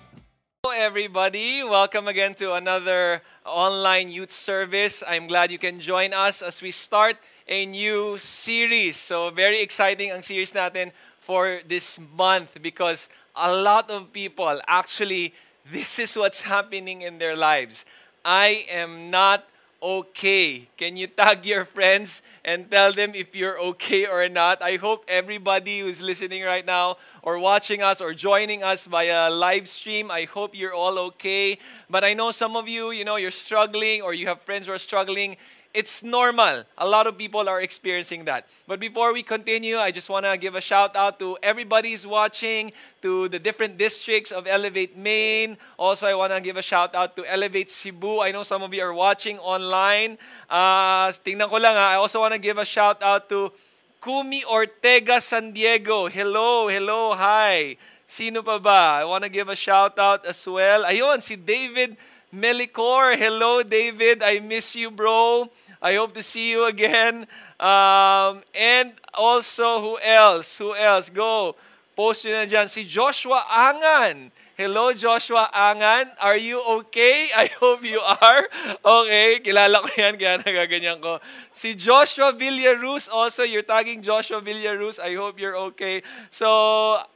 Hello, 0.66 0.74
everybody. 0.74 1.62
Welcome 1.62 2.08
again 2.08 2.34
to 2.42 2.58
another 2.58 3.22
online 3.46 4.10
youth 4.10 4.32
service. 4.32 5.04
I'm 5.06 5.28
glad 5.28 5.52
you 5.52 5.60
can 5.60 5.80
join 5.80 6.12
us 6.12 6.42
as 6.42 6.64
we 6.64 6.72
start 6.72 7.18
a 7.48 7.68
new 7.68 8.18
series. 8.18 8.98
So, 8.98 9.30
very 9.30 9.62
exciting 9.62 10.10
ang 10.10 10.24
series 10.26 10.58
natin 10.58 10.90
for 11.22 11.62
this 11.70 12.02
month 12.18 12.58
because 12.66 13.14
a 13.38 13.54
lot 13.54 13.94
of 13.94 14.10
people 14.10 14.58
actually, 14.66 15.38
this 15.70 16.02
is 16.02 16.18
what's 16.18 16.50
happening 16.50 17.06
in 17.06 17.22
their 17.22 17.38
lives. 17.38 17.86
I 18.26 18.66
am 18.70 19.10
not 19.10 19.48
okay. 19.82 20.70
Can 20.78 20.96
you 20.96 21.08
tag 21.08 21.46
your 21.46 21.66
friends 21.66 22.22
and 22.46 22.72
tell 22.72 22.94
them 22.94 23.12
if 23.16 23.36
you're 23.36 23.60
okay 23.60 24.06
or 24.08 24.30
not? 24.30 24.62
I 24.62 24.78
hope 24.78 25.04
everybody 25.10 25.80
who's 25.80 26.02
listening 26.02 26.44
right 26.44 26.66
now 26.66 26.98
or 27.22 27.38
watching 27.38 27.82
us 27.82 28.00
or 28.00 28.14
joining 28.14 28.64
us 28.64 28.86
via 28.86 29.30
live 29.30 29.68
stream, 29.68 30.10
I 30.10 30.24
hope 30.24 30.56
you're 30.56 30.74
all 30.74 30.98
okay. 31.12 31.58
But 31.90 32.06
I 32.06 32.14
know 32.14 32.32
some 32.32 32.56
of 32.56 32.70
you, 32.70 32.92
you 32.92 33.04
know, 33.04 33.18
you're 33.18 33.32
struggling 33.32 34.02
or 34.02 34.14
you 34.14 34.28
have 34.28 34.42
friends 34.42 34.68
who 34.68 34.74
are 34.74 34.80
struggling 34.80 35.36
it's 35.74 36.04
normal. 36.04 36.64
A 36.78 36.88
lot 36.88 37.08
of 37.08 37.18
people 37.18 37.50
are 37.50 37.60
experiencing 37.62 38.26
that. 38.26 38.48
But 38.68 38.80
before 38.80 39.12
we 39.12 39.24
continue, 39.24 39.78
I 39.78 39.90
just 39.90 40.10
want 40.10 40.26
to 40.26 40.38
give 40.38 40.54
a 40.54 40.62
shout 40.62 40.96
out 40.96 41.18
to 41.20 41.38
everybody's 41.42 42.06
watching, 42.06 42.72
to 43.02 43.28
the 43.28 43.40
different 43.40 43.78
districts 43.78 44.32
of 44.32 44.46
Elevate 44.46 44.96
Main. 44.96 45.58
Also, 45.78 46.08
I 46.08 46.14
want 46.14 46.32
to 46.32 46.42
give 46.42 46.58
a 46.58 46.62
shout 46.62 46.94
out 46.94 47.16
to 47.18 47.26
Elevate 47.26 47.72
Cebu. 47.72 48.22
I 48.22 48.32
know 48.32 48.44
some 48.44 48.62
of 48.62 48.74
you 48.74 48.84
are 48.84 48.94
watching 48.94 49.40
online. 49.40 50.18
Uh, 50.50 51.10
tingnan 51.26 51.50
ko 51.50 51.58
lang 51.58 51.74
ha. 51.74 51.94
I 51.94 51.96
also 51.96 52.20
want 52.20 52.34
to 52.34 52.40
give 52.40 52.58
a 52.58 52.66
shout 52.66 53.02
out 53.02 53.28
to 53.30 53.52
Kumi 53.98 54.46
Ortega 54.46 55.20
San 55.22 55.52
Diego. 55.52 56.08
Hello, 56.08 56.68
hello, 56.68 57.16
hi. 57.18 57.78
Sino 58.06 58.44
pa 58.46 58.60
ba? 58.62 59.02
I 59.02 59.06
want 59.10 59.24
to 59.24 59.30
give 59.32 59.50
a 59.50 59.58
shout 59.58 59.98
out 59.98 60.22
as 60.30 60.38
well. 60.46 60.86
Ayun, 60.86 61.18
si 61.18 61.34
David 61.34 61.98
Melicor. 62.34 63.16
Hello, 63.16 63.62
David. 63.62 64.24
I 64.24 64.40
miss 64.40 64.76
you, 64.76 64.90
bro. 64.90 65.50
I 65.80 65.96
hope 65.96 66.14
to 66.16 66.24
see 66.24 66.50
you 66.50 66.66
again. 66.66 67.28
Um, 67.60 68.42
and 68.58 68.94
also, 69.14 69.80
who 69.80 70.00
else? 70.02 70.58
Who 70.58 70.74
else? 70.74 71.14
Go. 71.14 71.56
Post 71.94 72.26
nyo 72.26 72.34
na 72.34 72.50
dyan. 72.50 72.66
Si 72.66 72.82
Joshua 72.90 73.46
Angan. 73.46 74.34
Hello, 74.54 74.94
Joshua 74.94 75.50
Angan. 75.50 76.14
Are 76.22 76.38
you 76.38 76.62
okay? 76.62 77.34
I 77.36 77.50
hope 77.58 77.82
you 77.82 77.98
are. 77.98 78.46
Okay, 78.86 79.42
kilala 79.42 79.82
ko 79.82 79.90
yan, 79.98 80.14
kaya 80.14 80.46
nagaganyan 80.46 81.02
ko. 81.02 81.18
Si 81.50 81.74
Joshua 81.74 82.38
Villarus 82.38 83.10
also, 83.10 83.42
you're 83.42 83.66
tagging 83.66 84.06
Joshua 84.06 84.46
Villarus. 84.46 85.02
I 85.02 85.18
hope 85.18 85.42
you're 85.42 85.58
okay. 85.74 86.06
So, 86.30 86.46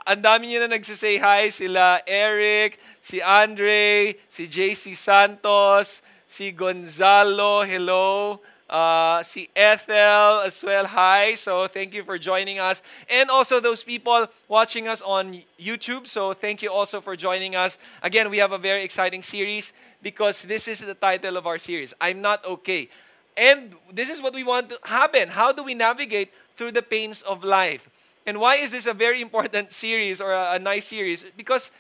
ang 0.02 0.26
dami 0.26 0.50
nyo 0.50 0.66
na 0.66 0.82
nagsisay 0.82 1.22
hi. 1.22 1.54
Sila 1.54 2.02
Eric, 2.10 2.82
si 3.06 3.22
Andre, 3.22 4.18
si 4.26 4.50
JC 4.50 4.98
Santos, 4.98 6.02
si 6.26 6.50
Gonzalo, 6.58 7.62
hello. 7.62 8.42
Uh, 8.70 9.24
si 9.24 9.50
Ethel 9.56 10.42
as 10.46 10.62
well, 10.64 10.86
hi. 10.86 11.36
So 11.36 11.68
thank 11.68 11.94
you 11.94 12.04
for 12.04 12.18
joining 12.18 12.60
us. 12.60 12.82
And 13.10 13.30
also 13.30 13.60
those 13.60 13.82
people 13.82 14.28
watching 14.48 14.88
us 14.88 15.02
on 15.02 15.42
YouTube. 15.60 16.08
So 16.08 16.34
thank 16.34 16.62
you 16.62 16.72
also 16.72 17.00
for 17.00 17.16
joining 17.16 17.56
us. 17.56 17.78
Again, 18.04 18.30
we 18.30 18.40
have 18.40 18.52
a 18.52 18.58
very 18.58 18.84
exciting 18.84 19.24
series 19.24 19.72
because 20.02 20.44
this 20.44 20.68
is 20.68 20.86
the 20.86 20.96
title 20.96 21.38
of 21.38 21.48
our 21.48 21.58
series 21.58 21.94
I'm 22.02 22.22
Not 22.22 22.46
Okay. 22.46 22.90
And 23.38 23.76
this 23.94 24.10
is 24.10 24.22
what 24.22 24.34
we 24.34 24.44
want 24.44 24.70
to 24.70 24.80
happen. 24.84 25.30
How 25.30 25.52
do 25.52 25.64
we 25.64 25.76
navigate 25.76 26.34
through 26.58 26.72
the 26.72 26.82
pains 26.82 27.22
of 27.22 27.44
life? 27.44 27.88
And 28.26 28.40
why 28.42 28.56
is 28.56 28.72
this 28.72 28.88
a 28.88 28.94
very 28.94 29.22
important 29.22 29.72
series 29.72 30.20
or 30.20 30.34
a, 30.34 30.54
a 30.54 30.60
nice 30.60 30.86
series? 30.86 31.24
Because 31.38 31.72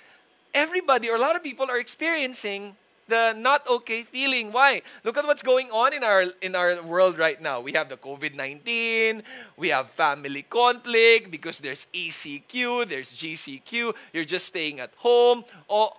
everybody 0.53 1.09
or 1.09 1.15
a 1.15 1.19
lot 1.19 1.35
of 1.35 1.43
people 1.43 1.69
are 1.69 1.79
experiencing 1.79 2.77
the 3.07 3.33
not 3.33 3.67
okay 3.67 4.03
feeling. 4.03 4.51
Why? 4.51 4.81
Look 5.03 5.17
at 5.17 5.25
what's 5.25 5.43
going 5.43 5.71
on 5.71 5.93
in 5.93 6.03
our 6.03 6.25
in 6.41 6.55
our 6.55 6.81
world 6.83 7.17
right 7.17 7.41
now. 7.41 7.59
We 7.61 7.73
have 7.73 7.89
the 7.89 7.97
COVID-19, 7.97 9.23
we 9.57 9.69
have 9.69 9.89
family 9.91 10.43
conflict 10.43 11.31
because 11.31 11.59
there's 11.59 11.87
ECQ, 11.93 12.87
there's 12.87 13.13
GCQ, 13.13 13.93
you're 14.13 14.25
just 14.25 14.47
staying 14.47 14.79
at 14.79 14.91
home. 14.97 15.43
Oh, 15.69 15.93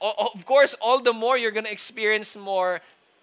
of 0.00 0.44
course, 0.44 0.74
all 0.80 1.00
the 1.00 1.12
more 1.12 1.38
you're 1.38 1.50
going 1.50 1.64
to 1.64 1.72
experience 1.72 2.36
more 2.36 2.80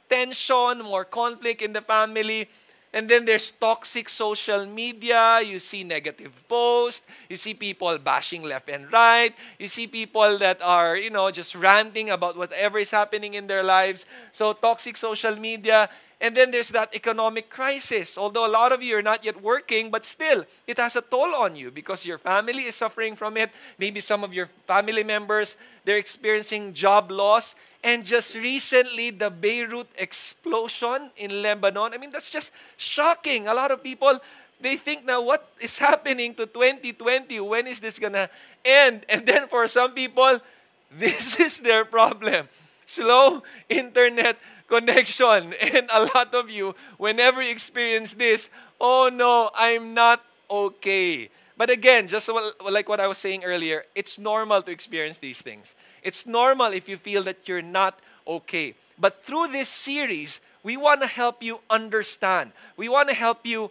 tension, 0.10 0.82
more 0.82 1.06
conflict 1.06 1.62
in 1.62 1.74
the 1.74 1.82
family. 1.82 2.50
And 2.92 3.08
then 3.08 3.26
there's 3.26 3.52
toxic 3.52 4.10
social 4.10 4.66
media. 4.66 5.42
You 5.46 5.60
see 5.60 5.84
negative 5.84 6.34
posts. 6.48 7.06
You 7.30 7.36
see 7.36 7.54
people 7.54 7.98
bashing 8.00 8.44
left 8.44 8.70
and 8.70 8.92
right. 8.92 9.34
You 9.60 9.68
see 9.68 9.86
people 9.86 10.38
that 10.40 10.62
are, 10.62 10.98
you 10.98 11.12
know, 11.12 11.30
just 11.30 11.54
ranting 11.54 12.10
about 12.10 12.36
whatever 12.36 12.80
is 12.80 12.90
happening 12.92 13.36
in 13.36 13.46
their 13.48 13.62
lives. 13.64 14.06
So, 14.32 14.54
toxic 14.54 14.98
social 14.98 15.36
media. 15.36 15.90
And 16.22 16.36
then 16.36 16.52
there's 16.52 16.70
that 16.70 16.94
economic 16.94 17.50
crisis. 17.50 18.18
Although 18.18 18.46
a 18.46 18.52
lot 18.52 18.74
of 18.74 18.84
you 18.84 18.98
are 18.98 19.02
not 19.02 19.24
yet 19.24 19.42
working, 19.42 19.90
but 19.90 20.06
still, 20.06 20.44
it 20.68 20.78
has 20.78 20.96
a 20.98 21.02
toll 21.02 21.34
on 21.34 21.56
you 21.56 21.72
because 21.72 22.06
your 22.06 22.18
family 22.18 22.64
is 22.64 22.76
suffering 22.76 23.16
from 23.16 23.38
it. 23.38 23.52
Maybe 23.78 24.02
some 24.02 24.24
of 24.24 24.34
your 24.34 24.50
family 24.68 25.04
members, 25.04 25.56
they're 25.86 25.98
experiencing 25.98 26.74
job 26.74 27.10
loss. 27.10 27.56
And 27.84 28.04
just 28.04 28.36
recently, 28.36 29.12
the 29.12 29.30
Beirut 29.30 29.88
explosion 29.98 31.12
in 31.16 31.42
Lebanon. 31.42 31.94
I 31.94 31.98
mean, 31.98 32.12
that's 32.12 32.30
just 32.30 32.52
shocking. 32.76 33.48
A 33.48 33.54
lot 33.54 33.72
of 33.72 33.82
people, 33.82 34.20
they 34.60 34.76
think 34.76 35.06
now, 35.06 35.22
what 35.22 35.50
is 35.62 35.78
happening 35.88 36.36
to 36.36 36.46
2020? 36.46 37.40
When 37.40 37.66
is 37.66 37.80
this 37.80 37.98
going 37.98 38.14
to 38.14 38.30
end? 38.66 39.06
And 39.08 39.26
then 39.26 39.48
for 39.48 39.70
some 39.70 39.94
people, 39.94 40.40
this 40.92 41.40
is 41.40 41.60
their 41.60 41.86
problem. 41.86 42.50
Slow 42.90 43.44
internet 43.70 44.42
connection. 44.68 45.54
And 45.62 45.86
a 45.94 46.10
lot 46.10 46.34
of 46.34 46.50
you, 46.50 46.74
whenever 46.98 47.40
you 47.42 47.52
experience 47.52 48.16
this, 48.16 48.50
oh 48.82 49.12
no, 49.14 49.52
I'm 49.54 49.94
not 49.94 50.26
okay. 50.50 51.30
But 51.56 51.70
again, 51.70 52.08
just 52.08 52.30
like 52.66 52.90
what 52.90 53.00
I 53.00 53.06
was 53.06 53.20
saying 53.20 53.44
earlier, 53.44 53.86
it's 53.94 54.18
normal 54.18 54.64
to 54.64 54.72
experience 54.72 55.20
these 55.20 55.40
things. 55.40 55.76
It's 56.02 56.26
normal 56.26 56.74
if 56.74 56.90
you 56.90 56.98
feel 56.98 57.22
that 57.30 57.48
you're 57.48 57.62
not 57.62 58.00
okay. 58.26 58.74
But 58.98 59.22
through 59.22 59.50
this 59.50 59.70
series, 59.70 60.42
we 60.64 60.76
want 60.76 61.02
to 61.02 61.08
help 61.08 61.44
you 61.44 61.60
understand. 61.70 62.54
We 62.76 62.90
want 62.90 63.10
to 63.10 63.16
help 63.16 63.46
you 63.46 63.70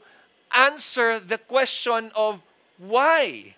answer 0.55 1.19
the 1.19 1.39
question 1.39 2.13
of 2.15 2.41
why? 2.79 3.57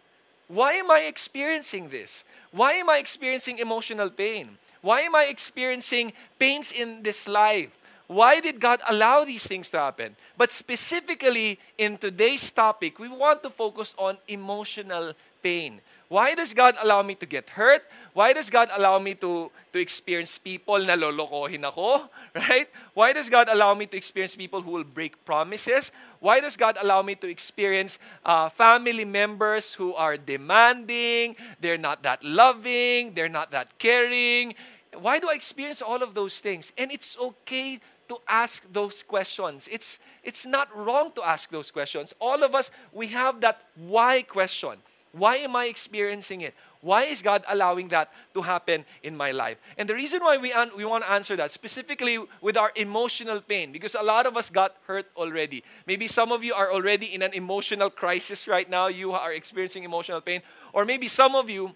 Why 0.49 0.73
am 0.81 0.91
I 0.91 1.01
experiencing 1.01 1.91
this? 1.91 2.25
Why 2.51 2.73
am 2.81 2.89
I 2.89 2.97
experiencing 2.97 3.59
emotional 3.59 4.09
pain? 4.09 4.57
Why 4.81 5.01
am 5.03 5.15
I 5.15 5.25
experiencing 5.25 6.13
pains 6.39 6.73
in 6.73 7.03
this 7.03 7.29
life? 7.29 7.71
Why 8.07 8.41
did 8.41 8.59
God 8.59 8.81
allow 8.89 9.25
these 9.25 9.47
things 9.47 9.69
to 9.71 9.79
happen? 9.79 10.17
But 10.37 10.51
specifically 10.51 11.61
in 11.79 11.97
today's 11.97 12.51
topic, 12.51 12.99
we 12.99 13.09
want 13.09 13.43
to 13.45 13.51
focus 13.51 13.95
on 13.97 14.19
emotional 14.27 15.13
pain. 15.43 15.81
Why 16.11 16.35
does 16.35 16.53
God 16.53 16.75
allow 16.83 17.07
me 17.07 17.15
to 17.23 17.25
get 17.25 17.51
hurt? 17.51 17.87
Why 18.15 18.33
does 18.33 18.51
God 18.51 18.69
allow 18.75 18.99
me 18.99 19.15
to, 19.23 19.47
to 19.73 19.79
experience 19.79 20.43
people 20.43 20.83
na 20.83 20.99
lolokohin 20.99 21.63
ako? 21.63 22.11
Right? 22.35 22.67
Why 22.99 23.15
does 23.15 23.31
God 23.31 23.47
allow 23.47 23.79
me 23.79 23.87
to 23.87 23.97
experience 23.97 24.35
people 24.35 24.61
who 24.61 24.73
will 24.75 24.83
break 24.83 25.25
promises? 25.25 25.95
Why 26.19 26.43
does 26.43 26.59
God 26.59 26.79
allow 26.83 27.03
me 27.03 27.15
to 27.15 27.31
experience 27.31 28.03
uh, 28.27 28.51
family 28.51 29.05
members 29.07 29.73
who 29.73 29.95
are 29.95 30.19
demanding, 30.19 31.39
they're 31.63 31.79
not 31.79 32.03
that 32.03 32.27
loving, 32.27 33.15
they're 33.15 33.31
not 33.31 33.55
that 33.55 33.79
caring? 33.79 34.59
Why 34.99 35.23
do 35.23 35.31
I 35.31 35.39
experience 35.39 35.81
all 35.81 36.03
of 36.03 36.19
those 36.19 36.43
things? 36.43 36.75
And 36.75 36.91
it's 36.91 37.15
okay 37.23 37.79
to 38.11 38.19
ask 38.27 38.67
those 38.73 39.07
questions. 39.07 39.71
It's, 39.71 40.03
it's 40.27 40.43
not 40.43 40.75
wrong 40.75 41.15
to 41.15 41.23
ask 41.23 41.55
those 41.55 41.71
questions. 41.71 42.13
All 42.19 42.43
of 42.43 42.57
us, 42.57 42.75
we 42.91 43.07
have 43.15 43.41
that 43.43 43.63
why 43.79 44.23
question. 44.23 44.83
Why 45.13 45.37
am 45.37 45.57
I 45.57 45.67
experiencing 45.67 46.43
it? 46.43 46.55
Why 46.83 47.03
is 47.03 47.21
God 47.21 47.45
allowing 47.49 47.89
that 47.89 48.11
to 48.33 48.41
happen 48.41 48.87
in 49.03 49.17
my 49.17 49.33
life? 49.33 49.59
And 49.77 49.89
the 49.89 49.95
reason 49.95 50.21
why 50.21 50.39
we, 50.39 50.55
we 50.77 50.85
want 50.85 51.05
to 51.05 51.11
answer 51.11 51.37
that, 51.37 51.51
specifically 51.51 52.19
with 52.41 52.57
our 52.57 52.73
emotional 52.75 53.41
pain, 53.41 53.71
because 53.73 53.95
a 53.95 54.03
lot 54.03 54.27
of 54.27 54.37
us 54.37 54.49
got 54.49 54.77
hurt 54.87 55.07
already. 55.17 55.63
Maybe 55.87 56.07
some 56.07 56.33
of 56.33 56.43
you 56.43 56.55
are 56.55 56.73
already 56.73 57.15
in 57.15 57.23
an 57.23 57.35
emotional 57.35 57.91
crisis 57.91 58.49
right 58.49 58.69
now. 58.71 58.87
You 58.87 59.13
are 59.13 59.33
experiencing 59.33 59.85
emotional 59.85 60.21
pain. 60.21 60.41
Or 60.73 60.85
maybe 60.85 61.09
some 61.09 61.35
of 61.35 61.51
you, 61.51 61.75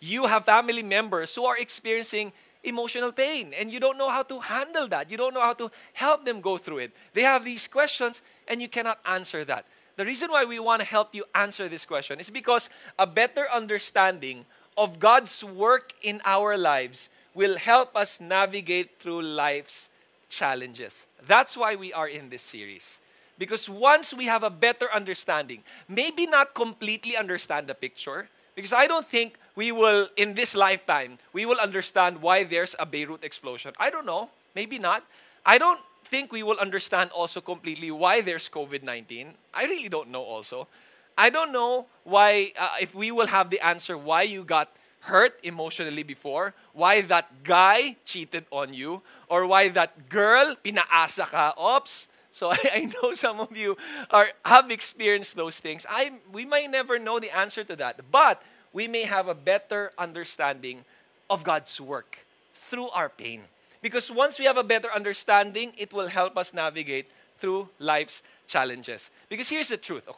you 0.00 0.26
have 0.26 0.46
family 0.46 0.82
members 0.82 1.34
who 1.34 1.44
are 1.44 1.58
experiencing 1.58 2.32
emotional 2.64 3.12
pain 3.12 3.52
and 3.58 3.70
you 3.70 3.80
don't 3.80 3.98
know 3.98 4.08
how 4.08 4.22
to 4.22 4.40
handle 4.40 4.88
that. 4.88 5.10
You 5.10 5.16
don't 5.16 5.34
know 5.34 5.40
how 5.40 5.54
to 5.54 5.70
help 5.92 6.24
them 6.24 6.40
go 6.40 6.58
through 6.58 6.78
it. 6.78 6.92
They 7.12 7.22
have 7.22 7.44
these 7.44 7.66
questions 7.68 8.22
and 8.48 8.62
you 8.62 8.68
cannot 8.68 8.98
answer 9.04 9.44
that. 9.44 9.66
The 9.96 10.04
reason 10.04 10.30
why 10.30 10.44
we 10.44 10.58
want 10.58 10.80
to 10.80 10.86
help 10.86 11.14
you 11.14 11.24
answer 11.34 11.68
this 11.68 11.84
question 11.84 12.18
is 12.18 12.30
because 12.30 12.70
a 12.98 13.06
better 13.06 13.46
understanding 13.52 14.44
of 14.76 14.98
God's 14.98 15.44
work 15.44 15.92
in 16.02 16.20
our 16.24 16.56
lives 16.56 17.08
will 17.34 17.56
help 17.56 17.94
us 17.96 18.20
navigate 18.20 18.98
through 18.98 19.22
life's 19.22 19.88
challenges. 20.28 21.06
That's 21.26 21.56
why 21.56 21.76
we 21.76 21.92
are 21.92 22.08
in 22.08 22.30
this 22.30 22.42
series. 22.42 22.98
Because 23.38 23.68
once 23.68 24.14
we 24.14 24.26
have 24.26 24.42
a 24.42 24.50
better 24.50 24.88
understanding, 24.94 25.62
maybe 25.88 26.26
not 26.26 26.54
completely 26.54 27.16
understand 27.16 27.66
the 27.66 27.74
picture, 27.74 28.28
because 28.54 28.72
I 28.72 28.86
don't 28.86 29.06
think 29.06 29.36
we 29.56 29.72
will, 29.72 30.08
in 30.16 30.34
this 30.34 30.54
lifetime, 30.54 31.18
we 31.32 31.44
will 31.44 31.58
understand 31.58 32.20
why 32.20 32.44
there's 32.44 32.76
a 32.78 32.86
Beirut 32.86 33.24
explosion. 33.24 33.72
I 33.78 33.90
don't 33.90 34.06
know. 34.06 34.30
Maybe 34.54 34.78
not. 34.78 35.04
I 35.44 35.58
don't 35.58 35.80
think 36.12 36.28
we 36.30 36.44
will 36.44 36.60
understand 36.60 37.08
also 37.16 37.40
completely 37.40 37.90
why 37.90 38.20
there's 38.20 38.44
COVID 38.44 38.84
19. 38.84 39.32
I 39.56 39.64
really 39.64 39.88
don't 39.88 40.12
know 40.12 40.20
also. 40.20 40.68
I 41.16 41.32
don't 41.32 41.52
know 41.52 41.86
why, 42.04 42.52
uh, 42.60 42.76
if 42.84 42.94
we 42.94 43.08
will 43.08 43.32
have 43.32 43.48
the 43.48 43.64
answer 43.64 43.96
why 43.96 44.28
you 44.28 44.44
got 44.44 44.68
hurt 45.08 45.40
emotionally 45.42 46.04
before, 46.04 46.52
why 46.76 47.00
that 47.08 47.44
guy 47.44 47.96
cheated 48.04 48.44
on 48.52 48.76
you, 48.76 49.00
or 49.32 49.48
why 49.48 49.72
that 49.72 50.12
girl 50.12 50.52
pinaasa 50.60 51.24
ka. 51.32 51.56
Oops. 51.56 52.08
So 52.30 52.52
I, 52.56 52.60
I 52.60 52.80
know 52.92 53.16
some 53.16 53.40
of 53.40 53.56
you 53.56 53.80
are, 54.12 54.28
have 54.44 54.70
experienced 54.70 55.32
those 55.34 55.64
things. 55.64 55.88
I, 55.88 56.12
we 56.28 56.44
may 56.44 56.68
never 56.68 57.00
know 57.00 57.20
the 57.24 57.32
answer 57.32 57.64
to 57.64 57.76
that, 57.76 58.12
but 58.12 58.44
we 58.76 58.84
may 58.84 59.08
have 59.08 59.28
a 59.28 59.34
better 59.34 59.92
understanding 59.96 60.84
of 61.32 61.40
God's 61.40 61.80
work 61.80 62.20
through 62.52 62.92
our 62.92 63.08
pain. 63.08 63.48
Because 63.82 64.10
once 64.10 64.38
we 64.38 64.46
have 64.46 64.56
a 64.56 64.62
better 64.62 64.88
understanding, 64.94 65.72
it 65.76 65.92
will 65.92 66.08
help 66.08 66.38
us 66.38 66.54
navigate 66.54 67.10
through 67.38 67.68
life's 67.80 68.22
challenges. 68.46 69.10
Because 69.28 69.48
here's 69.48 69.68
the 69.68 69.76
truth, 69.76 70.08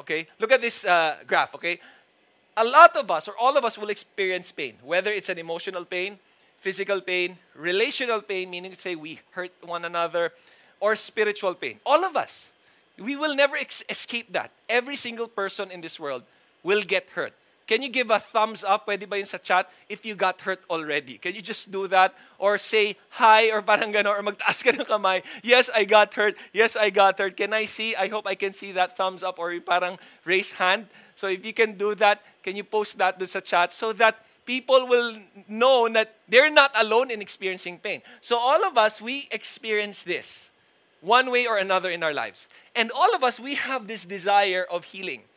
okay? 0.00 0.28
Look 0.38 0.52
at 0.52 0.60
this 0.60 0.84
uh, 0.84 1.16
graph, 1.26 1.54
okay? 1.56 1.80
A 2.56 2.64
lot 2.64 2.96
of 2.96 3.10
us, 3.10 3.28
or 3.28 3.34
all 3.38 3.56
of 3.56 3.64
us, 3.64 3.76
will 3.76 3.90
experience 3.90 4.52
pain, 4.52 4.74
whether 4.82 5.10
it's 5.10 5.28
an 5.28 5.38
emotional 5.38 5.84
pain, 5.84 6.18
physical 6.60 7.00
pain, 7.00 7.36
relational 7.54 8.20
pain, 8.20 8.50
meaning 8.50 8.72
to 8.72 8.80
say 8.80 8.94
we 8.94 9.20
hurt 9.32 9.52
one 9.62 9.84
another, 9.84 10.32
or 10.80 10.94
spiritual 10.94 11.54
pain. 11.54 11.80
All 11.84 12.04
of 12.04 12.16
us. 12.16 12.48
We 12.98 13.14
will 13.14 13.34
never 13.34 13.56
ex- 13.56 13.84
escape 13.88 14.32
that. 14.32 14.50
Every 14.68 14.96
single 14.96 15.28
person 15.28 15.70
in 15.70 15.80
this 15.80 16.00
world 16.00 16.24
will 16.62 16.82
get 16.82 17.10
hurt. 17.10 17.32
Can 17.68 17.84
you 17.84 17.92
give 17.92 18.08
a 18.10 18.18
thumbs 18.18 18.64
up, 18.64 18.88
pwede 18.88 19.04
ba 19.04 19.20
yun 19.20 19.28
sa 19.28 19.36
chat, 19.36 19.68
if 19.92 20.08
you 20.08 20.16
got 20.16 20.40
hurt 20.40 20.64
already? 20.72 21.20
Can 21.20 21.36
you 21.36 21.44
just 21.44 21.70
do 21.70 21.86
that? 21.92 22.16
Or 22.40 22.56
say 22.56 22.96
hi 23.20 23.52
or 23.52 23.60
parang 23.60 23.92
gano'n, 23.92 24.08
or 24.08 24.24
magtaas 24.24 24.64
ka 24.64 24.72
ng 24.72 24.88
kamay. 24.88 25.20
Yes, 25.44 25.68
I 25.68 25.84
got 25.84 26.16
hurt. 26.16 26.34
Yes, 26.56 26.80
I 26.80 26.88
got 26.88 27.20
hurt. 27.20 27.36
Can 27.36 27.52
I 27.52 27.68
see? 27.68 27.92
I 27.94 28.08
hope 28.08 28.26
I 28.26 28.34
can 28.34 28.56
see 28.56 28.72
that 28.72 28.96
thumbs 28.96 29.22
up 29.22 29.38
or 29.38 29.52
parang 29.60 30.00
raise 30.24 30.56
hand. 30.56 30.88
So 31.14 31.28
if 31.28 31.44
you 31.44 31.52
can 31.52 31.76
do 31.76 31.94
that, 32.00 32.24
can 32.42 32.56
you 32.56 32.64
post 32.64 32.96
that 32.96 33.20
sa 33.28 33.44
chat 33.44 33.76
so 33.76 33.92
that 34.00 34.24
people 34.48 34.88
will 34.88 35.20
know 35.46 35.92
that 35.92 36.16
they're 36.26 36.48
not 36.48 36.72
alone 36.72 37.10
in 37.10 37.20
experiencing 37.20 37.76
pain. 37.76 38.00
So 38.22 38.40
all 38.40 38.64
of 38.64 38.78
us, 38.78 38.96
we 38.96 39.28
experience 39.30 40.08
this 40.08 40.48
one 41.02 41.30
way 41.30 41.46
or 41.46 41.58
another 41.58 41.90
in 41.90 42.02
our 42.02 42.14
lives. 42.14 42.48
And 42.74 42.90
all 42.90 43.14
of 43.14 43.22
us, 43.22 43.38
we 43.38 43.56
have 43.56 43.86
this 43.86 44.06
desire 44.06 44.64
of 44.72 44.84
healing. 44.84 45.28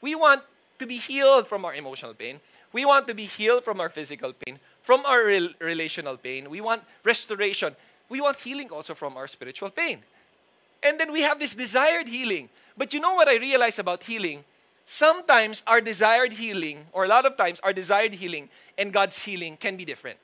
We 0.00 0.14
want 0.14 0.42
to 0.82 0.86
be 0.86 0.98
healed 0.98 1.46
from 1.46 1.64
our 1.64 1.74
emotional 1.74 2.12
pain. 2.12 2.40
We 2.72 2.84
want 2.84 3.06
to 3.06 3.14
be 3.14 3.26
healed 3.26 3.62
from 3.64 3.80
our 3.80 3.88
physical 3.88 4.32
pain, 4.32 4.58
from 4.82 5.06
our 5.06 5.24
rel- 5.24 5.54
relational 5.60 6.16
pain. 6.16 6.50
We 6.50 6.60
want 6.60 6.82
restoration. 7.04 7.76
We 8.08 8.20
want 8.20 8.38
healing 8.38 8.70
also 8.70 8.94
from 8.94 9.16
our 9.16 9.28
spiritual 9.28 9.70
pain. 9.70 10.02
And 10.82 10.98
then 10.98 11.12
we 11.12 11.22
have 11.22 11.38
this 11.38 11.54
desired 11.54 12.08
healing. 12.08 12.48
But 12.76 12.92
you 12.92 12.98
know 12.98 13.14
what 13.14 13.28
I 13.28 13.36
realize 13.36 13.78
about 13.78 14.02
healing? 14.02 14.42
Sometimes 14.84 15.62
our 15.68 15.80
desired 15.80 16.32
healing, 16.32 16.86
or 16.92 17.04
a 17.04 17.08
lot 17.08 17.24
of 17.26 17.36
times 17.36 17.60
our 17.62 17.72
desired 17.72 18.14
healing 18.14 18.48
and 18.76 18.92
God's 18.92 19.16
healing 19.16 19.56
can 19.56 19.76
be 19.76 19.84
different. 19.84 20.18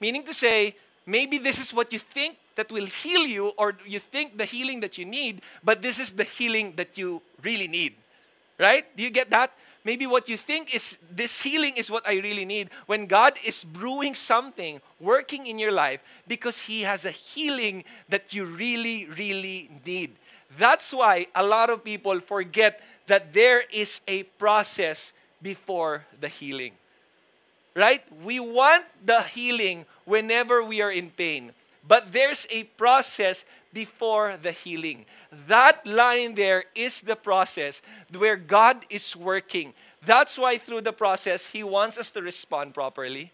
Meaning 0.00 0.24
to 0.24 0.34
say, 0.34 0.74
maybe 1.06 1.38
this 1.38 1.60
is 1.60 1.72
what 1.72 1.92
you 1.92 2.00
think 2.00 2.36
that 2.56 2.72
will 2.72 2.86
heal 2.86 3.24
you, 3.26 3.52
or 3.56 3.76
you 3.86 4.00
think 4.00 4.38
the 4.38 4.44
healing 4.44 4.80
that 4.80 4.98
you 4.98 5.04
need, 5.04 5.42
but 5.62 5.82
this 5.82 6.00
is 6.00 6.10
the 6.10 6.24
healing 6.24 6.72
that 6.76 6.98
you 6.98 7.22
really 7.44 7.68
need. 7.68 7.94
Right? 8.58 8.84
Do 8.96 9.02
you 9.02 9.10
get 9.10 9.30
that? 9.30 9.52
Maybe 9.84 10.06
what 10.06 10.28
you 10.28 10.36
think 10.36 10.74
is 10.74 10.98
this 11.10 11.40
healing 11.40 11.74
is 11.76 11.90
what 11.90 12.06
I 12.08 12.14
really 12.14 12.44
need 12.44 12.70
when 12.86 13.06
God 13.06 13.34
is 13.44 13.64
brewing 13.64 14.14
something, 14.14 14.80
working 14.98 15.46
in 15.46 15.58
your 15.58 15.72
life 15.72 16.00
because 16.26 16.62
He 16.62 16.82
has 16.82 17.04
a 17.04 17.10
healing 17.10 17.84
that 18.08 18.32
you 18.32 18.46
really, 18.46 19.06
really 19.06 19.70
need. 19.84 20.16
That's 20.58 20.92
why 20.92 21.26
a 21.34 21.44
lot 21.44 21.70
of 21.70 21.84
people 21.84 22.20
forget 22.20 22.80
that 23.06 23.32
there 23.32 23.62
is 23.72 24.00
a 24.08 24.22
process 24.22 25.12
before 25.42 26.04
the 26.20 26.28
healing. 26.28 26.72
Right? 27.74 28.02
We 28.22 28.40
want 28.40 28.84
the 29.04 29.22
healing 29.22 29.84
whenever 30.04 30.62
we 30.62 30.80
are 30.80 30.92
in 30.92 31.10
pain, 31.10 31.52
but 31.86 32.12
there's 32.12 32.46
a 32.50 32.64
process 32.64 33.44
before 33.74 34.38
the 34.40 34.52
healing. 34.52 35.04
That 35.48 35.84
line 35.86 36.34
there 36.34 36.64
is 36.74 37.00
the 37.00 37.16
process 37.16 37.82
where 38.16 38.36
God 38.36 38.86
is 38.88 39.16
working. 39.16 39.74
That's 40.06 40.38
why 40.38 40.58
through 40.58 40.82
the 40.82 40.92
process, 40.92 41.46
He 41.46 41.64
wants 41.64 41.98
us 41.98 42.10
to 42.12 42.22
respond 42.22 42.72
properly. 42.72 43.32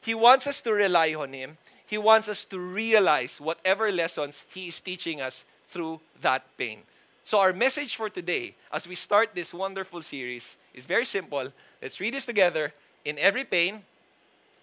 He 0.00 0.14
wants 0.14 0.46
us 0.46 0.60
to 0.62 0.72
rely 0.72 1.14
on 1.14 1.32
Him. 1.32 1.58
He 1.86 1.98
wants 1.98 2.28
us 2.28 2.44
to 2.46 2.58
realize 2.58 3.40
whatever 3.40 3.92
lessons 3.92 4.44
He 4.48 4.68
is 4.68 4.80
teaching 4.80 5.20
us 5.20 5.44
through 5.68 6.00
that 6.22 6.44
pain. 6.56 6.78
So, 7.24 7.38
our 7.38 7.52
message 7.52 7.94
for 7.94 8.10
today, 8.10 8.54
as 8.72 8.88
we 8.88 8.96
start 8.96 9.30
this 9.34 9.54
wonderful 9.54 10.02
series, 10.02 10.56
is 10.74 10.86
very 10.86 11.04
simple. 11.04 11.48
Let's 11.80 12.00
read 12.00 12.14
this 12.14 12.26
together. 12.26 12.72
In 13.04 13.18
every 13.18 13.44
pain, 13.44 13.82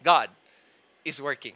God 0.03 0.29
is 1.05 1.21
working. 1.21 1.53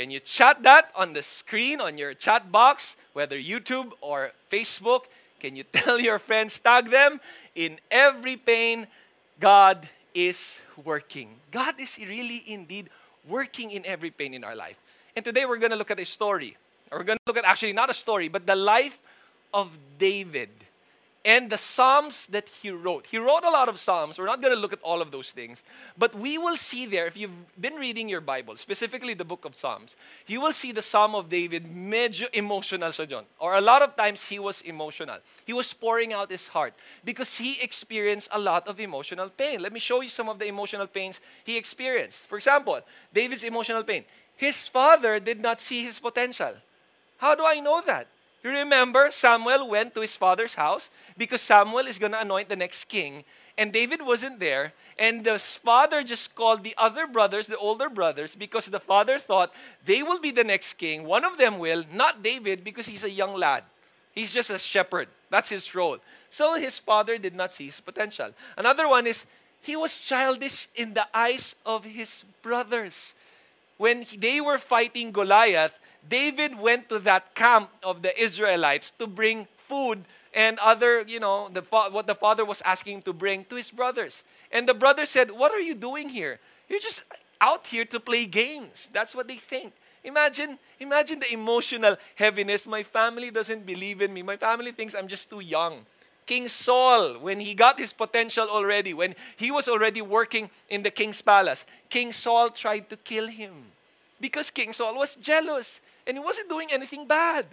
Can 0.00 0.08
you 0.08 0.20
chat 0.20 0.62
that 0.62 0.88
on 0.96 1.12
the 1.12 1.20
screen, 1.20 1.78
on 1.78 1.98
your 1.98 2.14
chat 2.14 2.50
box, 2.50 2.96
whether 3.12 3.36
YouTube 3.36 3.92
or 4.00 4.32
Facebook? 4.50 5.04
Can 5.38 5.56
you 5.56 5.62
tell 5.76 6.00
your 6.00 6.18
friends, 6.18 6.58
tag 6.58 6.88
them? 6.88 7.20
In 7.54 7.78
every 7.90 8.38
pain, 8.38 8.86
God 9.38 9.86
is 10.14 10.62
working. 10.82 11.36
God 11.50 11.78
is 11.78 11.98
really 11.98 12.42
indeed 12.46 12.88
working 13.28 13.72
in 13.72 13.84
every 13.84 14.08
pain 14.08 14.32
in 14.32 14.42
our 14.42 14.56
life. 14.56 14.80
And 15.14 15.22
today 15.22 15.44
we're 15.44 15.58
going 15.58 15.72
to 15.72 15.76
look 15.76 15.90
at 15.90 16.00
a 16.00 16.06
story. 16.06 16.56
We're 16.90 17.04
going 17.04 17.18
to 17.18 17.26
look 17.26 17.36
at 17.36 17.44
actually 17.44 17.74
not 17.74 17.90
a 17.90 17.94
story, 17.94 18.28
but 18.28 18.46
the 18.46 18.56
life 18.56 18.98
of 19.52 19.78
David 19.98 20.48
and 21.24 21.50
the 21.50 21.58
Psalms 21.58 22.26
that 22.28 22.48
he 22.48 22.70
wrote. 22.70 23.06
He 23.06 23.18
wrote 23.18 23.44
a 23.44 23.50
lot 23.50 23.68
of 23.68 23.78
Psalms. 23.78 24.18
We're 24.18 24.26
not 24.26 24.40
going 24.40 24.54
to 24.54 24.60
look 24.60 24.72
at 24.72 24.80
all 24.82 25.02
of 25.02 25.10
those 25.10 25.30
things. 25.30 25.62
But 25.98 26.14
we 26.14 26.38
will 26.38 26.56
see 26.56 26.86
there, 26.86 27.06
if 27.06 27.16
you've 27.16 27.60
been 27.60 27.74
reading 27.74 28.08
your 28.08 28.22
Bible, 28.22 28.56
specifically 28.56 29.12
the 29.12 29.24
book 29.24 29.44
of 29.44 29.54
Psalms, 29.54 29.96
you 30.26 30.40
will 30.40 30.52
see 30.52 30.72
the 30.72 30.82
Psalm 30.82 31.14
of 31.14 31.28
David 31.28 31.66
medyo 31.66 32.26
emotional 32.32 32.88
siya. 32.88 33.24
Or 33.38 33.54
a 33.54 33.60
lot 33.60 33.82
of 33.82 33.96
times 33.96 34.24
he 34.24 34.38
was 34.38 34.62
emotional. 34.62 35.18
He 35.44 35.52
was 35.52 35.72
pouring 35.74 36.14
out 36.14 36.30
his 36.30 36.48
heart 36.48 36.74
because 37.04 37.36
he 37.36 37.60
experienced 37.60 38.30
a 38.32 38.38
lot 38.38 38.66
of 38.66 38.80
emotional 38.80 39.28
pain. 39.28 39.60
Let 39.60 39.72
me 39.72 39.80
show 39.80 40.00
you 40.00 40.08
some 40.08 40.28
of 40.28 40.38
the 40.38 40.46
emotional 40.46 40.86
pains 40.86 41.20
he 41.44 41.58
experienced. 41.58 42.20
For 42.20 42.36
example, 42.36 42.80
David's 43.12 43.44
emotional 43.44 43.82
pain. 43.82 44.04
His 44.36 44.66
father 44.66 45.20
did 45.20 45.40
not 45.40 45.60
see 45.60 45.82
his 45.84 45.98
potential. 45.98 46.54
How 47.18 47.34
do 47.34 47.44
I 47.44 47.60
know 47.60 47.82
that? 47.84 48.06
You 48.42 48.50
remember 48.50 49.10
Samuel 49.10 49.68
went 49.68 49.94
to 49.94 50.00
his 50.00 50.16
father's 50.16 50.54
house 50.54 50.88
because 51.16 51.40
Samuel 51.40 51.86
is 51.86 51.98
going 51.98 52.12
to 52.12 52.20
anoint 52.20 52.48
the 52.48 52.56
next 52.56 52.84
king. 52.86 53.24
And 53.58 53.72
David 53.72 54.00
wasn't 54.00 54.40
there. 54.40 54.72
And 54.98 55.24
the 55.24 55.38
father 55.38 56.02
just 56.02 56.34
called 56.34 56.64
the 56.64 56.74
other 56.78 57.06
brothers, 57.06 57.46
the 57.46 57.58
older 57.58 57.90
brothers, 57.90 58.34
because 58.34 58.66
the 58.66 58.80
father 58.80 59.18
thought 59.18 59.52
they 59.84 60.02
will 60.02 60.18
be 60.18 60.30
the 60.30 60.44
next 60.44 60.74
king. 60.74 61.04
One 61.04 61.24
of 61.24 61.36
them 61.36 61.58
will, 61.58 61.84
not 61.92 62.22
David, 62.22 62.64
because 62.64 62.86
he's 62.86 63.04
a 63.04 63.10
young 63.10 63.34
lad. 63.34 63.64
He's 64.12 64.32
just 64.32 64.50
a 64.50 64.58
shepherd. 64.58 65.08
That's 65.28 65.50
his 65.50 65.74
role. 65.74 65.98
So 66.30 66.54
his 66.54 66.78
father 66.78 67.18
did 67.18 67.34
not 67.34 67.52
see 67.52 67.66
his 67.66 67.80
potential. 67.80 68.30
Another 68.56 68.88
one 68.88 69.06
is 69.06 69.26
he 69.60 69.76
was 69.76 70.02
childish 70.02 70.68
in 70.74 70.94
the 70.94 71.06
eyes 71.12 71.54
of 71.66 71.84
his 71.84 72.24
brothers. 72.42 73.14
When 73.76 74.04
they 74.16 74.40
were 74.40 74.58
fighting 74.58 75.12
Goliath, 75.12 75.74
David 76.08 76.58
went 76.58 76.88
to 76.88 76.98
that 77.00 77.34
camp 77.34 77.70
of 77.82 78.02
the 78.02 78.18
Israelites 78.20 78.90
to 78.98 79.06
bring 79.06 79.46
food 79.56 80.04
and 80.32 80.58
other, 80.60 81.02
you 81.02 81.20
know, 81.20 81.48
the, 81.52 81.62
what 81.62 82.06
the 82.06 82.14
father 82.14 82.44
was 82.44 82.62
asking 82.62 83.02
to 83.02 83.12
bring 83.12 83.44
to 83.46 83.56
his 83.56 83.70
brothers. 83.70 84.22
And 84.52 84.68
the 84.68 84.74
brother 84.74 85.04
said, 85.04 85.30
What 85.30 85.52
are 85.52 85.60
you 85.60 85.74
doing 85.74 86.08
here? 86.08 86.38
You're 86.68 86.80
just 86.80 87.04
out 87.40 87.66
here 87.66 87.84
to 87.86 88.00
play 88.00 88.26
games. 88.26 88.88
That's 88.92 89.14
what 89.14 89.28
they 89.28 89.36
think. 89.36 89.72
Imagine, 90.04 90.58
imagine 90.78 91.20
the 91.20 91.32
emotional 91.32 91.96
heaviness. 92.14 92.66
My 92.66 92.82
family 92.82 93.30
doesn't 93.30 93.66
believe 93.66 94.00
in 94.00 94.14
me. 94.14 94.22
My 94.22 94.36
family 94.36 94.72
thinks 94.72 94.94
I'm 94.94 95.08
just 95.08 95.28
too 95.28 95.40
young. 95.40 95.84
King 96.26 96.48
Saul, 96.48 97.18
when 97.18 97.40
he 97.40 97.54
got 97.54 97.78
his 97.78 97.92
potential 97.92 98.46
already, 98.48 98.94
when 98.94 99.14
he 99.36 99.50
was 99.50 99.68
already 99.68 100.00
working 100.00 100.48
in 100.68 100.82
the 100.82 100.90
king's 100.90 101.20
palace, 101.20 101.64
King 101.88 102.12
Saul 102.12 102.50
tried 102.50 102.88
to 102.90 102.96
kill 102.96 103.26
him 103.26 103.52
because 104.20 104.50
King 104.50 104.72
Saul 104.72 104.94
was 104.94 105.16
jealous 105.16 105.80
and 106.10 106.18
he 106.18 106.24
wasn't 106.24 106.50
doing 106.50 106.68
anything 106.70 107.06
bad. 107.06 107.46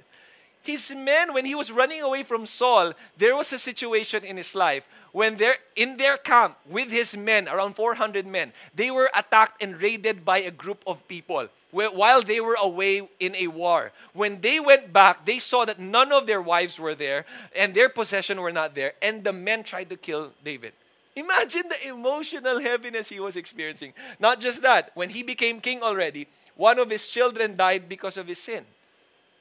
His 0.64 0.92
men, 0.92 1.34
when 1.34 1.46
he 1.46 1.56
was 1.56 1.72
running 1.72 2.02
away 2.02 2.24
from 2.24 2.46
Saul, 2.46 2.94
there 3.16 3.38
was 3.38 3.54
a 3.54 3.60
situation 3.60 4.26
in 4.26 4.36
his 4.36 4.54
life 4.56 4.84
when 5.18 5.36
they're 5.38 5.58
in 5.76 5.98
their 5.98 6.16
camp 6.16 6.58
with 6.70 6.92
his 6.92 7.18
men, 7.18 7.48
around 7.48 7.76
400 7.76 8.28
men, 8.28 8.54
they 8.76 8.92
were 8.92 9.10
attacked 9.16 9.64
and 9.64 9.82
raided 9.82 10.24
by 10.24 10.40
a 10.40 10.52
group 10.52 10.84
of 10.86 11.08
people 11.08 11.48
while 11.72 12.22
they 12.22 12.40
were 12.40 12.58
away 12.62 13.02
in 13.20 13.36
a 13.36 13.48
war. 13.48 13.92
When 14.14 14.42
they 14.42 14.60
went 14.60 14.94
back, 14.94 15.26
they 15.26 15.40
saw 15.40 15.66
that 15.66 15.80
none 15.80 16.12
of 16.12 16.28
their 16.28 16.42
wives 16.42 16.80
were 16.80 16.94
there 16.94 17.26
and 17.56 17.74
their 17.74 17.90
possession 17.90 18.40
were 18.42 18.52
not 18.52 18.76
there, 18.76 18.94
and 19.02 19.24
the 19.24 19.34
men 19.34 19.64
tried 19.64 19.90
to 19.90 19.98
kill 19.98 20.34
David. 20.44 20.74
Imagine 21.16 21.64
the 21.68 21.88
emotional 21.88 22.60
heaviness 22.60 23.10
he 23.10 23.20
was 23.20 23.36
experiencing. 23.36 23.94
Not 24.20 24.40
just 24.40 24.62
that, 24.62 24.92
when 24.94 25.10
he 25.10 25.24
became 25.24 25.60
king 25.60 25.82
already, 25.82 26.28
one 26.58 26.80
of 26.80 26.90
his 26.90 27.08
children 27.08 27.56
died 27.56 27.88
because 27.88 28.18
of 28.18 28.28
his 28.28 28.40
sin. 28.40 28.66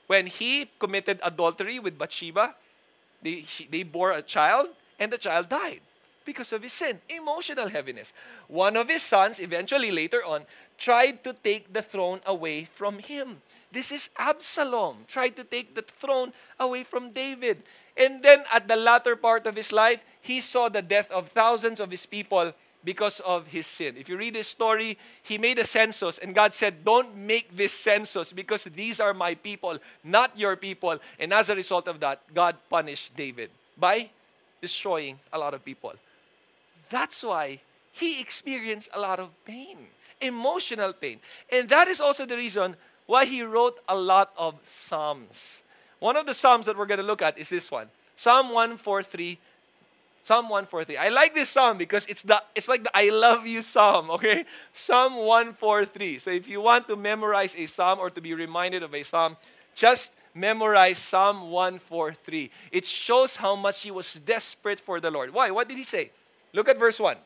When 0.07 0.27
he 0.27 0.71
committed 0.79 1.19
adultery 1.23 1.79
with 1.79 1.99
Bathsheba, 1.99 2.55
they, 3.23 3.45
they 3.71 3.83
bore 3.83 4.13
a 4.13 4.23
child, 4.23 4.69
and 5.01 5.13
the 5.13 5.19
child 5.19 5.49
died 5.49 5.81
because 6.25 6.53
of 6.53 6.63
his 6.63 6.73
sin. 6.73 7.01
Emotional 7.09 7.69
heaviness. 7.69 8.13
One 8.47 8.77
of 8.77 8.89
his 8.89 9.03
sons, 9.03 9.41
eventually 9.41 9.91
later 9.91 10.23
on, 10.25 10.43
tried 10.79 11.25
to 11.25 11.33
take 11.33 11.73
the 11.73 11.83
throne 11.83 12.21
away 12.27 12.69
from 12.75 12.99
him. 12.99 13.41
This 13.73 13.91
is 13.91 14.11
Absalom, 14.19 15.05
tried 15.09 15.37
to 15.37 15.45
take 15.45 15.75
the 15.75 15.83
throne 15.83 16.33
away 16.61 16.85
from 16.85 17.11
David. 17.11 17.63
And 17.97 18.23
then 18.23 18.45
at 18.53 18.69
the 18.69 18.77
latter 18.77 19.17
part 19.17 19.47
of 19.47 19.57
his 19.57 19.73
life, 19.73 20.01
he 20.21 20.41
saw 20.41 20.69
the 20.69 20.83
death 20.83 21.11
of 21.11 21.29
thousands 21.29 21.81
of 21.81 21.91
his 21.91 22.05
people 22.05 22.53
because 22.87 23.19
of 23.27 23.49
his 23.49 23.67
sin. 23.67 23.97
If 23.99 24.09
you 24.09 24.17
read 24.17 24.37
his 24.37 24.47
story, 24.47 24.97
he 25.25 25.39
made 25.39 25.59
a 25.59 25.67
census, 25.67 26.19
and 26.19 26.33
God 26.33 26.55
said, 26.55 26.85
Don't 26.85 27.17
make 27.17 27.55
this 27.55 27.73
census 27.73 28.33
because 28.33 28.63
these 28.65 29.01
are 29.01 29.13
my 29.13 29.35
people, 29.35 29.77
not 30.05 30.39
your 30.39 30.55
people. 30.55 30.99
And 31.19 31.33
as 31.35 31.51
a 31.51 31.57
result 31.57 31.89
of 31.89 31.99
that, 32.01 32.23
God 32.33 32.55
punished 32.71 33.17
David 33.17 33.51
by 33.77 34.09
destroying 34.63 35.19
a 35.33 35.39
lot 35.39 35.53
of 35.53 35.65
people. 35.65 35.95
That's 36.89 37.25
why 37.25 37.59
he 37.93 38.21
experienced 38.21 38.89
a 38.95 39.01
lot 39.01 39.19
of 39.19 39.31
pain, 39.45 39.79
emotional 40.21 40.93
pain. 40.93 41.19
And 41.51 41.69
that 41.69 41.89
is 41.89 42.01
also 42.01 42.25
the 42.25 42.37
reason 42.37 42.77
why 43.07 43.25
he 43.25 43.43
wrote 43.43 43.81
a 43.89 43.97
lot 43.97 44.31
of 44.39 44.55
Psalms. 44.65 45.63
One 45.99 46.17
of 46.17 46.25
the 46.25 46.35
Psalms 46.35 46.67
that 46.67 46.79
we're 46.79 46.87
going 46.87 47.01
to 47.01 47.07
look 47.07 47.21
at 47.23 47.37
is 47.37 47.49
this 47.49 47.69
one 47.69 47.89
Psalm 48.15 48.51
143. 48.51 49.39
Psalm 50.27 50.49
143. 50.49 50.97
I 50.97 51.09
like 51.11 51.37
this 51.37 51.51
psalm 51.51 51.79
because 51.79 52.05
it's 52.07 52.23
the 52.23 52.43
it's 52.57 52.67
like 52.67 52.83
the 52.83 52.91
I 52.93 53.11
love 53.11 53.47
you 53.47 53.63
psalm, 53.63 54.11
okay? 54.11 54.45
Psalm 54.73 55.15
143. 55.15 56.19
So 56.19 56.31
if 56.33 56.49
you 56.49 56.61
want 56.61 56.89
to 56.89 56.97
memorize 56.97 57.55
a 57.55 57.67
psalm 57.67 58.01
or 58.01 58.11
to 58.11 58.21
be 58.21 58.35
reminded 58.35 58.83
of 58.83 58.93
a 58.93 59.05
psalm, 59.05 59.37
just 59.77 60.11
memorize 60.35 60.99
Psalm 60.99 61.53
143. 61.53 62.51
It 62.73 62.85
shows 62.85 63.37
how 63.37 63.55
much 63.55 63.83
he 63.83 63.93
was 63.93 64.15
desperate 64.15 64.81
for 64.81 64.99
the 64.99 65.13
Lord. 65.13 65.33
Why? 65.33 65.53
What 65.53 65.69
did 65.69 65.79
he 65.79 65.85
say? 65.85 66.11
Look 66.53 66.69
at 66.69 66.77
verse 66.77 66.99
1. 66.99 67.17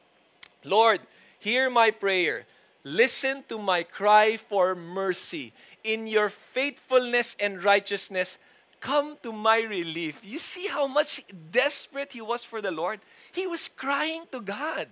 Lord, 0.64 1.00
hear 1.38 1.70
my 1.70 1.90
prayer. 1.90 2.44
Listen 2.84 3.42
to 3.48 3.56
my 3.56 3.82
cry 3.82 4.36
for 4.36 4.74
mercy. 4.74 5.54
In 5.84 6.06
your 6.06 6.28
faithfulness 6.28 7.34
and 7.40 7.64
righteousness, 7.64 8.36
come 8.80 9.16
to 9.22 9.32
my 9.32 9.62
relief. 9.62 10.20
You 10.24 10.38
see 10.38 10.66
how 10.66 10.86
much 10.86 11.22
desperate 11.52 12.12
he 12.12 12.20
was 12.20 12.44
for 12.44 12.60
the 12.60 12.70
Lord? 12.70 13.00
He 13.32 13.46
was 13.46 13.68
crying 13.68 14.24
to 14.32 14.40
God. 14.40 14.88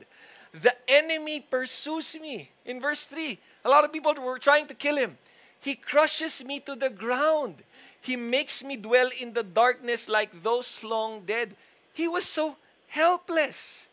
The 0.52 0.74
enemy 0.88 1.40
pursues 1.40 2.14
me. 2.20 2.50
In 2.64 2.80
verse 2.80 3.04
3, 3.06 3.38
a 3.64 3.68
lot 3.68 3.84
of 3.84 3.92
people 3.92 4.14
were 4.14 4.38
trying 4.38 4.66
to 4.68 4.74
kill 4.74 4.96
him. 4.96 5.18
He 5.60 5.74
crushes 5.74 6.44
me 6.44 6.60
to 6.60 6.76
the 6.76 6.90
ground. 6.90 7.56
He 8.00 8.16
makes 8.16 8.62
me 8.62 8.76
dwell 8.76 9.10
in 9.20 9.32
the 9.32 9.42
darkness 9.42 10.08
like 10.08 10.42
those 10.42 10.84
long 10.84 11.22
dead. 11.26 11.56
He 11.92 12.06
was 12.06 12.24
so 12.24 12.56
helpless. 12.86 13.88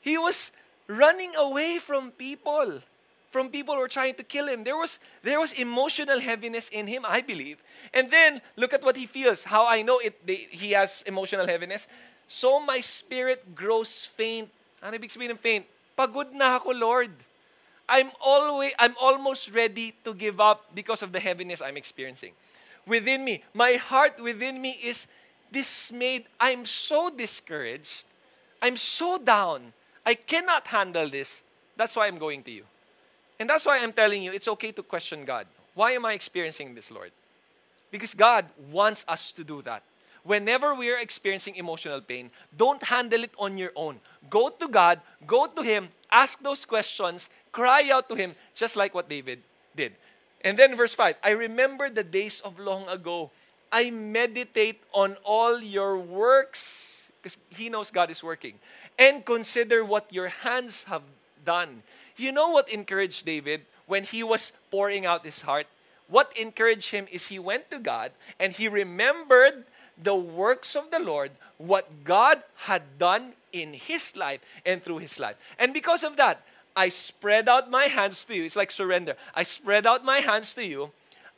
He 0.00 0.18
was 0.18 0.50
running 0.86 1.34
away 1.36 1.78
from 1.78 2.10
people, 2.10 2.82
from 3.32 3.48
people 3.48 3.74
who 3.74 3.80
were 3.80 3.88
trying 3.88 4.14
to 4.14 4.22
kill 4.22 4.46
him. 4.46 4.62
There 4.62 4.76
was, 4.76 5.00
there 5.22 5.40
was 5.40 5.52
emotional 5.54 6.20
heaviness 6.20 6.68
in 6.68 6.86
him, 6.86 7.02
I 7.08 7.22
believe. 7.22 7.56
And 7.92 8.10
then 8.12 8.42
look 8.56 8.72
at 8.72 8.84
what 8.84 8.96
he 8.96 9.06
feels. 9.06 9.42
How 9.42 9.66
I 9.66 9.82
know 9.82 9.98
it, 9.98 10.24
they, 10.24 10.46
he 10.52 10.72
has 10.72 11.02
emotional 11.06 11.46
heaviness. 11.46 11.88
So 12.28 12.60
my 12.60 12.80
spirit 12.80 13.54
grows 13.56 14.04
faint. 14.04 14.50
Ano 14.82 14.96
ibig 15.00 15.10
sabihin 15.10 15.32
ng 15.32 15.40
faint? 15.40 15.64
Pagod 15.96 16.32
na 16.36 16.60
ako, 16.60 16.76
Lord. 16.76 17.10
I'm 17.88 18.12
always 18.20 18.72
I'm 18.78 18.94
almost 19.00 19.50
ready 19.50 19.92
to 20.04 20.14
give 20.14 20.40
up 20.40 20.70
because 20.72 21.02
of 21.02 21.12
the 21.12 21.20
heaviness 21.20 21.60
I'm 21.60 21.76
experiencing. 21.76 22.32
Within 22.86 23.24
me, 23.24 23.44
my 23.52 23.74
heart 23.74 24.20
within 24.20 24.60
me 24.60 24.78
is 24.82 25.06
dismayed. 25.50 26.24
I'm 26.40 26.64
so 26.64 27.10
discouraged. 27.10 28.04
I'm 28.60 28.76
so 28.76 29.18
down. 29.18 29.72
I 30.06 30.14
cannot 30.14 30.66
handle 30.68 31.08
this. 31.08 31.42
That's 31.76 31.96
why 31.96 32.06
I'm 32.06 32.18
going 32.18 32.42
to 32.44 32.50
you. 32.50 32.64
And 33.38 33.48
that's 33.48 33.66
why 33.66 33.78
I'm 33.78 33.92
telling 33.92 34.22
you 34.22 34.32
it's 34.32 34.48
okay 34.48 34.72
to 34.72 34.82
question 34.82 35.24
God. 35.24 35.46
Why 35.74 35.92
am 35.92 36.04
I 36.04 36.12
experiencing 36.12 36.74
this, 36.74 36.90
Lord? 36.90 37.12
Because 37.90 38.14
God 38.14 38.46
wants 38.70 39.04
us 39.08 39.32
to 39.32 39.44
do 39.44 39.62
that. 39.62 39.82
Whenever 40.24 40.74
we 40.74 40.90
are 40.90 40.98
experiencing 40.98 41.56
emotional 41.56 42.00
pain, 42.00 42.30
don't 42.56 42.82
handle 42.82 43.24
it 43.24 43.32
on 43.38 43.58
your 43.58 43.72
own. 43.74 43.98
Go 44.30 44.48
to 44.48 44.68
God, 44.68 45.00
go 45.26 45.46
to 45.46 45.62
Him, 45.62 45.88
ask 46.10 46.40
those 46.40 46.64
questions, 46.64 47.28
cry 47.50 47.90
out 47.92 48.08
to 48.08 48.14
Him, 48.14 48.34
just 48.54 48.76
like 48.76 48.94
what 48.94 49.08
David 49.08 49.40
did. 49.74 49.92
And 50.44 50.58
then 50.58 50.76
verse 50.76 50.94
5 50.94 51.16
I 51.24 51.30
remember 51.30 51.90
the 51.90 52.04
days 52.04 52.40
of 52.40 52.58
long 52.58 52.88
ago. 52.88 53.30
I 53.72 53.90
meditate 53.90 54.80
on 54.92 55.16
all 55.24 55.58
your 55.58 55.96
works 55.96 57.08
because 57.22 57.38
he 57.48 57.70
knows 57.70 57.90
God 57.90 58.10
is 58.10 58.22
working 58.22 58.58
and 58.98 59.24
consider 59.24 59.82
what 59.82 60.12
your 60.12 60.28
hands 60.28 60.84
have 60.84 61.02
done. 61.44 61.82
You 62.16 62.32
know 62.32 62.50
what 62.50 62.68
encouraged 62.68 63.26
David 63.26 63.62
when 63.86 64.04
he 64.04 64.22
was 64.22 64.52
pouring 64.70 65.06
out 65.06 65.24
his 65.24 65.42
heart? 65.42 65.66
What 66.08 66.36
encouraged 66.36 66.90
him 66.90 67.06
is 67.10 67.26
he 67.26 67.38
went 67.38 67.70
to 67.70 67.78
God 67.78 68.12
and 68.38 68.52
he 68.52 68.68
remembered 68.68 69.64
the 70.02 70.14
works 70.14 70.76
of 70.76 70.90
the 70.90 70.98
Lord, 70.98 71.30
what 71.58 72.04
God 72.04 72.42
had 72.56 72.98
done 72.98 73.32
in 73.52 73.72
his 73.72 74.16
life 74.16 74.40
and 74.66 74.82
through 74.82 74.98
his 74.98 75.18
life. 75.18 75.36
And 75.58 75.72
because 75.72 76.02
of 76.02 76.16
that, 76.16 76.42
I 76.74 76.88
spread 76.88 77.48
out 77.48 77.70
my 77.70 77.84
hands 77.84 78.24
to 78.24 78.34
you. 78.34 78.44
It's 78.44 78.56
like 78.56 78.70
surrender. 78.70 79.16
I 79.34 79.42
spread 79.42 79.86
out 79.86 80.04
my 80.04 80.18
hands 80.18 80.54
to 80.54 80.66
you. 80.66 80.90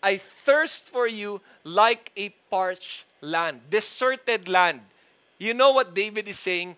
I 0.03 0.19
thirst 0.19 0.91
for 0.91 1.09
you 1.09 1.41
like 1.65 2.13
a 2.17 2.29
parched 2.51 3.05
land, 3.21 3.63
deserted 3.71 4.49
land. 4.49 4.81
You 5.39 5.55
know 5.55 5.73
what 5.73 5.95
David 5.95 6.29
is 6.29 6.39
saying? 6.39 6.77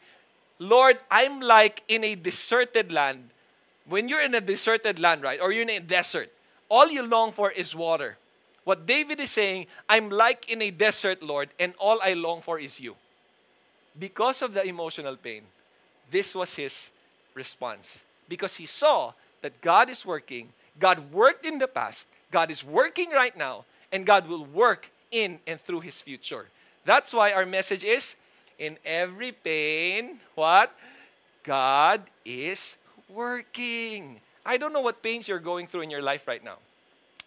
Lord, 0.59 0.99
I'm 1.11 1.41
like 1.41 1.83
in 1.89 2.05
a 2.05 2.15
deserted 2.15 2.93
land. 2.93 3.31
When 3.89 4.09
you're 4.09 4.23
in 4.23 4.35
a 4.35 4.41
deserted 4.41 4.99
land, 4.99 5.23
right, 5.23 5.41
or 5.41 5.53
you're 5.53 5.63
in 5.63 5.71
a 5.71 5.81
desert, 5.81 6.33
all 6.69 6.89
you 6.89 7.07
long 7.07 7.33
for 7.33 7.51
is 7.51 7.75
water. 7.75 8.17
What 8.65 8.85
David 8.85 9.21
is 9.21 9.31
saying, 9.31 9.67
I'm 9.89 10.11
like 10.11 10.51
in 10.51 10.61
a 10.61 10.73
desert, 10.73 11.23
Lord, 11.23 11.51
and 11.61 11.73
all 11.79 12.01
I 12.03 12.15
long 12.15 12.41
for 12.41 12.59
is 12.59 12.81
you. 12.81 12.97
Because 13.99 14.43
of 14.43 14.55
the 14.55 14.65
emotional 14.65 15.17
pain, 15.17 15.43
this 16.11 16.35
was 16.35 16.55
his 16.55 16.91
response. 17.35 17.99
Because 18.29 18.57
he 18.57 18.67
saw 18.67 19.13
that 19.43 19.61
God 19.61 19.89
is 19.89 20.05
working, 20.05 20.49
God 20.81 21.13
worked 21.13 21.47
in 21.47 21.59
the 21.59 21.69
past, 21.69 22.07
God 22.33 22.51
is 22.51 22.65
working 22.65 23.11
right 23.11 23.37
now, 23.37 23.65
and 23.93 24.05
God 24.05 24.29
will 24.29 24.45
work 24.45 24.91
in 25.13 25.39
and 25.47 25.61
through 25.61 25.81
his 25.81 26.01
future. 26.01 26.47
That's 26.85 27.15
why 27.15 27.33
our 27.33 27.47
message 27.47 27.85
is 27.85 28.17
in 28.59 28.79
every 28.85 29.33
pain, 29.33 30.19
what? 30.35 30.75
God 31.43 32.03
is 32.25 32.77
working. 33.09 34.21
I 34.45 34.57
don't 34.57 34.73
know 34.73 34.81
what 34.81 35.03
pains 35.03 35.29
you're 35.29 35.39
going 35.39 35.67
through 35.67 35.83
in 35.83 35.91
your 35.91 36.03
life 36.03 36.27
right 36.27 36.43
now 36.43 36.59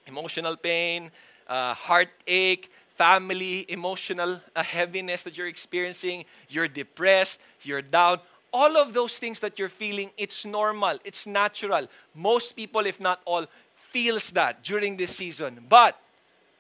emotional 0.08 0.56
pain, 0.58 1.12
uh, 1.48 1.74
heartache, 1.76 2.72
family, 2.96 3.64
emotional 3.70 4.42
uh, 4.56 4.64
heaviness 4.64 5.22
that 5.22 5.38
you're 5.38 5.48
experiencing, 5.48 6.26
you're 6.50 6.68
depressed, 6.68 7.40
you're 7.62 7.84
down. 7.84 8.20
All 8.52 8.76
of 8.76 8.94
those 8.94 9.20
things 9.20 9.40
that 9.42 9.60
you're 9.60 9.70
feeling, 9.70 10.10
it's 10.18 10.46
normal, 10.46 10.98
it's 11.06 11.28
natural. 11.28 11.88
Most 12.16 12.54
people, 12.54 12.88
if 12.88 13.00
not 13.00 13.22
all, 13.24 13.46
feels 13.92 14.32
that 14.32 14.64
during 14.64 14.98
this 14.98 15.16
season. 15.16 15.60
But 15.70 16.00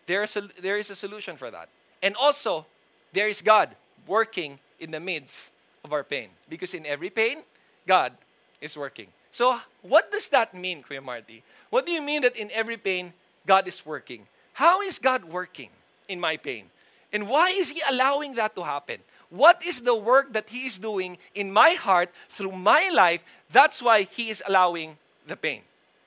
there 0.05 0.21
is 0.21 0.35
a, 0.37 0.47
there 0.61 0.77
is 0.77 0.91
a 0.91 0.95
solution 0.95 1.35
for 1.37 1.49
that. 1.49 1.69
And 2.03 2.15
also, 2.15 2.67
there 3.11 3.27
is 3.27 3.41
God 3.41 3.75
working 4.09 4.57
in 4.79 4.91
the 4.91 4.99
midst 4.99 5.51
of 5.85 5.93
our 5.93 6.03
pain. 6.03 6.29
Because 6.49 6.73
in 6.73 6.85
every 6.85 7.09
pain, 7.09 7.43
God 7.87 8.11
is 8.59 8.75
working. 8.75 9.07
So, 9.31 9.61
what 9.83 10.11
does 10.11 10.27
that 10.29 10.53
mean, 10.53 10.83
Kuya 10.83 11.03
Marty? 11.03 11.43
What 11.69 11.85
do 11.85 11.91
you 11.91 12.01
mean 12.01 12.23
that 12.23 12.35
in 12.35 12.49
every 12.51 12.77
pain, 12.77 13.13
God 13.45 13.67
is 13.67 13.85
working? 13.85 14.25
How 14.53 14.81
is 14.81 14.97
God 14.97 15.23
working 15.23 15.69
in 16.09 16.19
my 16.19 16.35
pain? 16.35 16.65
And 17.13 17.29
why 17.29 17.49
is 17.55 17.69
He 17.69 17.81
allowing 17.89 18.35
that 18.35 18.55
to 18.55 18.63
happen? 18.63 18.97
What 19.29 19.63
is 19.63 19.81
the 19.81 19.95
work 19.95 20.33
that 20.33 20.49
He 20.49 20.65
is 20.65 20.79
doing 20.79 21.17
in 21.35 21.53
my 21.53 21.71
heart 21.71 22.09
through 22.29 22.53
my 22.53 22.89
life? 22.93 23.23
That's 23.53 23.81
why 23.81 24.03
He 24.09 24.29
is 24.29 24.41
allowing 24.47 24.97
the 25.27 25.37
pain. 25.37 25.61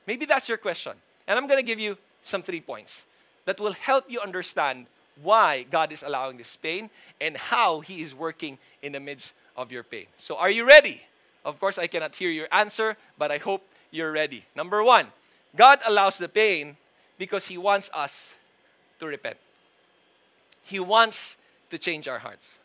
Maybe 0.07 0.27
that's 0.27 0.49
your 0.49 0.59
question. 0.59 0.93
And 1.27 1.39
I'm 1.39 1.47
going 1.47 1.61
to 1.61 1.67
give 1.67 1.79
you 1.79 1.97
some 2.23 2.43
three 2.43 2.61
points 2.61 3.05
that 3.45 3.61
will 3.61 3.73
help 3.73 4.11
you 4.11 4.21
understand 4.21 4.87
why 5.23 5.65
God 5.71 5.93
is 5.93 6.03
allowing 6.03 6.37
this 6.37 6.57
pain 6.57 6.91
and 7.21 7.37
how 7.37 7.81
He 7.81 8.01
is 8.01 8.15
working 8.15 8.59
in 8.83 8.93
the 8.93 9.01
midst 9.01 9.35
of 9.57 9.71
your 9.71 9.83
pain. 9.83 10.07
So, 10.19 10.37
are 10.37 10.51
you 10.51 10.67
ready? 10.67 11.03
Of 11.45 11.59
course, 11.59 11.79
I 11.79 11.87
cannot 11.87 12.15
hear 12.15 12.31
your 12.31 12.49
answer, 12.53 12.97
but 13.19 13.31
I 13.31 13.39
hope 13.39 13.63
you're 13.91 14.13
ready. 14.13 14.45
Number 14.55 14.83
one, 14.83 15.07
God 15.57 15.81
allows 15.87 16.19
the 16.19 16.29
pain 16.29 16.77
because 17.19 17.47
He 17.47 17.59
wants 17.59 17.91
us 17.95 18.35
to 19.01 19.07
repent. 19.07 19.37
He 20.63 20.79
wants 20.79 21.37
to 21.71 21.79
change 21.79 22.07
our 22.07 22.19
hearts. 22.19 22.59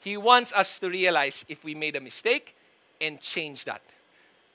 He 0.00 0.16
wants 0.16 0.52
us 0.52 0.78
to 0.80 0.88
realize 0.88 1.44
if 1.48 1.64
we 1.64 1.74
made 1.74 1.96
a 1.96 2.00
mistake 2.00 2.54
and 3.00 3.20
change 3.20 3.64
that. 3.64 3.82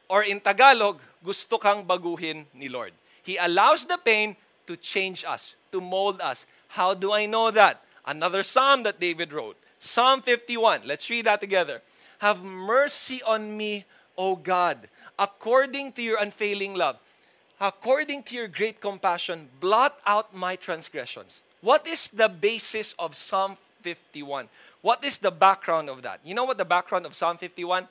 Or 0.09 0.23
in 0.23 0.39
Tagalog, 0.39 1.01
gusto 1.23 1.57
kang 1.57 1.85
baguhin 1.85 2.45
ni 2.53 2.69
Lord. 2.69 2.93
He 3.23 3.37
allows 3.37 3.85
the 3.85 3.97
pain 3.97 4.35
to 4.67 4.77
change 4.77 5.25
us, 5.25 5.55
to 5.71 5.81
mold 5.81 6.21
us. 6.21 6.45
How 6.75 6.93
do 6.93 7.13
I 7.13 7.25
know 7.25 7.51
that? 7.51 7.81
Another 8.05 8.43
psalm 8.43 8.83
that 8.83 8.99
David 8.99 9.31
wrote. 9.31 9.55
Psalm 9.79 10.21
51. 10.21 10.81
Let's 10.83 11.09
read 11.09 11.25
that 11.25 11.39
together. 11.39 11.81
Have 12.19 12.43
mercy 12.43 13.23
on 13.23 13.55
me, 13.55 13.85
O 14.17 14.35
God, 14.35 14.89
according 15.17 15.93
to 15.93 16.01
your 16.01 16.19
unfailing 16.19 16.75
love. 16.75 16.97
According 17.61 18.23
to 18.23 18.35
your 18.35 18.49
great 18.49 18.81
compassion, 18.81 19.47
blot 19.61 19.97
out 20.05 20.35
my 20.35 20.57
transgressions. 20.57 21.39
What 21.61 21.87
is 21.87 22.09
the 22.09 22.27
basis 22.27 22.93
of 22.99 23.15
Psalm 23.15 23.55
51? 23.81 24.49
What 24.81 25.05
is 25.05 25.19
the 25.19 25.31
background 25.31 25.89
of 25.89 26.01
that? 26.01 26.19
You 26.25 26.33
know 26.35 26.43
what 26.43 26.57
the 26.57 26.65
background 26.65 27.05
of 27.05 27.15
Psalm 27.15 27.37
51? 27.37 27.87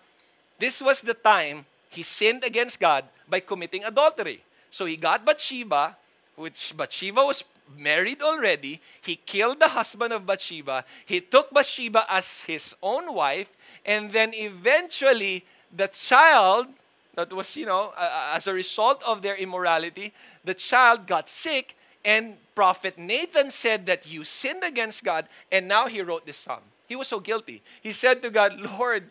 This 0.58 0.82
was 0.82 1.00
the 1.00 1.14
time 1.14 1.64
he 1.88 2.02
sinned 2.02 2.44
against 2.44 2.78
God 2.80 3.06
by 3.26 3.40
committing 3.40 3.82
adultery. 3.82 4.44
So 4.70 4.84
he 4.84 4.98
got 4.98 5.24
Bathsheba, 5.24 5.96
which 6.36 6.74
Bathsheba 6.76 7.24
was 7.24 7.44
married 7.76 8.22
already. 8.22 8.80
He 9.00 9.16
killed 9.16 9.60
the 9.60 9.68
husband 9.68 10.12
of 10.12 10.26
Bathsheba. 10.26 10.84
He 11.04 11.20
took 11.20 11.50
Bathsheba 11.50 12.04
as 12.08 12.40
his 12.42 12.74
own 12.82 13.14
wife. 13.14 13.48
And 13.84 14.12
then 14.12 14.30
eventually, 14.34 15.44
the 15.74 15.88
child 15.88 16.68
that 17.14 17.32
was, 17.32 17.56
you 17.56 17.66
know, 17.66 17.92
as 17.96 18.46
a 18.46 18.54
result 18.54 19.02
of 19.06 19.22
their 19.22 19.36
immorality, 19.36 20.12
the 20.44 20.54
child 20.54 21.06
got 21.06 21.28
sick. 21.28 21.76
And 22.04 22.36
prophet 22.54 22.98
Nathan 22.98 23.50
said 23.50 23.86
that 23.86 24.06
you 24.06 24.24
sinned 24.24 24.62
against 24.64 25.04
God. 25.04 25.26
And 25.50 25.68
now 25.68 25.86
he 25.86 26.02
wrote 26.02 26.26
this 26.26 26.36
psalm. 26.38 26.60
He 26.88 26.96
was 26.96 27.08
so 27.08 27.20
guilty. 27.20 27.62
He 27.82 27.92
said 27.92 28.20
to 28.22 28.30
God, 28.30 28.60
Lord, 28.60 29.10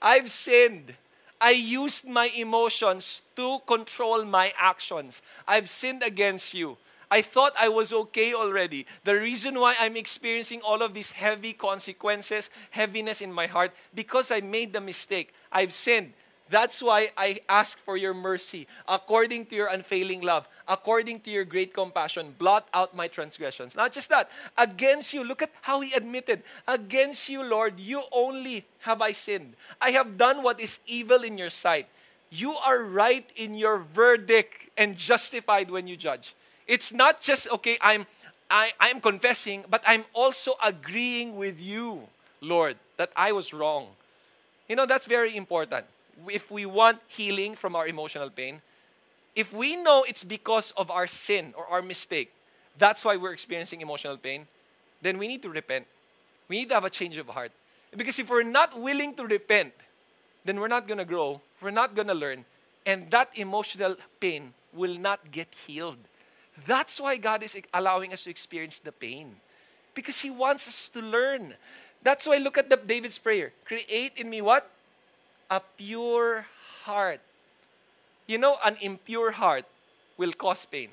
I've 0.00 0.30
sinned. 0.30 0.94
I 1.40 1.50
used 1.50 2.08
my 2.08 2.30
emotions 2.36 3.22
to 3.36 3.58
control 3.66 4.24
my 4.24 4.52
actions. 4.56 5.20
I've 5.46 5.68
sinned 5.68 6.02
against 6.02 6.54
you. 6.54 6.76
I 7.12 7.20
thought 7.20 7.52
I 7.60 7.68
was 7.68 7.92
okay 7.92 8.32
already. 8.32 8.86
The 9.04 9.20
reason 9.20 9.60
why 9.60 9.76
I'm 9.78 9.98
experiencing 9.98 10.62
all 10.64 10.80
of 10.80 10.94
these 10.94 11.10
heavy 11.10 11.52
consequences, 11.52 12.48
heaviness 12.70 13.20
in 13.20 13.30
my 13.30 13.46
heart, 13.46 13.72
because 13.94 14.30
I 14.30 14.40
made 14.40 14.72
the 14.72 14.80
mistake. 14.80 15.34
I've 15.52 15.74
sinned. 15.74 16.14
That's 16.48 16.82
why 16.82 17.10
I 17.16 17.40
ask 17.50 17.78
for 17.84 17.98
your 17.98 18.14
mercy, 18.14 18.66
according 18.88 19.46
to 19.46 19.54
your 19.54 19.68
unfailing 19.68 20.22
love, 20.22 20.48
according 20.66 21.20
to 21.20 21.30
your 21.30 21.44
great 21.44 21.74
compassion. 21.74 22.34
Blot 22.38 22.66
out 22.72 22.96
my 22.96 23.08
transgressions. 23.08 23.76
Not 23.76 23.92
just 23.92 24.08
that, 24.08 24.30
against 24.56 25.12
you, 25.12 25.22
look 25.22 25.42
at 25.42 25.50
how 25.60 25.80
he 25.80 25.92
admitted, 25.92 26.42
against 26.66 27.28
you, 27.28 27.42
Lord, 27.44 27.78
you 27.78 28.04
only 28.10 28.64
have 28.88 29.02
I 29.02 29.12
sinned. 29.12 29.52
I 29.82 29.90
have 29.90 30.16
done 30.16 30.42
what 30.42 30.60
is 30.60 30.78
evil 30.86 31.24
in 31.24 31.36
your 31.36 31.50
sight. 31.50 31.88
You 32.30 32.56
are 32.56 32.84
right 32.84 33.28
in 33.36 33.54
your 33.54 33.84
verdict 33.92 34.70
and 34.78 34.96
justified 34.96 35.70
when 35.70 35.86
you 35.86 35.98
judge. 35.98 36.34
It's 36.66 36.92
not 36.92 37.20
just, 37.20 37.50
okay, 37.50 37.76
I'm, 37.80 38.06
I, 38.50 38.72
I'm 38.80 39.00
confessing, 39.00 39.64
but 39.68 39.82
I'm 39.86 40.04
also 40.12 40.54
agreeing 40.62 41.36
with 41.36 41.60
you, 41.60 42.08
Lord, 42.40 42.76
that 42.96 43.10
I 43.16 43.32
was 43.32 43.52
wrong. 43.52 43.88
You 44.68 44.76
know, 44.76 44.86
that's 44.86 45.06
very 45.06 45.36
important 45.36 45.86
if 46.28 46.50
we 46.50 46.66
want 46.66 47.00
healing 47.08 47.54
from 47.54 47.76
our 47.76 47.86
emotional 47.86 48.30
pain, 48.30 48.60
if 49.34 49.52
we 49.52 49.76
know 49.76 50.04
it's 50.06 50.24
because 50.24 50.72
of 50.76 50.90
our 50.90 51.06
sin 51.06 51.54
or 51.56 51.66
our 51.66 51.82
mistake, 51.82 52.32
that's 52.78 53.04
why 53.04 53.16
we're 53.16 53.32
experiencing 53.32 53.80
emotional 53.80 54.16
pain, 54.16 54.46
then 55.00 55.18
we 55.18 55.28
need 55.28 55.42
to 55.42 55.48
repent. 55.48 55.86
We 56.48 56.58
need 56.58 56.68
to 56.68 56.74
have 56.74 56.84
a 56.84 56.90
change 56.90 57.16
of 57.16 57.28
heart. 57.28 57.52
Because 57.96 58.18
if 58.18 58.30
we're 58.30 58.42
not 58.42 58.78
willing 58.78 59.14
to 59.14 59.24
repent, 59.24 59.72
then 60.44 60.60
we're 60.60 60.68
not 60.68 60.86
going 60.86 60.98
to 60.98 61.04
grow, 61.04 61.40
we're 61.60 61.70
not 61.70 61.94
going 61.94 62.08
to 62.08 62.14
learn, 62.14 62.44
and 62.84 63.10
that 63.10 63.30
emotional 63.34 63.96
pain 64.20 64.52
will 64.72 64.98
not 64.98 65.30
get 65.30 65.48
healed. 65.66 65.98
That's 66.66 67.00
why 67.00 67.16
God 67.16 67.42
is 67.42 67.56
allowing 67.72 68.12
us 68.12 68.24
to 68.24 68.30
experience 68.30 68.78
the 68.78 68.92
pain. 68.92 69.36
Because 69.94 70.20
He 70.20 70.30
wants 70.30 70.68
us 70.68 70.88
to 70.90 71.00
learn. 71.00 71.54
That's 72.02 72.26
why 72.26 72.38
look 72.38 72.58
at 72.58 72.68
the, 72.68 72.76
David's 72.76 73.18
prayer. 73.18 73.52
Create 73.64 74.12
in 74.16 74.28
me 74.28 74.40
what? 74.42 74.68
a 75.52 75.60
pure 75.76 76.46
heart. 76.84 77.20
You 78.26 78.38
know, 78.38 78.56
an 78.64 78.76
impure 78.80 79.32
heart 79.32 79.66
will 80.16 80.32
cause 80.32 80.64
pain. 80.64 80.88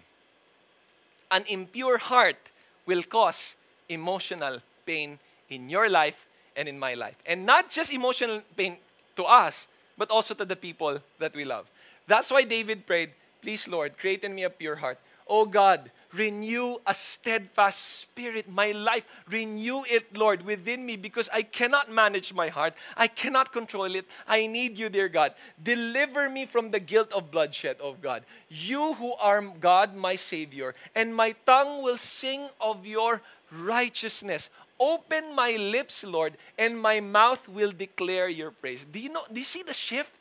An 1.31 1.43
impure 1.47 1.97
heart 1.97 2.51
will 2.85 3.03
cause 3.03 3.55
emotional 3.87 4.59
pain 4.85 5.17
in 5.49 5.69
your 5.69 5.89
life 5.89 6.27
and 6.57 6.67
in 6.67 6.77
my 6.77 6.93
life. 6.93 7.15
And 7.25 7.45
not 7.45 7.71
just 7.71 7.93
emotional 7.93 8.41
pain 8.57 8.75
to 9.15 9.23
us, 9.23 9.69
but 9.97 10.11
also 10.11 10.33
to 10.33 10.43
the 10.43 10.57
people 10.57 10.99
that 11.19 11.33
we 11.33 11.45
love. 11.45 11.71
That's 12.05 12.29
why 12.29 12.43
David 12.43 12.85
prayed, 12.85 13.11
Please, 13.41 13.65
Lord, 13.69 13.97
create 13.97 14.25
in 14.25 14.35
me 14.35 14.43
a 14.43 14.49
pure 14.49 14.75
heart. 14.75 14.99
Oh 15.29 15.45
God, 15.45 15.91
renew 16.11 16.77
a 16.87 16.93
steadfast 16.93 17.99
spirit. 17.99 18.49
My 18.49 18.71
life, 18.71 19.05
renew 19.29 19.83
it, 19.83 20.17
Lord, 20.17 20.43
within 20.43 20.83
me 20.85 20.97
because 20.97 21.29
I 21.31 21.43
cannot 21.43 21.91
manage 21.91 22.33
my 22.33 22.47
heart. 22.47 22.73
I 22.97 23.07
cannot 23.07 23.53
control 23.53 23.93
it. 23.93 24.07
I 24.27 24.47
need 24.47 24.77
you, 24.77 24.89
dear 24.89 25.07
God. 25.07 25.35
Deliver 25.61 26.27
me 26.29 26.47
from 26.47 26.71
the 26.71 26.79
guilt 26.79 27.11
of 27.13 27.29
bloodshed, 27.29 27.77
oh 27.79 27.93
God. 27.93 28.23
You 28.49 28.95
who 28.95 29.13
are 29.13 29.41
God, 29.41 29.95
my 29.95 30.15
Savior, 30.15 30.73
and 30.95 31.15
my 31.15 31.35
tongue 31.45 31.83
will 31.83 31.97
sing 31.97 32.49
of 32.59 32.87
your 32.87 33.21
righteousness. 33.51 34.49
Open 34.79 35.35
my 35.35 35.57
lips, 35.57 36.03
Lord, 36.03 36.37
and 36.57 36.81
my 36.81 37.01
mouth 37.01 37.47
will 37.49 37.71
declare 37.71 38.29
your 38.29 38.49
praise. 38.49 38.85
Do 38.89 38.99
you 38.99 39.09
know, 39.09 39.23
do 39.31 39.39
you 39.39 39.45
see 39.45 39.61
the 39.61 39.73
shift? 39.73 40.11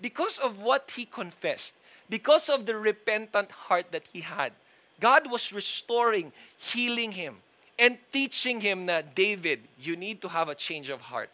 Because 0.00 0.38
of 0.38 0.60
what 0.60 0.92
he 0.94 1.04
confessed, 1.04 1.74
because 2.12 2.50
of 2.50 2.66
the 2.66 2.76
repentant 2.76 3.50
heart 3.50 3.86
that 3.90 4.04
he 4.12 4.20
had, 4.20 4.52
God 5.00 5.30
was 5.32 5.50
restoring, 5.50 6.30
healing 6.58 7.12
him, 7.12 7.36
and 7.78 7.96
teaching 8.12 8.60
him 8.60 8.84
that 8.84 9.14
David, 9.14 9.60
you 9.80 9.96
need 9.96 10.20
to 10.20 10.28
have 10.28 10.50
a 10.50 10.54
change 10.54 10.90
of 10.90 11.00
heart. 11.00 11.30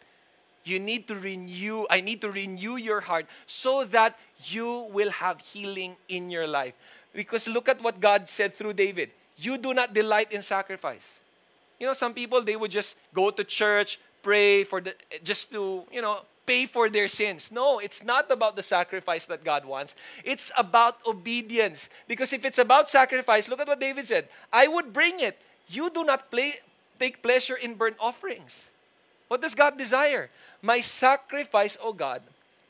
You 0.63 0.79
need 0.79 1.05
to 1.09 1.15
renew, 1.15 1.85
I 1.89 1.99
need 1.99 2.21
to 2.21 2.31
renew 2.31 2.77
your 2.77 3.01
heart 3.01 3.25
so 3.45 3.83
that 3.91 4.17
you 4.45 4.87
will 4.93 5.11
have 5.11 5.41
healing 5.41 5.97
in 6.07 6.29
your 6.29 6.47
life. 6.47 6.75
Because 7.13 7.45
look 7.49 7.67
at 7.67 7.83
what 7.83 7.99
God 7.99 8.29
said 8.29 8.55
through 8.55 8.71
David. 8.71 9.11
You 9.35 9.57
do 9.57 9.73
not 9.73 9.93
delight 9.93 10.31
in 10.31 10.41
sacrifice. 10.41 11.19
You 11.77 11.87
know, 11.87 11.93
some 11.93 12.13
people 12.13 12.41
they 12.41 12.55
would 12.55 12.71
just 12.71 12.95
go 13.13 13.31
to 13.31 13.43
church, 13.43 13.99
pray 14.23 14.63
for 14.63 14.79
the 14.79 14.95
just 15.23 15.51
to, 15.51 15.83
you 15.91 16.01
know, 16.01 16.21
pay 16.49 16.65
for 16.65 16.89
their 16.89 17.07
sins. 17.07 17.51
No, 17.51 17.77
it's 17.77 18.03
not 18.03 18.31
about 18.31 18.55
the 18.55 18.63
sacrifice 18.63 19.27
that 19.27 19.43
God 19.43 19.65
wants. 19.65 19.93
It's 20.25 20.51
about 20.57 20.97
obedience. 21.05 21.89
Because 22.07 22.33
if 22.33 22.43
it's 22.43 22.57
about 22.57 22.89
sacrifice, 22.89 23.47
look 23.47 23.59
at 23.59 23.67
what 23.67 23.79
David 23.79 24.07
said 24.07 24.27
I 24.51 24.67
would 24.67 24.91
bring 24.91 25.19
it. 25.19 25.37
You 25.69 25.91
do 25.91 26.03
not 26.03 26.31
play, 26.31 26.55
take 26.97 27.21
pleasure 27.21 27.53
in 27.55 27.75
burnt 27.75 27.97
offerings. 27.99 28.65
What 29.27 29.41
does 29.41 29.53
God 29.53 29.77
desire? 29.77 30.31
My 30.63 30.81
sacrifice, 30.81 31.77
O 31.83 31.93
God, 31.93 32.23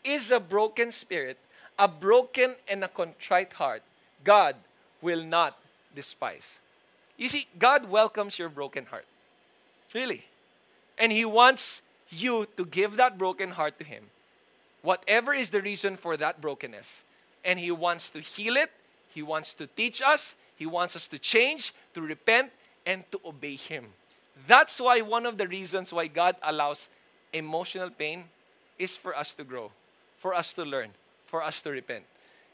is 0.03 0.29
a 0.29 0.41
broken 0.41 0.91
spirit, 0.91 1.37
a 1.79 1.87
broken 1.87 2.55
and 2.67 2.83
a 2.83 2.89
contrite 2.89 3.53
heart. 3.53 3.81
God 4.25 4.57
will 5.01 5.23
not 5.23 5.55
despise. 5.95 6.59
You 7.15 7.29
see, 7.29 7.47
God 7.57 7.89
welcomes 7.89 8.37
your 8.37 8.49
broken 8.49 8.87
heart. 8.91 9.05
Really. 9.95 10.25
And 10.97 11.13
He 11.13 11.23
wants 11.23 11.81
you 12.09 12.47
to 12.57 12.65
give 12.65 12.97
that 12.97 13.17
broken 13.17 13.51
heart 13.51 13.77
to 13.79 13.85
Him, 13.85 14.05
whatever 14.81 15.33
is 15.33 15.49
the 15.49 15.61
reason 15.61 15.97
for 15.97 16.17
that 16.17 16.41
brokenness. 16.41 17.03
And 17.45 17.59
He 17.59 17.71
wants 17.71 18.09
to 18.11 18.19
heal 18.19 18.57
it, 18.57 18.71
He 19.13 19.21
wants 19.21 19.53
to 19.55 19.67
teach 19.67 20.01
us, 20.01 20.35
He 20.55 20.65
wants 20.65 20.95
us 20.95 21.07
to 21.07 21.19
change, 21.19 21.73
to 21.93 22.01
repent, 22.01 22.51
and 22.85 23.03
to 23.11 23.19
obey 23.25 23.55
Him. 23.55 23.85
That's 24.47 24.79
why 24.79 25.01
one 25.01 25.25
of 25.25 25.37
the 25.37 25.47
reasons 25.47 25.93
why 25.93 26.07
God 26.07 26.35
allows 26.41 26.89
emotional 27.33 27.89
pain 27.89 28.25
is 28.77 28.95
for 28.95 29.15
us 29.15 29.33
to 29.35 29.43
grow, 29.43 29.71
for 30.17 30.33
us 30.33 30.53
to 30.53 30.63
learn, 30.63 30.89
for 31.25 31.43
us 31.43 31.61
to 31.61 31.69
repent. 31.69 32.05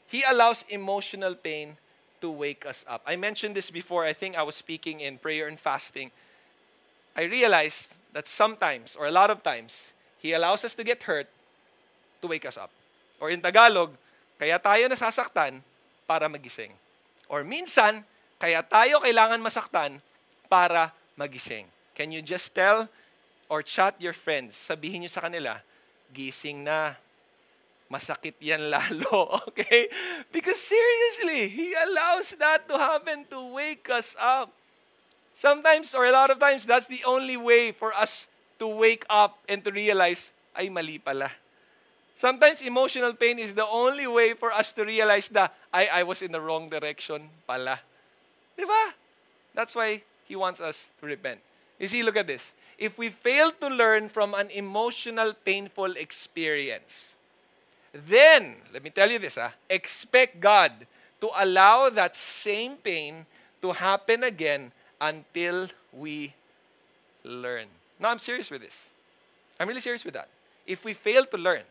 He 0.08 0.22
allows 0.28 0.64
emotional 0.68 1.34
pain 1.34 1.76
to 2.20 2.30
wake 2.30 2.66
us 2.66 2.84
up. 2.88 3.02
I 3.06 3.16
mentioned 3.16 3.54
this 3.54 3.70
before. 3.70 4.04
I 4.04 4.12
think 4.12 4.36
I 4.36 4.42
was 4.42 4.56
speaking 4.56 5.00
in 5.00 5.18
prayer 5.18 5.48
and 5.48 5.58
fasting. 5.58 6.10
I 7.16 7.24
realized 7.24 7.96
that 8.12 8.28
sometimes, 8.28 8.92
or 8.92 9.08
a 9.08 9.10
lot 9.10 9.32
of 9.32 9.42
times, 9.42 9.88
He 10.20 10.36
allows 10.36 10.64
us 10.64 10.76
to 10.76 10.84
get 10.84 11.02
hurt 11.08 11.28
to 12.20 12.28
wake 12.28 12.44
us 12.44 12.60
up. 12.60 12.68
Or 13.16 13.32
in 13.32 13.40
Tagalog, 13.40 13.96
kaya 14.36 14.60
tayo 14.60 14.84
nasasaktan 14.92 15.64
para 16.04 16.28
magising. 16.28 16.76
Or 17.32 17.40
minsan, 17.40 18.04
kaya 18.36 18.60
tayo 18.60 19.00
kailangan 19.00 19.40
masaktan 19.40 20.04
para 20.52 20.92
magising. 21.16 21.64
Can 21.96 22.12
you 22.12 22.20
just 22.20 22.52
tell 22.52 22.84
or 23.48 23.64
chat 23.64 23.96
your 23.96 24.12
friends, 24.12 24.52
sabihin 24.52 25.00
nyo 25.06 25.10
sa 25.10 25.24
kanila, 25.24 25.64
gising 26.12 26.68
na. 26.68 27.00
Masakit 27.86 28.34
yan 28.42 28.66
lalo, 28.72 29.40
okay? 29.48 29.88
Because 30.34 30.58
seriously, 30.58 31.48
He 31.48 31.72
allows 31.72 32.34
that 32.36 32.68
to 32.68 32.76
happen 32.76 33.24
to 33.30 33.54
wake 33.54 33.88
us 33.88 34.12
up. 34.18 34.50
Sometimes, 35.36 35.92
or 35.94 36.06
a 36.08 36.12
lot 36.12 36.32
of 36.32 36.40
times, 36.40 36.64
that's 36.64 36.88
the 36.88 37.04
only 37.04 37.36
way 37.36 37.70
for 37.70 37.92
us 37.92 38.26
to 38.58 38.66
wake 38.66 39.04
up 39.10 39.36
and 39.46 39.62
to 39.64 39.70
realize, 39.70 40.32
ay 40.56 40.72
mali 40.72 40.96
pala. 40.96 41.28
Sometimes 42.16 42.64
emotional 42.64 43.12
pain 43.12 43.38
is 43.38 43.52
the 43.52 43.68
only 43.68 44.06
way 44.06 44.32
for 44.32 44.50
us 44.50 44.72
to 44.72 44.82
realize 44.82 45.28
that 45.36 45.52
I, 45.68 46.00
I 46.00 46.02
was 46.04 46.22
in 46.22 46.32
the 46.32 46.40
wrong 46.40 46.70
direction 46.72 47.28
pala. 47.46 47.78
Diba? 48.56 48.96
That's 49.52 49.76
why 49.76 50.00
He 50.24 50.36
wants 50.36 50.58
us 50.58 50.88
to 51.00 51.06
repent. 51.06 51.40
You 51.78 51.88
see, 51.88 52.02
look 52.02 52.16
at 52.16 52.26
this. 52.26 52.56
If 52.78 52.96
we 52.96 53.10
fail 53.10 53.52
to 53.60 53.68
learn 53.68 54.08
from 54.08 54.32
an 54.32 54.48
emotional, 54.48 55.34
painful 55.44 56.00
experience, 56.00 57.12
then, 57.92 58.56
let 58.72 58.82
me 58.82 58.88
tell 58.88 59.10
you 59.10 59.18
this, 59.18 59.36
ah, 59.36 59.52
expect 59.68 60.40
God 60.40 60.72
to 61.20 61.28
allow 61.36 61.90
that 61.90 62.16
same 62.16 62.76
pain 62.80 63.26
to 63.60 63.72
happen 63.72 64.24
again 64.24 64.72
until 65.00 65.68
we 65.92 66.32
learn. 67.24 67.66
No, 67.98 68.08
I'm 68.08 68.18
serious 68.18 68.50
with 68.50 68.62
this. 68.62 68.76
I'm 69.58 69.68
really 69.68 69.80
serious 69.80 70.04
with 70.04 70.14
that. 70.14 70.28
If 70.66 70.84
we 70.84 70.92
fail 70.92 71.24
to 71.26 71.38
learn, 71.38 71.62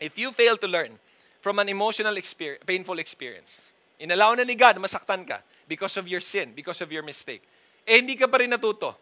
if 0.00 0.18
you 0.18 0.32
fail 0.32 0.56
to 0.56 0.68
learn 0.68 0.98
from 1.40 1.58
an 1.58 1.68
emotional 1.68 2.16
experience, 2.16 2.62
painful 2.64 2.98
experience, 2.98 3.60
inalaw 4.00 4.36
na 4.36 4.44
ni 4.44 4.54
God 4.54 4.76
masaktan 4.76 5.26
ka 5.26 5.38
because 5.68 5.96
of 5.96 6.08
your 6.08 6.20
sin, 6.20 6.52
because 6.54 6.80
of 6.80 6.90
your 6.90 7.02
mistake, 7.02 7.42
eh 7.86 7.98
hindi 8.00 8.16
ka 8.16 8.26
pa 8.26 8.40
rin 8.40 8.50
natuto. 8.50 8.94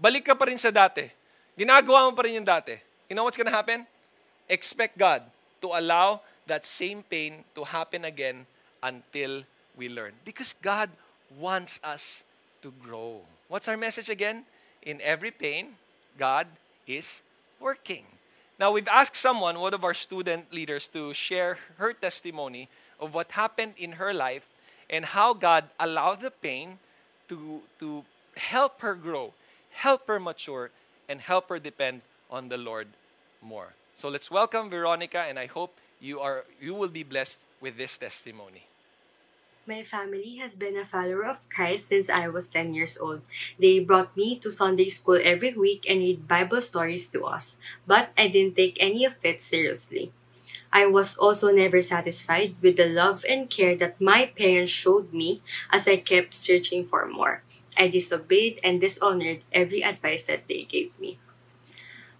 Balik 0.00 0.32
ka 0.32 0.34
pa 0.34 0.48
rin 0.48 0.56
sa 0.56 0.72
dati. 0.72 1.04
Ginagawa 1.58 2.08
mo 2.08 2.16
pa 2.16 2.24
rin 2.24 2.40
yung 2.40 2.48
dati. 2.48 2.78
You 3.10 3.18
know 3.18 3.26
what's 3.26 3.36
gonna 3.36 3.52
happen? 3.52 3.84
Expect 4.48 4.96
God 4.96 5.22
to 5.60 5.76
allow 5.76 6.24
that 6.48 6.64
same 6.64 7.04
pain 7.04 7.44
to 7.54 7.62
happen 7.62 8.08
again 8.08 8.48
until 8.82 9.44
we 9.76 9.92
learn. 9.92 10.16
Because 10.24 10.56
God 10.58 10.88
wants 11.36 11.78
us 11.84 12.24
to 12.62 12.72
grow. 12.82 13.22
What's 13.48 13.68
our 13.68 13.76
message 13.76 14.08
again? 14.08 14.44
In 14.82 15.00
every 15.02 15.30
pain, 15.30 15.74
God 16.18 16.46
is 16.86 17.22
working. 17.58 18.04
Now, 18.58 18.72
we've 18.72 18.88
asked 18.88 19.16
someone, 19.16 19.58
one 19.58 19.74
of 19.74 19.84
our 19.84 19.94
student 19.94 20.52
leaders, 20.52 20.86
to 20.88 21.14
share 21.14 21.58
her 21.78 21.92
testimony 21.92 22.68
of 22.98 23.14
what 23.14 23.32
happened 23.32 23.74
in 23.78 23.92
her 23.92 24.12
life 24.12 24.48
and 24.90 25.04
how 25.04 25.32
God 25.32 25.64
allowed 25.78 26.20
the 26.20 26.30
pain 26.30 26.78
to, 27.28 27.60
to 27.78 28.04
help 28.36 28.80
her 28.82 28.94
grow, 28.94 29.32
help 29.70 30.06
her 30.08 30.20
mature, 30.20 30.70
and 31.08 31.20
help 31.20 31.48
her 31.48 31.58
depend 31.58 32.02
on 32.30 32.48
the 32.48 32.58
Lord 32.58 32.88
more. 33.42 33.72
So 33.96 34.08
let's 34.08 34.30
welcome 34.30 34.68
Veronica, 34.70 35.20
and 35.20 35.38
I 35.38 35.46
hope 35.46 35.76
you, 36.00 36.20
are, 36.20 36.44
you 36.60 36.74
will 36.74 36.88
be 36.88 37.02
blessed 37.02 37.38
with 37.60 37.76
this 37.76 37.96
testimony. 37.96 38.64
My 39.70 39.84
family 39.84 40.42
has 40.42 40.56
been 40.56 40.76
a 40.76 40.84
follower 40.84 41.22
of 41.24 41.48
Christ 41.48 41.86
since 41.86 42.10
I 42.10 42.26
was 42.26 42.50
10 42.50 42.74
years 42.74 42.98
old. 42.98 43.22
They 43.54 43.78
brought 43.78 44.16
me 44.16 44.34
to 44.42 44.50
Sunday 44.50 44.88
school 44.88 45.20
every 45.22 45.54
week 45.54 45.86
and 45.88 46.00
read 46.00 46.26
Bible 46.26 46.60
stories 46.60 47.06
to 47.14 47.22
us, 47.22 47.54
but 47.86 48.10
I 48.18 48.26
didn't 48.26 48.56
take 48.56 48.82
any 48.82 49.04
of 49.04 49.14
it 49.22 49.40
seriously. 49.40 50.10
I 50.72 50.86
was 50.86 51.14
also 51.14 51.54
never 51.54 51.80
satisfied 51.82 52.56
with 52.60 52.82
the 52.82 52.90
love 52.90 53.24
and 53.30 53.48
care 53.48 53.76
that 53.76 54.00
my 54.02 54.26
parents 54.26 54.74
showed 54.74 55.14
me 55.14 55.40
as 55.70 55.86
I 55.86 56.02
kept 56.02 56.34
searching 56.34 56.82
for 56.84 57.06
more. 57.06 57.44
I 57.78 57.86
disobeyed 57.86 58.58
and 58.66 58.80
dishonored 58.80 59.46
every 59.54 59.84
advice 59.84 60.26
that 60.26 60.48
they 60.48 60.66
gave 60.66 60.90
me. 60.98 61.20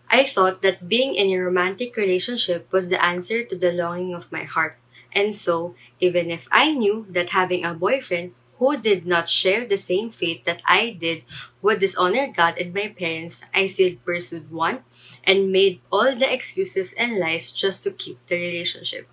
I 0.08 0.22
thought 0.22 0.62
that 0.62 0.86
being 0.86 1.16
in 1.16 1.34
a 1.34 1.42
romantic 1.42 1.96
relationship 1.96 2.70
was 2.70 2.90
the 2.90 3.02
answer 3.02 3.42
to 3.42 3.58
the 3.58 3.72
longing 3.74 4.14
of 4.14 4.30
my 4.30 4.44
heart. 4.46 4.78
And 5.12 5.34
so, 5.34 5.74
even 6.00 6.30
if 6.30 6.48
I 6.50 6.72
knew 6.72 7.06
that 7.10 7.30
having 7.30 7.64
a 7.64 7.74
boyfriend 7.74 8.34
who 8.58 8.76
did 8.76 9.06
not 9.06 9.28
share 9.28 9.64
the 9.64 9.78
same 9.78 10.10
faith 10.10 10.44
that 10.44 10.62
I 10.66 10.90
did 10.90 11.24
would 11.62 11.80
dishonor 11.80 12.28
God 12.28 12.58
and 12.58 12.74
my 12.74 12.88
parents, 12.88 13.42
I 13.54 13.66
still 13.66 13.96
pursued 14.04 14.50
one 14.52 14.84
and 15.24 15.50
made 15.52 15.80
all 15.90 16.14
the 16.14 16.32
excuses 16.32 16.92
and 16.96 17.18
lies 17.18 17.52
just 17.52 17.82
to 17.84 17.90
keep 17.90 18.18
the 18.26 18.36
relationship. 18.36 19.08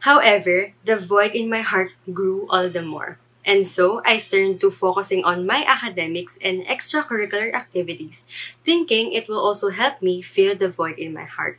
However, 0.00 0.72
the 0.84 0.96
void 0.96 1.32
in 1.32 1.48
my 1.50 1.60
heart 1.60 1.92
grew 2.12 2.46
all 2.50 2.68
the 2.68 2.82
more. 2.82 3.18
And 3.44 3.66
so, 3.66 4.02
I 4.04 4.18
turned 4.18 4.60
to 4.60 4.70
focusing 4.70 5.24
on 5.24 5.46
my 5.46 5.64
academics 5.66 6.38
and 6.42 6.64
extracurricular 6.66 7.54
activities, 7.54 8.24
thinking 8.64 9.12
it 9.12 9.28
will 9.28 9.40
also 9.40 9.70
help 9.70 10.02
me 10.02 10.22
fill 10.22 10.54
the 10.54 10.68
void 10.68 10.98
in 10.98 11.14
my 11.14 11.24
heart. 11.24 11.58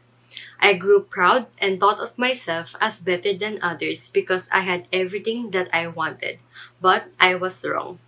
I 0.61 0.73
grew 0.73 1.01
proud 1.01 1.47
and 1.57 1.79
thought 1.79 1.99
of 1.99 2.17
myself 2.17 2.75
as 2.79 3.01
better 3.01 3.33
than 3.33 3.59
others 3.61 4.09
because 4.09 4.47
I 4.51 4.61
had 4.61 4.87
everything 4.93 5.51
that 5.51 5.69
I 5.73 5.87
wanted, 5.87 6.39
but 6.79 7.07
I 7.19 7.35
was 7.35 7.65
wrong. 7.65 7.99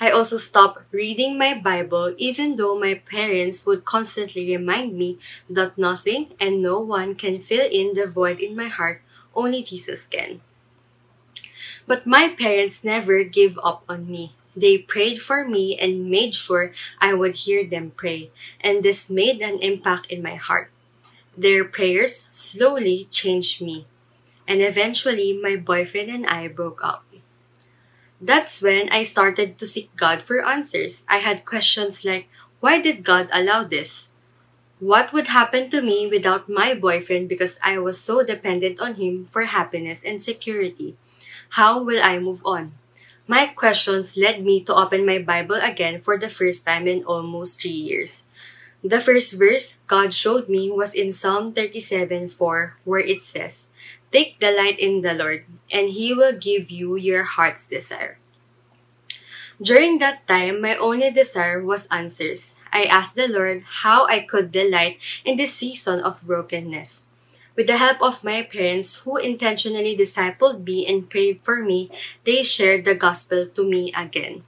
I 0.00 0.10
also 0.10 0.36
stopped 0.36 0.82
reading 0.92 1.38
my 1.38 1.54
Bible 1.54 2.14
even 2.18 2.56
though 2.56 2.78
my 2.78 2.94
parents 2.94 3.64
would 3.66 3.84
constantly 3.84 4.44
remind 4.56 4.96
me 4.96 5.18
that 5.48 5.78
nothing 5.78 6.32
and 6.40 6.60
no 6.62 6.80
one 6.80 7.14
can 7.14 7.40
fill 7.40 7.68
in 7.70 7.94
the 7.94 8.06
void 8.06 8.40
in 8.40 8.56
my 8.56 8.68
heart, 8.68 9.02
only 9.34 9.62
Jesus 9.62 10.06
can. 10.06 10.40
But 11.86 12.06
my 12.06 12.28
parents 12.28 12.84
never 12.84 13.22
gave 13.24 13.58
up 13.62 13.84
on 13.88 14.10
me. 14.10 14.34
They 14.56 14.78
prayed 14.78 15.22
for 15.22 15.46
me 15.46 15.78
and 15.78 16.10
made 16.10 16.34
sure 16.34 16.72
I 17.00 17.14
would 17.14 17.46
hear 17.46 17.64
them 17.64 17.92
pray, 17.96 18.30
and 18.60 18.82
this 18.82 19.08
made 19.08 19.40
an 19.40 19.58
impact 19.60 20.06
in 20.10 20.22
my 20.22 20.34
heart. 20.34 20.70
Their 21.40 21.64
prayers 21.64 22.28
slowly 22.28 23.08
changed 23.08 23.64
me, 23.64 23.88
and 24.44 24.60
eventually 24.60 25.32
my 25.32 25.56
boyfriend 25.56 26.12
and 26.12 26.28
I 26.28 26.52
broke 26.52 26.84
up. 26.84 27.08
That's 28.20 28.60
when 28.60 28.92
I 28.92 29.08
started 29.08 29.56
to 29.56 29.66
seek 29.66 29.88
God 29.96 30.20
for 30.20 30.44
answers. 30.44 31.02
I 31.08 31.24
had 31.24 31.48
questions 31.48 32.04
like, 32.04 32.28
why 32.60 32.76
did 32.76 33.00
God 33.00 33.32
allow 33.32 33.64
this? 33.64 34.12
What 34.84 35.14
would 35.16 35.32
happen 35.32 35.72
to 35.72 35.80
me 35.80 36.04
without 36.04 36.52
my 36.52 36.74
boyfriend 36.76 37.32
because 37.32 37.56
I 37.64 37.80
was 37.80 37.96
so 37.96 38.20
dependent 38.20 38.76
on 38.76 39.00
him 39.00 39.24
for 39.24 39.48
happiness 39.48 40.04
and 40.04 40.20
security? 40.22 41.00
How 41.56 41.80
will 41.80 42.04
I 42.04 42.18
move 42.18 42.44
on? 42.44 42.76
My 43.24 43.46
questions 43.46 44.18
led 44.18 44.44
me 44.44 44.60
to 44.68 44.76
open 44.76 45.08
my 45.08 45.16
Bible 45.16 45.56
again 45.56 46.04
for 46.04 46.20
the 46.20 46.28
first 46.28 46.66
time 46.66 46.84
in 46.86 47.04
almost 47.04 47.62
three 47.62 47.72
years. 47.72 48.28
The 48.82 49.00
first 49.00 49.36
verse 49.36 49.76
God 49.86 50.14
showed 50.14 50.48
me 50.48 50.70
was 50.70 50.94
in 50.94 51.12
Psalm 51.12 51.52
37 51.52 52.28
4, 52.30 52.76
where 52.84 53.04
it 53.04 53.24
says, 53.24 53.68
Take 54.10 54.40
delight 54.40 54.80
in 54.80 55.02
the 55.02 55.12
Lord, 55.12 55.44
and 55.70 55.90
He 55.90 56.14
will 56.14 56.32
give 56.32 56.70
you 56.70 56.96
your 56.96 57.24
heart's 57.24 57.66
desire. 57.66 58.18
During 59.60 59.98
that 59.98 60.26
time, 60.26 60.62
my 60.64 60.74
only 60.76 61.10
desire 61.12 61.62
was 61.62 61.86
answers. 61.92 62.56
I 62.72 62.88
asked 62.88 63.14
the 63.14 63.28
Lord 63.28 63.64
how 63.84 64.08
I 64.08 64.20
could 64.20 64.50
delight 64.50 64.96
in 65.24 65.36
this 65.36 65.52
season 65.52 66.00
of 66.00 66.24
brokenness. 66.24 67.04
With 67.54 67.66
the 67.66 67.76
help 67.76 68.00
of 68.00 68.24
my 68.24 68.40
parents 68.40 69.04
who 69.04 69.18
intentionally 69.18 69.94
discipled 69.94 70.64
me 70.64 70.86
and 70.86 71.10
prayed 71.10 71.44
for 71.44 71.60
me, 71.60 71.92
they 72.24 72.42
shared 72.42 72.86
the 72.86 72.94
gospel 72.94 73.44
to 73.52 73.62
me 73.62 73.92
again. 73.92 74.44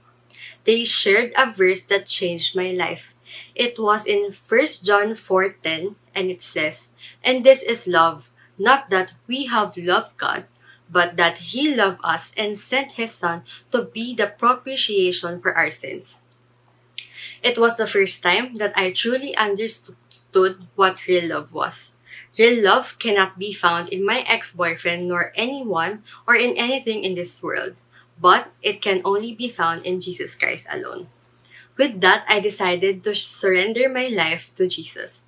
They 0.63 0.83
shared 0.83 1.33
a 1.37 1.51
verse 1.51 1.81
that 1.93 2.07
changed 2.09 2.55
my 2.55 2.71
life. 2.71 3.12
It 3.55 3.77
was 3.77 4.05
in 4.05 4.31
1 4.31 4.83
John 4.83 5.15
4:10 5.15 5.95
and 6.15 6.29
it 6.29 6.41
says, 6.41 6.89
"And 7.23 7.45
this 7.45 7.61
is 7.61 7.87
love, 7.87 8.29
not 8.57 8.89
that 8.89 9.13
we 9.27 9.45
have 9.45 9.77
loved 9.77 10.17
God, 10.17 10.45
but 10.89 11.17
that 11.17 11.53
he 11.53 11.73
loved 11.73 12.01
us 12.03 12.31
and 12.37 12.57
sent 12.57 12.97
his 12.97 13.13
son 13.13 13.43
to 13.71 13.83
be 13.83 14.13
the 14.13 14.27
propitiation 14.27 15.41
for 15.41 15.53
our 15.53 15.69
sins." 15.69 16.21
It 17.41 17.57
was 17.57 17.77
the 17.77 17.87
first 17.87 18.23
time 18.23 18.55
that 18.55 18.73
I 18.75 18.91
truly 18.91 19.35
understood 19.35 20.67
what 20.75 21.05
real 21.07 21.29
love 21.29 21.53
was. 21.53 21.91
Real 22.37 22.61
love 22.63 22.97
cannot 22.97 23.37
be 23.37 23.53
found 23.53 23.89
in 23.89 24.05
my 24.05 24.25
ex-boyfriend 24.25 25.07
nor 25.07 25.31
anyone 25.35 26.03
or 26.25 26.35
in 26.35 26.57
anything 26.57 27.03
in 27.03 27.13
this 27.13 27.41
world, 27.43 27.75
but 28.19 28.49
it 28.61 28.81
can 28.81 29.01
only 29.05 29.33
be 29.33 29.49
found 29.49 29.85
in 29.85 30.01
Jesus 30.01 30.35
Christ 30.35 30.65
alone. 30.69 31.09
With 31.77 32.01
that, 32.01 32.25
I 32.27 32.39
decided 32.39 33.03
to 33.03 33.15
surrender 33.15 33.89
my 33.89 34.07
life 34.07 34.55
to 34.57 34.67
Jesus. 34.67 35.23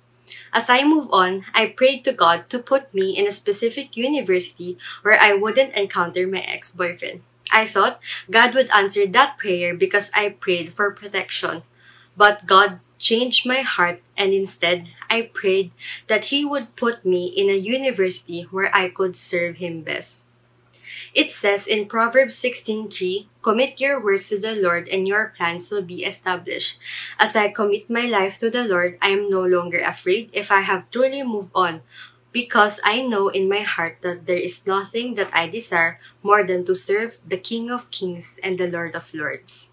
As 0.52 0.68
I 0.68 0.84
move 0.84 1.08
on, 1.12 1.46
I 1.54 1.66
prayed 1.66 2.04
to 2.04 2.12
God 2.12 2.48
to 2.50 2.58
put 2.58 2.92
me 2.94 3.16
in 3.16 3.26
a 3.26 3.32
specific 3.32 3.96
university 3.96 4.78
where 5.02 5.18
I 5.20 5.34
wouldn't 5.34 5.74
encounter 5.74 6.26
my 6.26 6.40
ex-boyfriend. 6.40 7.22
I 7.52 7.66
thought 7.66 8.00
God 8.30 8.54
would 8.54 8.70
answer 8.70 9.06
that 9.06 9.38
prayer 9.38 9.74
because 9.74 10.10
I 10.14 10.30
prayed 10.30 10.74
for 10.74 10.90
protection. 10.90 11.62
But 12.16 12.46
God 12.46 12.80
changed 12.98 13.46
my 13.46 13.60
heart 13.60 14.02
and 14.16 14.32
instead 14.32 14.88
I 15.10 15.30
prayed 15.32 15.70
that 16.06 16.32
He 16.32 16.44
would 16.44 16.76
put 16.76 17.04
me 17.04 17.26
in 17.26 17.50
a 17.50 17.56
university 17.56 18.42
where 18.50 18.74
I 18.74 18.88
could 18.88 19.14
serve 19.14 19.56
Him 19.56 19.82
best. 19.82 20.25
It 21.16 21.32
says 21.32 21.64
in 21.64 21.88
Proverbs 21.88 22.36
16:3, 22.36 23.32
"Commit 23.40 23.80
your 23.80 23.96
works 23.96 24.28
to 24.28 24.36
the 24.36 24.52
Lord 24.52 24.84
and 24.92 25.08
your 25.08 25.32
plans 25.32 25.72
will 25.72 25.80
be 25.80 26.04
established." 26.04 26.76
As 27.16 27.32
I 27.32 27.48
commit 27.48 27.88
my 27.88 28.04
life 28.04 28.36
to 28.44 28.52
the 28.52 28.68
Lord, 28.68 29.00
I 29.00 29.16
am 29.16 29.32
no 29.32 29.40
longer 29.40 29.80
afraid 29.80 30.28
if 30.36 30.52
I 30.52 30.60
have 30.60 30.92
truly 30.92 31.24
moved 31.24 31.56
on, 31.56 31.80
because 32.36 32.84
I 32.84 33.00
know 33.00 33.32
in 33.32 33.48
my 33.48 33.64
heart 33.64 34.04
that 34.04 34.28
there 34.28 34.36
is 34.36 34.68
nothing 34.68 35.16
that 35.16 35.32
I 35.32 35.48
desire 35.48 35.96
more 36.20 36.44
than 36.44 36.68
to 36.68 36.76
serve 36.76 37.24
the 37.24 37.40
King 37.40 37.72
of 37.72 37.88
Kings 37.88 38.36
and 38.44 38.60
the 38.60 38.68
Lord 38.68 38.92
of 38.92 39.08
Lords. 39.16 39.72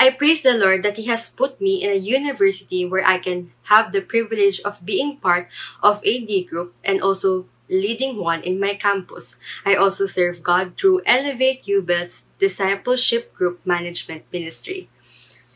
I 0.00 0.08
praise 0.08 0.40
the 0.40 0.56
Lord 0.56 0.80
that 0.84 0.96
He 0.96 1.04
has 1.12 1.28
put 1.28 1.60
me 1.60 1.84
in 1.84 1.92
a 1.92 2.00
university 2.00 2.84
where 2.84 3.04
I 3.04 3.20
can 3.20 3.52
have 3.68 3.92
the 3.92 4.00
privilege 4.00 4.60
of 4.64 4.84
being 4.84 5.20
part 5.20 5.52
of 5.84 6.00
a 6.00 6.24
D 6.24 6.44
group 6.44 6.72
and 6.80 7.00
also 7.04 7.44
leading 7.68 8.16
one 8.16 8.42
in 8.42 8.60
my 8.60 8.74
campus. 8.74 9.36
I 9.64 9.74
also 9.74 10.06
serve 10.06 10.42
God 10.42 10.76
through 10.76 11.02
Elevate 11.06 11.66
U-Belt's 11.66 12.24
Discipleship 12.38 13.34
Group 13.34 13.64
Management 13.64 14.24
Ministry. 14.32 14.88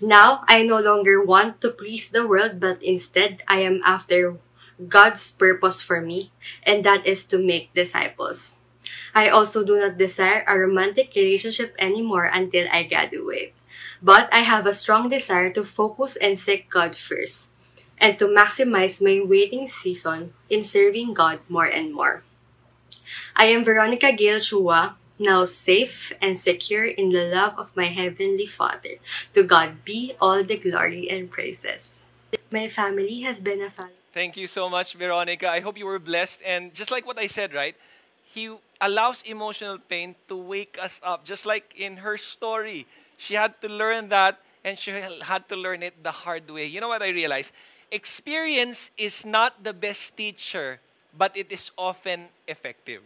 Now, 0.00 0.44
I 0.48 0.62
no 0.62 0.78
longer 0.78 1.22
want 1.22 1.60
to 1.60 1.70
please 1.70 2.10
the 2.10 2.26
world, 2.26 2.60
but 2.60 2.82
instead, 2.82 3.42
I 3.48 3.60
am 3.60 3.82
after 3.84 4.38
God's 4.86 5.32
purpose 5.32 5.82
for 5.82 6.00
me, 6.00 6.30
and 6.62 6.84
that 6.84 7.04
is 7.04 7.26
to 7.26 7.38
make 7.38 7.74
disciples. 7.74 8.54
I 9.14 9.28
also 9.28 9.64
do 9.64 9.78
not 9.78 9.98
desire 9.98 10.44
a 10.46 10.56
romantic 10.56 11.12
relationship 11.16 11.74
anymore 11.78 12.30
until 12.32 12.68
I 12.70 12.84
graduate. 12.84 13.54
But 14.00 14.32
I 14.32 14.46
have 14.46 14.66
a 14.66 14.72
strong 14.72 15.08
desire 15.08 15.50
to 15.54 15.64
focus 15.64 16.14
and 16.14 16.38
seek 16.38 16.70
God 16.70 16.94
first, 16.94 17.50
and 18.00 18.18
to 18.18 18.26
maximize 18.26 19.02
my 19.02 19.20
waiting 19.24 19.68
season 19.68 20.32
in 20.48 20.62
serving 20.62 21.14
God 21.14 21.40
more 21.48 21.66
and 21.66 21.92
more. 21.94 22.22
I 23.36 23.46
am 23.46 23.64
Veronica 23.64 24.12
Gail 24.12 24.38
Chua, 24.38 24.94
now 25.18 25.44
safe 25.44 26.12
and 26.22 26.38
secure 26.38 26.84
in 26.84 27.10
the 27.10 27.26
love 27.26 27.58
of 27.58 27.74
my 27.76 27.86
Heavenly 27.86 28.46
Father. 28.46 29.02
To 29.34 29.42
God 29.42 29.84
be 29.84 30.14
all 30.20 30.44
the 30.44 30.56
glory 30.56 31.10
and 31.10 31.30
praises. 31.30 32.04
My 32.50 32.68
family 32.68 33.22
has 33.22 33.40
been 33.40 33.62
a 33.62 33.70
fan. 33.70 33.90
Thank 34.12 34.36
you 34.36 34.46
so 34.46 34.68
much, 34.68 34.94
Veronica. 34.94 35.48
I 35.48 35.60
hope 35.60 35.78
you 35.78 35.86
were 35.86 35.98
blessed. 35.98 36.40
And 36.44 36.74
just 36.74 36.90
like 36.90 37.06
what 37.06 37.18
I 37.18 37.26
said, 37.26 37.54
right? 37.54 37.76
He 38.24 38.54
allows 38.80 39.22
emotional 39.22 39.78
pain 39.78 40.14
to 40.28 40.36
wake 40.36 40.78
us 40.80 41.00
up, 41.02 41.24
just 41.24 41.46
like 41.46 41.74
in 41.76 41.98
her 41.98 42.16
story. 42.16 42.86
She 43.16 43.34
had 43.34 43.60
to 43.62 43.68
learn 43.68 44.08
that, 44.10 44.38
and 44.64 44.78
she 44.78 44.90
had 44.92 45.48
to 45.48 45.56
learn 45.56 45.82
it 45.82 46.02
the 46.02 46.12
hard 46.12 46.48
way. 46.50 46.66
You 46.66 46.80
know 46.80 46.88
what 46.88 47.02
I 47.02 47.10
realized? 47.10 47.52
Experience 47.90 48.90
is 48.98 49.24
not 49.24 49.64
the 49.64 49.72
best 49.72 50.16
teacher, 50.16 50.80
but 51.16 51.36
it 51.36 51.50
is 51.50 51.70
often 51.76 52.28
effective. 52.46 53.00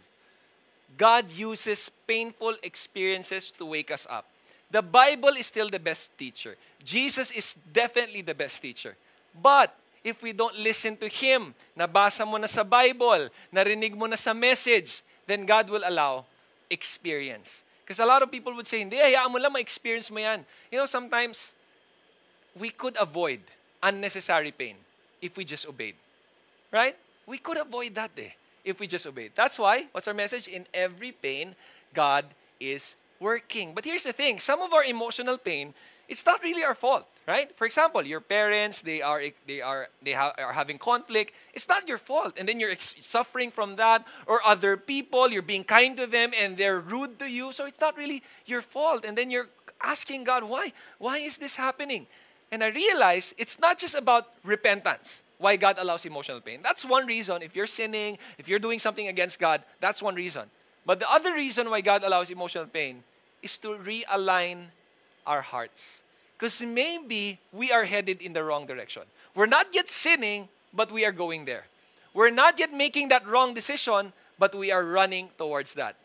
God 0.97 1.31
uses 1.31 1.89
painful 2.05 2.55
experiences 2.61 3.51
to 3.57 3.65
wake 3.65 3.91
us 3.91 4.05
up. 4.09 4.27
The 4.69 4.81
Bible 4.81 5.37
is 5.39 5.47
still 5.47 5.69
the 5.69 5.79
best 5.79 6.15
teacher. 6.17 6.55
Jesus 6.83 7.31
is 7.31 7.55
definitely 7.71 8.21
the 8.21 8.35
best 8.35 8.61
teacher. 8.61 8.95
But 9.33 9.73
if 10.03 10.21
we 10.21 10.33
don't 10.33 10.57
listen 10.59 10.97
to 10.97 11.07
Him, 11.07 11.55
nabasa 11.77 12.27
mo 12.27 12.37
na 12.37 12.47
sa 12.47 12.63
Bible, 12.63 13.29
narinig 13.53 13.95
mo 13.95 14.05
na 14.05 14.17
sa 14.17 14.33
message, 14.33 15.01
then 15.25 15.45
God 15.45 15.69
will 15.69 15.83
allow 15.87 16.25
experience. 16.69 17.63
Because 17.85 17.99
a 17.99 18.05
lot 18.05 18.21
of 18.21 18.31
people 18.31 18.53
would 18.55 18.67
say, 18.67 18.79
hindi, 18.79 18.97
hayaan 18.97 19.31
mo 19.31 19.39
lang, 19.39 19.53
ma-experience 19.53 20.11
mo 20.11 20.19
yan. 20.19 20.43
You 20.71 20.79
know, 20.79 20.85
sometimes, 20.85 21.53
we 22.55 22.69
could 22.69 22.95
avoid 22.99 23.39
unnecessary 23.83 24.51
pain 24.51 24.75
if 25.21 25.37
we 25.37 25.45
just 25.45 25.67
obeyed. 25.67 25.95
Right? 26.71 26.95
We 27.27 27.37
could 27.37 27.57
avoid 27.57 27.95
that 27.95 28.15
day 28.15 28.35
if 28.65 28.79
we 28.79 28.87
just 28.87 29.05
obeyed. 29.05 29.31
That's 29.35 29.59
why, 29.59 29.87
what's 29.91 30.07
our 30.07 30.13
message? 30.13 30.47
In 30.47 30.65
every 30.73 31.11
pain, 31.11 31.55
God 31.93 32.25
is 32.59 32.95
working. 33.19 33.73
But 33.75 33.85
here's 33.85 34.03
the 34.03 34.13
thing, 34.13 34.39
some 34.39 34.61
of 34.61 34.73
our 34.73 34.83
emotional 34.83 35.37
pain, 35.37 35.73
it's 36.07 36.25
not 36.25 36.43
really 36.43 36.63
our 36.63 36.75
fault 36.75 37.07
right 37.27 37.55
for 37.57 37.65
example 37.65 38.03
your 38.03 38.19
parents 38.19 38.81
they 38.81 39.01
are 39.01 39.23
they 39.47 39.61
are 39.61 39.87
they 40.01 40.11
ha- 40.11 40.33
are 40.37 40.53
having 40.53 40.77
conflict 40.77 41.33
it's 41.53 41.67
not 41.67 41.87
your 41.87 41.97
fault 41.97 42.33
and 42.37 42.47
then 42.47 42.59
you're 42.59 42.71
ex- 42.71 42.95
suffering 43.01 43.49
from 43.49 43.75
that 43.77 44.05
or 44.27 44.43
other 44.45 44.75
people 44.75 45.29
you're 45.29 45.41
being 45.41 45.63
kind 45.63 45.95
to 45.95 46.05
them 46.05 46.31
and 46.39 46.57
they're 46.57 46.79
rude 46.79 47.17
to 47.19 47.29
you 47.29 47.51
so 47.51 47.65
it's 47.65 47.79
not 47.79 47.95
really 47.95 48.21
your 48.45 48.61
fault 48.61 49.05
and 49.05 49.17
then 49.17 49.31
you're 49.31 49.47
asking 49.81 50.23
god 50.23 50.43
why 50.43 50.73
why 50.97 51.17
is 51.17 51.37
this 51.37 51.55
happening 51.55 52.05
and 52.53 52.61
i 52.63 52.69
realize 52.69 53.33
it's 53.41 53.57
not 53.57 53.81
just 53.81 53.95
about 53.97 54.37
repentance 54.45 55.25
why 55.41 55.57
god 55.57 55.81
allows 55.81 56.05
emotional 56.05 56.39
pain 56.39 56.61
that's 56.61 56.85
one 56.85 57.09
reason 57.09 57.41
if 57.41 57.55
you're 57.57 57.67
sinning 57.67 58.17
if 58.37 58.47
you're 58.47 58.61
doing 58.61 58.77
something 58.77 59.09
against 59.09 59.39
god 59.41 59.65
that's 59.81 60.01
one 60.01 60.13
reason 60.13 60.45
but 60.85 61.01
the 61.01 61.09
other 61.09 61.33
reason 61.33 61.69
why 61.69 61.81
god 61.81 62.03
allows 62.03 62.29
emotional 62.29 62.69
pain 62.69 63.01
is 63.41 63.57
to 63.57 63.75
realign 63.81 64.69
our 65.25 65.41
hearts 65.41 66.03
because 66.43 66.61
maybe 66.61 67.39
we 67.53 67.71
are 67.71 67.85
headed 67.85 68.21
in 68.21 68.33
the 68.33 68.43
wrong 68.43 68.65
direction. 68.65 69.03
We're 69.33 69.45
not 69.45 69.67
yet 69.71 69.87
sinning, 69.87 70.49
but 70.73 70.91
we 70.91 71.05
are 71.05 71.13
going 71.13 71.45
there. 71.45 71.63
We're 72.13 72.31
not 72.31 72.59
yet 72.59 72.73
making 72.73 73.07
that 73.09 73.25
wrong 73.25 73.53
decision, 73.53 74.11
but 74.37 74.53
we 74.53 74.69
are 74.69 74.83
running 74.83 75.29
towards 75.37 75.73
that. 75.75 75.95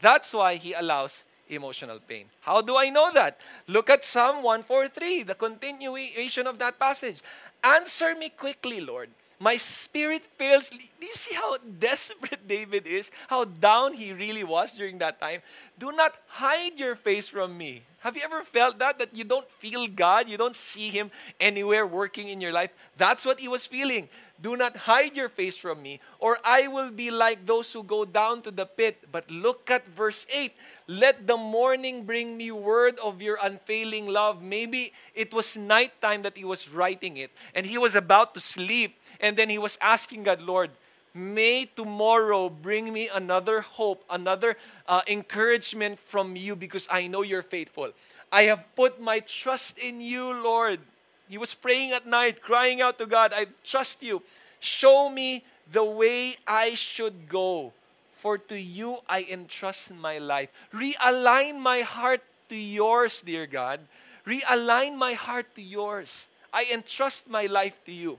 That's 0.00 0.34
why 0.34 0.56
He 0.56 0.72
allows 0.72 1.22
emotional 1.48 1.98
pain. 2.06 2.26
How 2.40 2.60
do 2.60 2.76
I 2.76 2.90
know 2.90 3.10
that? 3.12 3.40
Look 3.66 3.90
at 3.90 4.04
Psalm 4.04 4.42
143, 4.42 5.22
the 5.24 5.34
continuation 5.34 6.46
of 6.46 6.58
that 6.58 6.78
passage. 6.78 7.20
Answer 7.62 8.14
me 8.14 8.28
quickly, 8.28 8.80
Lord. 8.80 9.10
My 9.40 9.56
spirit 9.56 10.24
fails. 10.38 10.70
Do 10.70 11.06
you 11.06 11.14
see 11.14 11.34
how 11.34 11.58
desperate 11.78 12.46
David 12.48 12.86
is? 12.86 13.10
How 13.28 13.44
down 13.44 13.92
he 13.92 14.12
really 14.12 14.44
was 14.44 14.72
during 14.72 14.98
that 14.98 15.20
time? 15.20 15.42
Do 15.78 15.92
not 15.92 16.14
hide 16.28 16.78
your 16.78 16.94
face 16.94 17.28
from 17.28 17.58
me. 17.58 17.82
Have 18.00 18.16
you 18.16 18.22
ever 18.22 18.42
felt 18.42 18.78
that? 18.78 18.98
That 18.98 19.16
you 19.16 19.24
don't 19.24 19.50
feel 19.58 19.86
God, 19.86 20.28
you 20.28 20.36
don't 20.36 20.54
see 20.54 20.90
Him 20.90 21.10
anywhere 21.40 21.86
working 21.86 22.28
in 22.28 22.40
your 22.40 22.52
life? 22.52 22.70
That's 22.96 23.24
what 23.24 23.40
he 23.40 23.48
was 23.48 23.66
feeling. 23.66 24.08
Do 24.42 24.56
not 24.56 24.76
hide 24.76 25.16
your 25.16 25.28
face 25.28 25.56
from 25.56 25.82
me, 25.82 26.00
or 26.18 26.38
I 26.44 26.66
will 26.66 26.90
be 26.90 27.10
like 27.10 27.46
those 27.46 27.72
who 27.72 27.82
go 27.82 28.04
down 28.04 28.42
to 28.42 28.50
the 28.50 28.66
pit. 28.66 29.06
But 29.10 29.30
look 29.30 29.70
at 29.70 29.86
verse 29.86 30.26
8. 30.32 30.52
Let 30.86 31.26
the 31.26 31.36
morning 31.36 32.04
bring 32.04 32.36
me 32.36 32.50
word 32.50 32.98
of 32.98 33.22
your 33.22 33.38
unfailing 33.42 34.08
love. 34.08 34.42
Maybe 34.42 34.92
it 35.14 35.32
was 35.32 35.56
nighttime 35.56 36.22
that 36.22 36.36
he 36.36 36.44
was 36.44 36.68
writing 36.68 37.16
it, 37.16 37.30
and 37.54 37.64
he 37.64 37.78
was 37.78 37.94
about 37.94 38.34
to 38.34 38.40
sleep, 38.40 38.98
and 39.20 39.36
then 39.36 39.48
he 39.48 39.58
was 39.58 39.78
asking 39.80 40.24
God, 40.24 40.42
Lord, 40.42 40.70
may 41.14 41.70
tomorrow 41.76 42.50
bring 42.50 42.92
me 42.92 43.08
another 43.14 43.60
hope, 43.60 44.04
another 44.10 44.56
uh, 44.88 45.02
encouragement 45.06 45.98
from 46.00 46.34
you 46.34 46.56
because 46.56 46.88
I 46.90 47.06
know 47.06 47.22
you're 47.22 47.42
faithful. 47.46 47.92
I 48.32 48.42
have 48.50 48.66
put 48.74 49.00
my 49.00 49.20
trust 49.20 49.78
in 49.78 50.00
you, 50.00 50.34
Lord. 50.34 50.80
He 51.28 51.38
was 51.38 51.54
praying 51.54 51.92
at 51.92 52.06
night, 52.06 52.42
crying 52.42 52.80
out 52.80 52.98
to 52.98 53.06
God, 53.06 53.32
I 53.34 53.46
trust 53.64 54.02
you. 54.02 54.22
Show 54.60 55.08
me 55.08 55.44
the 55.72 55.84
way 55.84 56.36
I 56.46 56.74
should 56.74 57.28
go. 57.28 57.72
For 58.16 58.38
to 58.38 58.58
you 58.58 58.98
I 59.08 59.26
entrust 59.28 59.92
my 59.92 60.18
life. 60.18 60.48
Realign 60.72 61.60
my 61.60 61.80
heart 61.80 62.22
to 62.48 62.56
yours, 62.56 63.20
dear 63.20 63.46
God. 63.46 63.80
Realign 64.26 64.96
my 64.96 65.12
heart 65.12 65.46
to 65.56 65.62
yours. 65.62 66.26
I 66.52 66.66
entrust 66.72 67.28
my 67.28 67.46
life 67.46 67.80
to 67.84 67.92
you. 67.92 68.18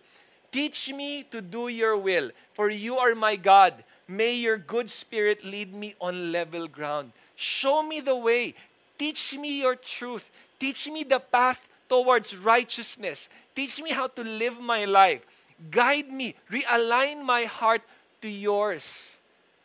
Teach 0.52 0.94
me 0.94 1.24
to 1.32 1.42
do 1.42 1.68
your 1.68 1.98
will, 1.98 2.32
for 2.54 2.70
you 2.70 2.98
are 2.98 3.16
my 3.16 3.36
God. 3.36 3.74
May 4.08 4.36
your 4.36 4.58
good 4.58 4.90
spirit 4.90 5.44
lead 5.44 5.74
me 5.74 5.96
on 6.00 6.32
level 6.32 6.68
ground. 6.68 7.12
Show 7.36 7.82
me 7.82 8.00
the 8.00 8.16
way. 8.16 8.54
Teach 8.98 9.36
me 9.38 9.62
your 9.62 9.76
truth. 9.76 10.30
Teach 10.60 10.88
me 10.88 11.04
the 11.04 11.20
path 11.20 11.60
towards 11.90 12.36
righteousness. 12.36 13.30
Teach 13.56 13.82
me 13.82 13.92
how 13.92 14.08
to 14.08 14.24
live 14.24 14.60
my 14.60 14.86
life. 14.86 15.26
Guide 15.72 16.12
me. 16.12 16.36
Realign 16.52 17.24
my 17.24 17.44
heart 17.44 17.82
to 18.22 18.30
yours. 18.30 19.12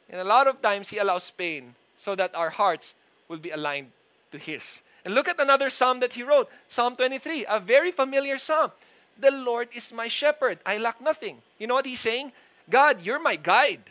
And 0.09 0.20
a 0.20 0.24
lot 0.24 0.46
of 0.46 0.61
times, 0.62 0.88
He 0.88 0.98
allows 0.98 1.30
pain 1.30 1.74
so 1.96 2.14
that 2.14 2.35
our 2.35 2.50
hearts 2.50 2.94
will 3.28 3.38
be 3.38 3.50
aligned 3.50 3.90
to 4.33 4.38
His. 4.38 4.83
And 5.04 5.14
look 5.14 5.28
at 5.28 5.40
another 5.40 5.70
psalm 5.70 6.00
that 6.00 6.12
He 6.12 6.22
wrote 6.22 6.48
Psalm 6.68 6.96
23, 6.96 7.46
a 7.48 7.61
very 7.61 7.92
familiar 7.92 8.38
psalm. 8.38 8.70
The 9.18 9.30
Lord 9.30 9.68
is 9.74 9.92
my 9.92 10.09
shepherd. 10.09 10.59
I 10.64 10.78
lack 10.78 11.00
nothing. 11.00 11.38
You 11.59 11.66
know 11.66 11.74
what 11.74 11.87
He's 11.87 12.00
saying? 12.00 12.33
God, 12.68 13.02
you're 13.02 13.20
my 13.20 13.37
guide. 13.37 13.83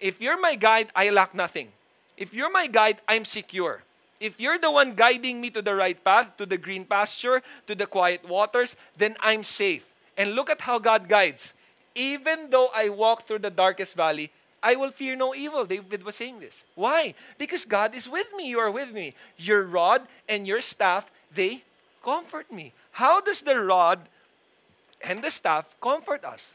If 0.00 0.20
you're 0.20 0.40
my 0.40 0.56
guide, 0.56 0.88
I 0.96 1.10
lack 1.10 1.34
nothing. 1.34 1.68
If 2.16 2.34
you're 2.34 2.50
my 2.50 2.66
guide, 2.66 2.98
I'm 3.08 3.24
secure. 3.24 3.82
If 4.22 4.38
you're 4.38 4.58
the 4.58 4.70
one 4.70 4.94
guiding 4.94 5.40
me 5.40 5.50
to 5.50 5.60
the 5.60 5.74
right 5.74 5.98
path, 6.02 6.36
to 6.36 6.46
the 6.46 6.56
green 6.56 6.84
pasture, 6.84 7.42
to 7.66 7.74
the 7.74 7.86
quiet 7.86 8.22
waters, 8.28 8.76
then 8.96 9.16
I'm 9.18 9.42
safe. 9.42 9.84
And 10.16 10.36
look 10.36 10.48
at 10.48 10.60
how 10.60 10.78
God 10.78 11.08
guides. 11.08 11.52
Even 11.96 12.48
though 12.50 12.70
I 12.72 12.88
walk 12.88 13.26
through 13.26 13.40
the 13.40 13.50
darkest 13.50 13.96
valley, 13.96 14.30
I 14.62 14.76
will 14.76 14.92
fear 14.92 15.16
no 15.16 15.34
evil. 15.34 15.64
David 15.64 16.04
was 16.04 16.14
saying 16.14 16.38
this. 16.38 16.62
Why? 16.76 17.14
Because 17.36 17.64
God 17.64 17.96
is 17.96 18.08
with 18.08 18.28
me. 18.36 18.46
You 18.46 18.60
are 18.60 18.70
with 18.70 18.92
me. 18.92 19.14
Your 19.36 19.64
rod 19.64 20.06
and 20.28 20.46
your 20.46 20.60
staff, 20.60 21.10
they 21.34 21.64
comfort 22.04 22.52
me. 22.52 22.72
How 22.92 23.20
does 23.20 23.40
the 23.40 23.58
rod 23.58 23.98
and 25.02 25.20
the 25.24 25.32
staff 25.32 25.74
comfort 25.80 26.24
us? 26.24 26.54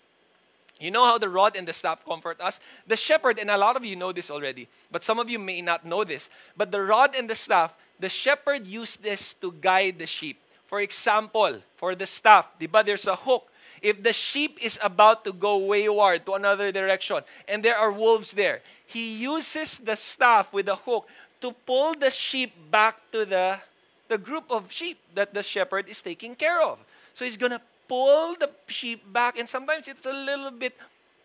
You 0.80 0.92
know 0.92 1.06
how 1.06 1.18
the 1.18 1.30
rod 1.30 1.56
and 1.56 1.68
the 1.68 1.74
staff 1.74 2.06
comfort 2.06 2.40
us? 2.40 2.60
The 2.86 2.98
shepherd, 2.98 3.40
and 3.40 3.50
a 3.50 3.58
lot 3.58 3.76
of 3.76 3.86
you 3.86 3.96
know 3.96 4.12
this 4.12 4.30
already, 4.30 4.68
but 4.92 5.04
some 5.04 5.20
of 5.20 5.30
you 5.30 5.40
may 5.40 5.62
not 5.62 5.86
know 5.86 6.04
this, 6.04 6.30
but 6.56 6.72
the 6.72 6.82
rod 6.82 7.16
and 7.16 7.30
the 7.30 7.36
staff, 7.36 7.74
the 8.00 8.10
shepherd 8.10 8.68
used 8.68 9.02
this 9.02 9.34
to 9.36 9.52
guide 9.60 9.98
the 9.98 10.06
sheep. 10.06 10.40
For 10.68 10.82
example, 10.82 11.58
for 11.78 11.96
the 11.96 12.06
staff, 12.06 12.48
diba, 12.60 12.86
there's 12.86 13.08
a 13.08 13.16
hook. 13.16 13.50
If 13.82 14.04
the 14.04 14.13
sheep 14.13 14.58
is 14.62 14.80
about 14.84 15.24
to 15.26 15.34
go 15.34 15.58
wayward 15.58 16.26
to 16.26 16.34
another 16.34 16.72
direction 16.72 17.22
and 17.48 17.63
there 17.63 17.78
are 17.78 17.92
wolves 17.92 18.32
there, 18.32 18.62
he 18.86 19.18
uses 19.18 19.78
the 19.78 19.96
staff 19.96 20.52
with 20.52 20.68
a 20.68 20.76
hook 20.76 21.08
to 21.42 21.52
pull 21.52 21.94
the 21.94 22.10
sheep 22.10 22.54
back 22.72 22.98
to 23.12 23.24
the, 23.26 23.60
the 24.08 24.18
group 24.18 24.46
of 24.50 24.72
sheep 24.72 24.98
that 25.13 25.34
the 25.34 25.44
shepherd 25.44 25.88
is 25.88 26.02
taking 26.02 26.36
care 26.36 26.62
of. 26.62 26.80
So 27.13 27.24
he's 27.26 27.38
going 27.38 27.52
to 27.52 27.62
pull 27.88 28.36
the 28.38 28.52
sheep 28.67 29.02
back 29.10 29.39
and 29.39 29.47
sometimes 29.47 29.88
it's 29.88 30.06
a 30.06 30.13
little 30.13 30.52
bit 30.52 30.76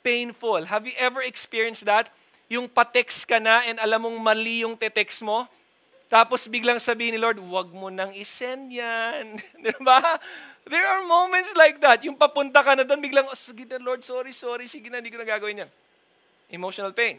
painful. 0.03 0.65
Have 0.67 0.87
you 0.87 0.95
ever 0.99 1.23
experienced 1.23 1.85
that? 1.87 2.11
Yung 2.49 2.71
patext 2.71 3.27
ka 3.27 3.43
na 3.43 3.67
and 3.67 3.79
alam 3.83 4.07
mong 4.07 4.19
mali 4.19 4.63
yung 4.63 4.79
text 4.79 5.23
mo? 5.23 5.47
Tapos 6.13 6.45
biglang 6.45 6.77
sabihin 6.77 7.17
ni 7.17 7.21
Lord, 7.21 7.41
huwag 7.41 7.73
mo 7.73 7.89
nang 7.89 8.13
isend 8.13 8.69
yan. 8.69 9.41
Di 9.65 9.73
ba? 9.81 10.21
There 10.69 10.85
are 10.85 11.03
moments 11.09 11.57
like 11.57 11.81
that. 11.81 12.05
Yung 12.05 12.15
papunta 12.21 12.61
ka 12.61 12.77
na 12.77 12.85
doon, 12.85 13.01
biglang, 13.01 13.25
oh, 13.27 13.39
sige 13.39 13.65
na 13.65 13.81
Lord, 13.81 14.05
sorry, 14.05 14.31
sorry, 14.37 14.69
sige 14.69 14.93
na, 14.93 15.01
hindi 15.01 15.09
ko 15.09 15.19
na 15.19 15.27
gagawin 15.27 15.65
yan. 15.65 15.71
Emotional 16.53 16.93
pain. 16.93 17.19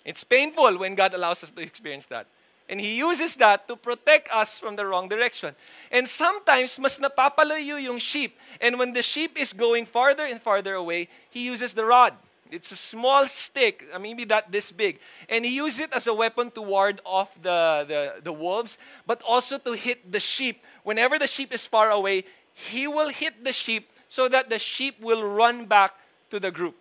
It's 0.00 0.24
painful 0.24 0.80
when 0.80 0.96
God 0.96 1.12
allows 1.12 1.44
us 1.44 1.52
to 1.52 1.60
experience 1.60 2.08
that. 2.08 2.24
And 2.68 2.80
He 2.80 2.96
uses 2.96 3.36
that 3.36 3.68
to 3.68 3.76
protect 3.76 4.30
us 4.32 4.58
from 4.58 4.76
the 4.76 4.86
wrong 4.86 5.08
direction. 5.08 5.54
And 5.90 6.08
sometimes, 6.08 6.78
mas 6.78 6.98
napapalayo 6.98 7.82
yung 7.82 7.98
sheep. 7.98 8.36
And 8.60 8.78
when 8.78 8.92
the 8.92 9.02
sheep 9.02 9.38
is 9.38 9.52
going 9.52 9.86
farther 9.86 10.26
and 10.26 10.42
farther 10.42 10.74
away, 10.74 11.08
He 11.30 11.46
uses 11.46 11.74
the 11.74 11.84
rod. 11.84 12.14
It's 12.50 12.70
a 12.70 12.76
small 12.76 13.26
stick, 13.26 13.84
uh, 13.92 13.98
maybe 13.98 14.24
that 14.26 14.52
this 14.52 14.70
big. 14.70 14.98
And 15.28 15.44
he 15.44 15.56
used 15.56 15.80
it 15.80 15.92
as 15.92 16.06
a 16.06 16.14
weapon 16.14 16.50
to 16.52 16.62
ward 16.62 17.00
off 17.04 17.30
the, 17.42 17.84
the, 17.88 18.22
the 18.22 18.32
wolves, 18.32 18.78
but 19.06 19.22
also 19.22 19.58
to 19.58 19.72
hit 19.72 20.12
the 20.12 20.20
sheep. 20.20 20.62
Whenever 20.84 21.18
the 21.18 21.26
sheep 21.26 21.52
is 21.52 21.66
far 21.66 21.90
away, 21.90 22.24
he 22.54 22.86
will 22.86 23.08
hit 23.08 23.44
the 23.44 23.52
sheep 23.52 23.90
so 24.08 24.28
that 24.28 24.48
the 24.48 24.58
sheep 24.58 25.00
will 25.00 25.24
run 25.24 25.66
back 25.66 25.94
to 26.30 26.38
the 26.38 26.50
group. 26.50 26.76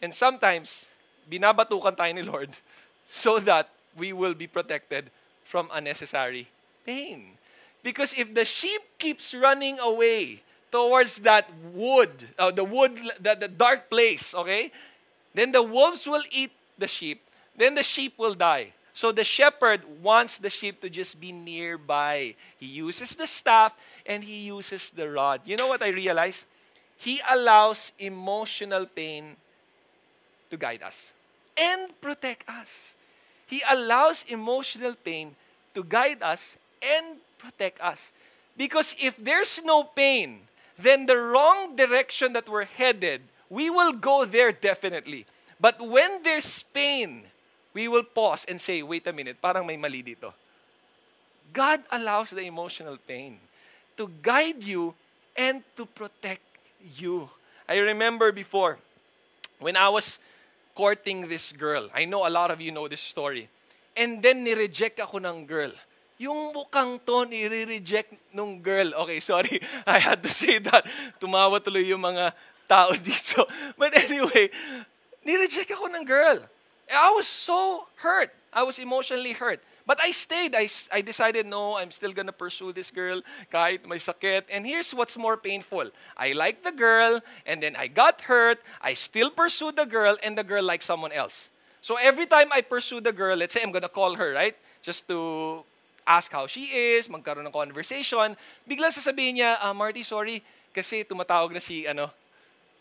And 0.00 0.14
sometimes, 0.14 0.86
binabatukan 1.30 1.96
tayo 1.96 2.14
ni 2.14 2.22
Lord 2.22 2.50
so 3.08 3.38
that 3.40 3.73
we 3.96 4.12
will 4.12 4.34
be 4.34 4.46
protected 4.46 5.10
from 5.44 5.68
unnecessary 5.72 6.48
pain. 6.86 7.38
Because 7.82 8.18
if 8.18 8.34
the 8.34 8.44
sheep 8.44 8.82
keeps 8.98 9.34
running 9.34 9.78
away, 9.78 10.42
towards 10.74 11.22
that 11.22 11.46
wood, 11.70 12.10
uh, 12.36 12.50
the 12.50 12.64
wood, 12.64 12.98
the, 13.20 13.38
the 13.38 13.46
dark 13.46 13.88
place, 13.88 14.34
okay? 14.34 14.72
Then 15.32 15.52
the 15.52 15.62
wolves 15.62 16.04
will 16.04 16.26
eat 16.32 16.50
the 16.76 16.88
sheep. 16.88 17.22
Then 17.56 17.78
the 17.78 17.84
sheep 17.84 18.18
will 18.18 18.34
die. 18.34 18.74
So 18.92 19.12
the 19.12 19.22
shepherd 19.22 19.82
wants 20.02 20.38
the 20.38 20.50
sheep 20.50 20.80
to 20.80 20.90
just 20.90 21.20
be 21.20 21.30
nearby. 21.30 22.34
He 22.58 22.66
uses 22.66 23.14
the 23.14 23.28
staff 23.28 23.72
and 24.04 24.24
he 24.24 24.50
uses 24.50 24.90
the 24.90 25.08
rod. 25.08 25.42
You 25.44 25.56
know 25.56 25.68
what 25.68 25.80
I 25.80 25.94
realize? 25.94 26.44
He 26.98 27.20
allows 27.30 27.92
emotional 28.00 28.86
pain 28.86 29.36
to 30.50 30.56
guide 30.56 30.82
us 30.82 31.12
and 31.56 31.94
protect 32.00 32.48
us. 32.50 32.94
He 33.46 33.62
allows 33.68 34.24
emotional 34.28 34.94
pain 34.94 35.36
to 35.74 35.84
guide 35.84 36.22
us 36.22 36.56
and 36.82 37.18
protect 37.38 37.80
us. 37.80 38.10
Because 38.56 38.94
if 39.00 39.16
there's 39.18 39.60
no 39.64 39.84
pain, 39.84 40.40
then 40.78 41.06
the 41.06 41.16
wrong 41.16 41.76
direction 41.76 42.32
that 42.32 42.48
we're 42.48 42.64
headed, 42.64 43.22
we 43.50 43.70
will 43.70 43.92
go 43.92 44.24
there 44.24 44.52
definitely. 44.52 45.26
But 45.60 45.80
when 45.80 46.22
there's 46.22 46.62
pain, 46.74 47.24
we 47.72 47.88
will 47.88 48.02
pause 48.02 48.44
and 48.48 48.60
say, 48.60 48.82
wait 48.82 49.06
a 49.06 49.12
minute, 49.12 49.42
parang 49.42 49.66
may 49.66 49.76
mali 49.76 50.02
dito. 50.02 50.32
God 51.52 51.82
allows 51.90 52.30
the 52.30 52.42
emotional 52.42 52.98
pain 52.98 53.38
to 53.96 54.10
guide 54.22 54.62
you 54.62 54.94
and 55.36 55.62
to 55.76 55.86
protect 55.86 56.42
you. 56.98 57.30
I 57.68 57.78
remember 57.78 58.32
before, 58.32 58.78
when 59.58 59.76
I 59.76 59.88
was 59.88 60.18
courting 60.74 61.28
this 61.28 61.52
girl, 61.52 61.88
I 61.94 62.04
know 62.04 62.26
a 62.26 62.32
lot 62.32 62.50
of 62.50 62.60
you 62.60 62.72
know 62.72 62.88
this 62.88 63.00
story. 63.00 63.48
And 63.96 64.22
then 64.22 64.42
ni-reject 64.42 64.98
ako 64.98 65.22
ng 65.22 65.46
girl. 65.46 65.70
yung 66.18 66.54
mukhang 66.54 67.02
to 67.02 67.26
nire-reject 67.26 68.14
nung 68.34 68.62
girl. 68.62 68.94
Okay, 69.06 69.18
sorry. 69.18 69.58
I 69.86 69.98
had 69.98 70.22
to 70.22 70.30
say 70.30 70.58
that. 70.62 70.86
Tumawa 71.18 71.58
tuloy 71.58 71.90
yung 71.90 72.02
mga 72.02 72.32
tao 72.70 72.94
dito. 73.02 73.46
But 73.74 73.98
anyway, 73.98 74.50
ni-reject 75.26 75.74
ako 75.74 75.90
ng 75.90 76.04
girl. 76.06 76.38
I 76.86 77.10
was 77.10 77.26
so 77.26 77.88
hurt. 77.98 78.30
I 78.52 78.62
was 78.62 78.78
emotionally 78.78 79.34
hurt. 79.34 79.58
But 79.86 80.00
I 80.00 80.12
stayed. 80.12 80.54
I, 80.56 80.68
I 80.92 81.00
decided, 81.00 81.46
no, 81.46 81.76
I'm 81.76 81.90
still 81.90 82.12
gonna 82.12 82.32
pursue 82.32 82.72
this 82.72 82.90
girl 82.90 83.20
kahit 83.52 83.84
may 83.84 84.00
sakit. 84.00 84.48
And 84.48 84.64
here's 84.64 84.92
what's 84.96 85.16
more 85.16 85.36
painful. 85.36 85.92
I 86.16 86.32
like 86.32 86.64
the 86.64 86.72
girl, 86.72 87.20
and 87.44 87.62
then 87.62 87.76
I 87.76 87.88
got 87.88 88.22
hurt. 88.22 88.64
I 88.80 88.94
still 88.94 89.28
pursue 89.28 89.72
the 89.72 89.84
girl, 89.84 90.16
and 90.24 90.36
the 90.36 90.44
girl 90.44 90.64
likes 90.64 90.86
someone 90.86 91.12
else. 91.12 91.50
So 91.84 92.00
every 92.00 92.24
time 92.24 92.48
I 92.48 92.64
pursue 92.64 93.04
the 93.04 93.12
girl, 93.12 93.36
let's 93.36 93.52
say 93.52 93.60
I'm 93.60 93.72
gonna 93.72 93.92
call 93.92 94.16
her, 94.16 94.32
right? 94.32 94.56
Just 94.80 95.04
to 95.08 95.60
ask 96.08 96.32
how 96.32 96.48
she 96.48 96.96
is, 96.96 97.08
magkaroon 97.08 97.44
ng 97.44 97.52
conversation, 97.52 98.36
bigla 98.64 98.88
sasabihin 98.88 99.40
niya, 99.40 99.60
ah, 99.60 99.76
Marty, 99.76 100.00
sorry, 100.00 100.40
kasi 100.72 101.04
tumatawag 101.04 101.52
na 101.52 101.60
si, 101.60 101.84
ano, 101.84 102.08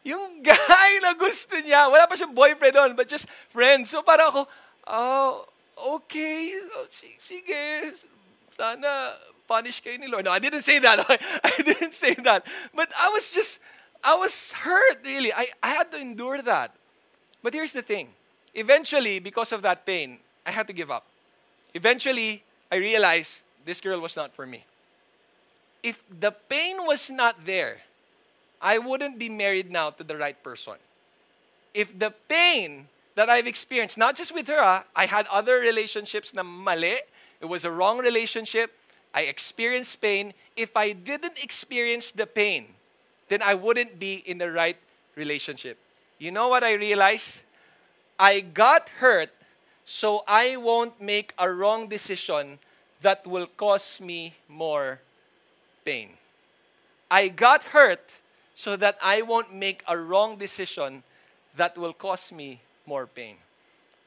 yung 0.07 0.39
guy 0.43 0.91
na 1.03 1.15
gusto 1.15 1.55
niya. 1.59 1.87
Wala 1.91 2.07
pa 2.07 2.15
siyang 2.15 2.35
boyfriend 2.35 2.75
doon, 2.75 2.91
but 2.95 3.07
just 3.07 3.27
friends. 3.51 3.91
So 3.91 4.03
parang 4.03 4.31
ako, 4.31 4.41
oh, 4.87 5.47
okay, 5.77 6.53
oh, 6.75 6.85
sige, 6.89 7.93
sana 8.57 9.17
punish 9.47 9.81
kayo 9.81 9.99
ni 9.99 10.07
Lord. 10.07 10.25
No, 10.25 10.31
I 10.31 10.39
didn't 10.39 10.61
say 10.61 10.79
that. 10.79 11.05
I 11.43 11.53
didn't 11.61 11.93
say 11.93 12.13
that. 12.25 12.45
But 12.73 12.91
I 12.97 13.09
was 13.09 13.29
just, 13.29 13.59
I 14.03 14.15
was 14.15 14.51
hurt, 14.51 14.99
really. 15.03 15.33
I, 15.33 15.47
I 15.61 15.69
had 15.69 15.91
to 15.91 15.97
endure 15.99 16.41
that. 16.41 16.75
But 17.41 17.53
here's 17.53 17.73
the 17.73 17.81
thing. 17.81 18.09
Eventually, 18.53 19.19
because 19.19 19.51
of 19.51 19.61
that 19.63 19.85
pain, 19.85 20.19
I 20.45 20.51
had 20.51 20.67
to 20.67 20.73
give 20.73 20.91
up. 20.91 21.05
Eventually, 21.73 22.43
I 22.71 22.77
realized 22.77 23.41
this 23.65 23.81
girl 23.81 23.99
was 23.99 24.15
not 24.15 24.33
for 24.33 24.45
me. 24.45 24.65
If 25.81 26.01
the 26.07 26.31
pain 26.31 26.85
was 26.85 27.09
not 27.09 27.45
there, 27.45 27.81
I 28.61 28.77
wouldn't 28.77 29.19
be 29.19 29.27
married 29.27 29.69
now 29.69 29.89
to 29.91 30.03
the 30.03 30.15
right 30.15 30.41
person. 30.41 30.75
If 31.73 31.97
the 31.97 32.13
pain 32.29 32.87
that 33.15 33.29
I've 33.29 33.47
experienced, 33.47 33.97
not 33.97 34.15
just 34.15 34.33
with 34.33 34.47
her, 34.47 34.59
ah, 34.59 34.83
I 34.95 35.05
had 35.05 35.27
other 35.27 35.59
relationships 35.59 36.33
na 36.33 36.43
mali, 36.43 36.97
it 37.41 37.45
was 37.45 37.65
a 37.65 37.71
wrong 37.71 37.99
relationship, 37.99 38.71
I 39.13 39.23
experienced 39.23 40.01
pain. 40.01 40.33
If 40.55 40.75
I 40.75 40.93
didn't 40.93 41.43
experience 41.43 42.11
the 42.11 42.25
pain, 42.25 42.65
then 43.29 43.41
I 43.41 43.53
wouldn't 43.53 43.99
be 43.99 44.23
in 44.25 44.39
the 44.39 44.51
right 44.51 44.77
relationship. 45.15 45.77
You 46.17 46.31
know 46.31 46.47
what 46.47 46.63
I 46.63 46.73
realized? 46.73 47.39
I 48.19 48.39
got 48.39 48.89
hurt 48.89 49.29
so 49.85 50.23
I 50.27 50.55
won't 50.57 50.99
make 51.01 51.33
a 51.37 51.51
wrong 51.51 51.87
decision 51.87 52.59
that 53.01 53.27
will 53.27 53.47
cause 53.47 53.99
me 53.99 54.35
more 54.47 55.01
pain. 55.85 56.09
I 57.11 57.27
got 57.27 57.63
hurt 57.75 58.15
so 58.55 58.75
that 58.77 58.97
I 59.01 59.21
won't 59.21 59.53
make 59.53 59.83
a 59.87 59.97
wrong 59.97 60.37
decision 60.37 61.03
that 61.55 61.77
will 61.77 61.93
cause 61.93 62.31
me 62.31 62.61
more 62.85 63.07
pain. 63.07 63.35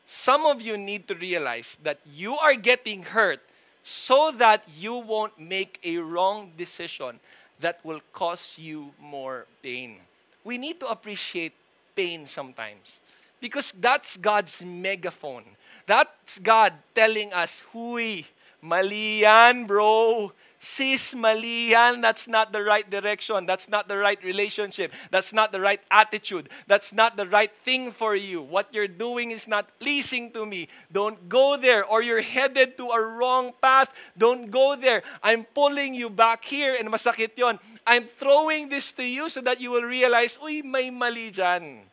Some 0.07 0.47
of 0.47 0.63
you 0.63 0.79
need 0.79 1.09
to 1.09 1.15
realize 1.15 1.79
that 1.83 1.99
you 2.15 2.37
are 2.37 2.55
getting 2.55 3.03
hurt 3.03 3.41
so 3.83 4.33
that 4.39 4.65
you 4.79 4.95
won't 4.95 5.39
make 5.39 5.79
a 5.85 5.99
wrong 5.99 6.53
decision 6.57 7.19
that 7.61 7.79
will 7.85 8.01
cause 8.13 8.57
you 8.59 8.93
more 9.01 9.47
pain. 9.63 9.97
We 10.45 10.59
need 10.59 10.79
to 10.81 10.87
appreciate 10.87 11.53
pain 11.95 12.27
sometimes 12.27 13.01
because 13.41 13.73
that's 13.73 14.17
God's 14.17 14.63
megaphone. 14.65 15.45
That's 15.87 16.39
God 16.39 16.73
telling 16.95 17.33
us, 17.33 17.65
Huy, 17.73 18.27
mali 18.61 19.23
yan, 19.23 19.67
bro. 19.67 20.33
Sis, 20.67 21.15
mali. 21.15 21.71
That's 21.71 22.27
not 22.27 22.51
the 22.51 22.61
right 22.61 22.83
direction. 22.91 23.47
That's 23.47 23.71
not 23.71 23.87
the 23.87 23.97
right 23.97 24.19
relationship. 24.19 24.91
That's 25.15 25.33
not 25.33 25.55
the 25.55 25.61
right 25.61 25.79
attitude. 25.95 26.51
That's 26.67 26.93
not 26.93 27.17
the 27.17 27.25
right 27.25 27.55
thing 27.63 27.93
for 27.95 28.17
you. 28.19 28.43
What 28.43 28.75
you're 28.75 28.91
doing 28.91 29.31
is 29.31 29.47
not 29.47 29.71
pleasing 29.79 30.33
to 30.33 30.45
me. 30.45 30.67
Don't 30.91 31.29
go 31.29 31.57
there 31.57 31.87
or 31.87 32.03
you're 32.03 32.21
headed 32.21 32.77
to 32.83 32.91
a 32.91 32.99
wrong 32.99 33.55
path. 33.63 33.95
Don't 34.19 34.51
go 34.51 34.75
there. 34.75 35.07
I'm 35.23 35.47
pulling 35.55 35.95
you 35.95 36.11
back 36.11 36.45
here 36.45 36.75
and 36.75 36.91
masakit 36.91 37.39
yon. 37.39 37.63
I'm 37.87 38.11
throwing 38.11 38.69
this 38.69 38.91
to 38.99 39.07
you 39.07 39.31
so 39.31 39.41
that 39.43 39.61
you 39.61 39.71
will 39.71 39.87
realize, 39.87 40.37
uy, 40.37 40.65
may 40.65 40.91
mali 40.91 41.31
dyan. 41.31 41.87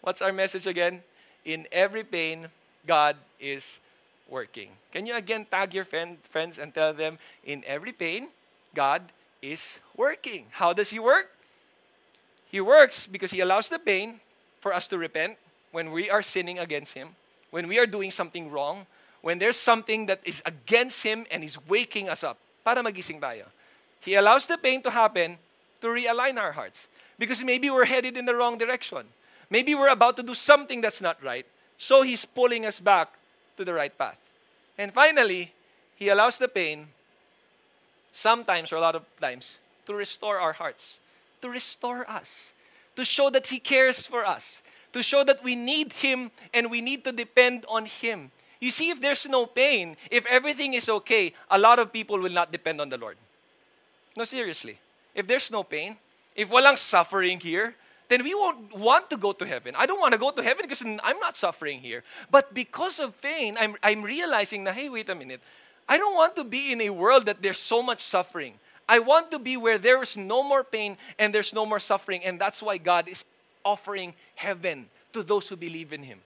What's 0.00 0.22
our 0.22 0.32
message 0.32 0.70
again? 0.70 1.02
In 1.44 1.66
every 1.72 2.04
pain, 2.04 2.46
God 2.86 3.16
is 3.40 3.82
working. 4.32 4.70
Can 4.90 5.04
you 5.04 5.14
again 5.14 5.44
tag 5.44 5.74
your 5.76 5.84
friend, 5.84 6.16
friends 6.32 6.56
and 6.56 6.72
tell 6.72 6.96
them, 6.96 7.18
in 7.44 7.62
every 7.68 7.92
pain, 7.92 8.28
God 8.74 9.02
is 9.42 9.78
working. 9.94 10.46
How 10.56 10.72
does 10.72 10.88
He 10.88 10.98
work? 10.98 11.28
He 12.48 12.60
works 12.60 13.06
because 13.06 13.30
He 13.30 13.40
allows 13.40 13.68
the 13.68 13.78
pain 13.78 14.20
for 14.60 14.72
us 14.72 14.88
to 14.88 14.96
repent 14.96 15.36
when 15.70 15.92
we 15.92 16.08
are 16.08 16.22
sinning 16.22 16.58
against 16.58 16.94
Him, 16.94 17.14
when 17.50 17.68
we 17.68 17.78
are 17.78 17.86
doing 17.86 18.10
something 18.10 18.50
wrong, 18.50 18.86
when 19.20 19.38
there's 19.38 19.56
something 19.60 20.06
that 20.06 20.20
is 20.24 20.42
against 20.46 21.02
Him 21.02 21.26
and 21.30 21.42
He's 21.42 21.60
waking 21.68 22.08
us 22.08 22.24
up 22.24 22.38
para 22.64 22.82
magising 22.82 23.20
tayo. 23.20 23.44
He 24.00 24.14
allows 24.14 24.46
the 24.46 24.56
pain 24.56 24.82
to 24.82 24.90
happen 24.90 25.36
to 25.80 25.86
realign 25.88 26.38
our 26.38 26.52
hearts. 26.52 26.88
Because 27.18 27.44
maybe 27.44 27.70
we're 27.70 27.84
headed 27.84 28.16
in 28.16 28.24
the 28.24 28.34
wrong 28.34 28.58
direction. 28.58 29.04
Maybe 29.50 29.74
we're 29.74 29.92
about 29.92 30.16
to 30.16 30.22
do 30.22 30.34
something 30.34 30.80
that's 30.80 31.00
not 31.00 31.22
right. 31.22 31.46
So 31.76 32.02
He's 32.02 32.24
pulling 32.24 32.64
us 32.64 32.80
back 32.80 33.12
to 33.56 33.64
the 33.64 33.74
right 33.74 33.96
path. 33.96 34.18
And 34.78 34.92
finally, 34.92 35.52
He 35.96 36.08
allows 36.08 36.38
the 36.38 36.48
pain, 36.48 36.88
sometimes 38.12 38.72
or 38.72 38.76
a 38.76 38.80
lot 38.80 38.96
of 38.96 39.04
times, 39.20 39.58
to 39.86 39.94
restore 39.94 40.38
our 40.38 40.52
hearts, 40.52 40.98
to 41.40 41.48
restore 41.48 42.08
us, 42.10 42.52
to 42.96 43.04
show 43.04 43.30
that 43.30 43.46
He 43.46 43.58
cares 43.58 44.06
for 44.06 44.24
us, 44.24 44.62
to 44.92 45.02
show 45.02 45.24
that 45.24 45.42
we 45.42 45.54
need 45.54 45.92
Him 45.92 46.30
and 46.52 46.70
we 46.70 46.80
need 46.80 47.04
to 47.04 47.12
depend 47.12 47.64
on 47.68 47.86
Him. 47.86 48.30
You 48.60 48.70
see, 48.70 48.90
if 48.90 49.00
there's 49.00 49.28
no 49.28 49.46
pain, 49.46 49.96
if 50.10 50.24
everything 50.26 50.74
is 50.74 50.88
okay, 50.88 51.34
a 51.50 51.58
lot 51.58 51.78
of 51.78 51.92
people 51.92 52.18
will 52.18 52.30
not 52.30 52.52
depend 52.52 52.80
on 52.80 52.88
the 52.88 52.98
Lord. 52.98 53.16
No, 54.16 54.24
seriously. 54.24 54.78
If 55.14 55.26
there's 55.26 55.50
no 55.50 55.64
pain, 55.64 55.96
if 56.36 56.48
walang 56.48 56.78
suffering 56.78 57.40
here, 57.40 57.74
then 58.12 58.22
we 58.22 58.34
won't 58.34 58.76
want 58.76 59.08
to 59.08 59.16
go 59.16 59.32
to 59.32 59.46
heaven. 59.46 59.74
I 59.76 59.86
don't 59.86 59.98
want 59.98 60.12
to 60.12 60.18
go 60.18 60.30
to 60.30 60.42
heaven 60.42 60.66
because 60.68 60.82
I'm 60.82 61.18
not 61.18 61.34
suffering 61.34 61.80
here. 61.80 62.04
But 62.30 62.52
because 62.52 63.00
of 63.00 63.18
pain, 63.22 63.56
I'm, 63.58 63.76
I'm 63.82 64.02
realizing 64.02 64.64
that, 64.64 64.74
hey, 64.74 64.90
wait 64.90 65.08
a 65.08 65.14
minute. 65.14 65.40
I 65.88 65.96
don't 65.96 66.14
want 66.14 66.36
to 66.36 66.44
be 66.44 66.72
in 66.72 66.82
a 66.82 66.90
world 66.90 67.26
that 67.26 67.40
there's 67.40 67.58
so 67.58 67.82
much 67.82 68.02
suffering. 68.02 68.54
I 68.88 68.98
want 68.98 69.30
to 69.30 69.38
be 69.38 69.56
where 69.56 69.78
there 69.78 70.02
is 70.02 70.16
no 70.16 70.42
more 70.42 70.62
pain 70.62 70.98
and 71.18 71.34
there's 71.34 71.54
no 71.54 71.64
more 71.64 71.80
suffering. 71.80 72.22
And 72.22 72.38
that's 72.38 72.62
why 72.62 72.76
God 72.76 73.08
is 73.08 73.24
offering 73.64 74.12
heaven 74.34 74.86
to 75.14 75.22
those 75.22 75.48
who 75.48 75.56
believe 75.56 75.92
in 75.92 76.02
Him. 76.02 76.18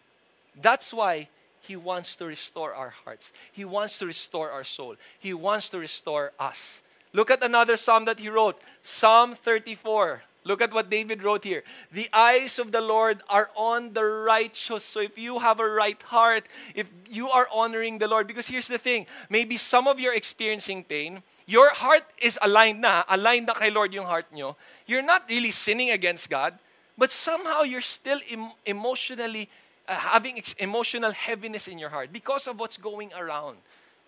That's 0.61 0.93
why 0.93 1.29
He 1.61 1.77
wants 1.77 2.17
to 2.17 2.27
restore 2.27 2.75
our 2.75 2.91
hearts. 3.05 3.33
He 3.53 3.65
wants 3.65 3.99
to 3.99 4.07
restore 4.07 4.51
our 4.51 4.65
soul. 4.65 4.97
He 5.21 5.35
wants 5.35 5.69
to 5.69 5.79
restore 5.79 6.33
us. 6.41 6.83
Look 7.13 7.31
at 7.31 7.43
another 7.43 7.77
psalm 7.77 8.05
that 8.07 8.21
he 8.21 8.29
wrote 8.29 8.61
Psalm 8.83 9.35
34. 9.35 10.23
Look 10.47 10.63
at 10.63 10.73
what 10.73 10.89
David 10.89 11.25
wrote 11.25 11.43
here. 11.43 11.65
The 11.91 12.09
eyes 12.13 12.61
of 12.61 12.71
the 12.71 12.81
Lord 12.81 13.21
are 13.29 13.51
on 13.57 13.95
the 13.95 14.05
righteous. 14.05 14.85
So 14.85 15.01
if 15.01 15.19
you 15.19 15.41
have 15.41 15.59
a 15.59 15.69
right 15.69 16.01
heart, 16.03 16.47
if 16.73 16.87
you 17.11 17.29
are 17.29 17.49
honoring 17.53 17.99
the 17.99 18.07
Lord, 18.07 18.29
because 18.29 18.47
here's 18.47 18.69
the 18.69 18.79
thing 18.79 19.07
maybe 19.29 19.57
some 19.57 19.89
of 19.89 19.99
you 19.99 20.11
are 20.11 20.15
experiencing 20.15 20.85
pain. 20.85 21.25
Your 21.47 21.75
heart 21.75 22.05
is 22.23 22.39
aligned 22.43 22.81
na, 22.81 23.03
aligned 23.09 23.47
na 23.47 23.55
kay 23.55 23.71
Lord 23.71 23.93
yung 23.93 24.07
heart 24.07 24.27
nyo. 24.33 24.57
You're 24.87 25.03
not 25.03 25.25
really 25.29 25.51
sinning 25.51 25.91
against 25.91 26.31
God, 26.31 26.55
but 26.97 27.11
somehow 27.11 27.63
you're 27.63 27.81
still 27.81 28.21
em- 28.31 28.55
emotionally 28.67 29.49
uh, 29.89 29.95
having 29.95 30.39
ex- 30.39 30.55
emotional 30.59 31.11
heaviness 31.11 31.67
in 31.67 31.79
your 31.79 31.91
heart 31.91 32.13
because 32.13 32.47
of 32.47 32.59
what's 32.59 32.77
going 32.77 33.11
around. 33.19 33.59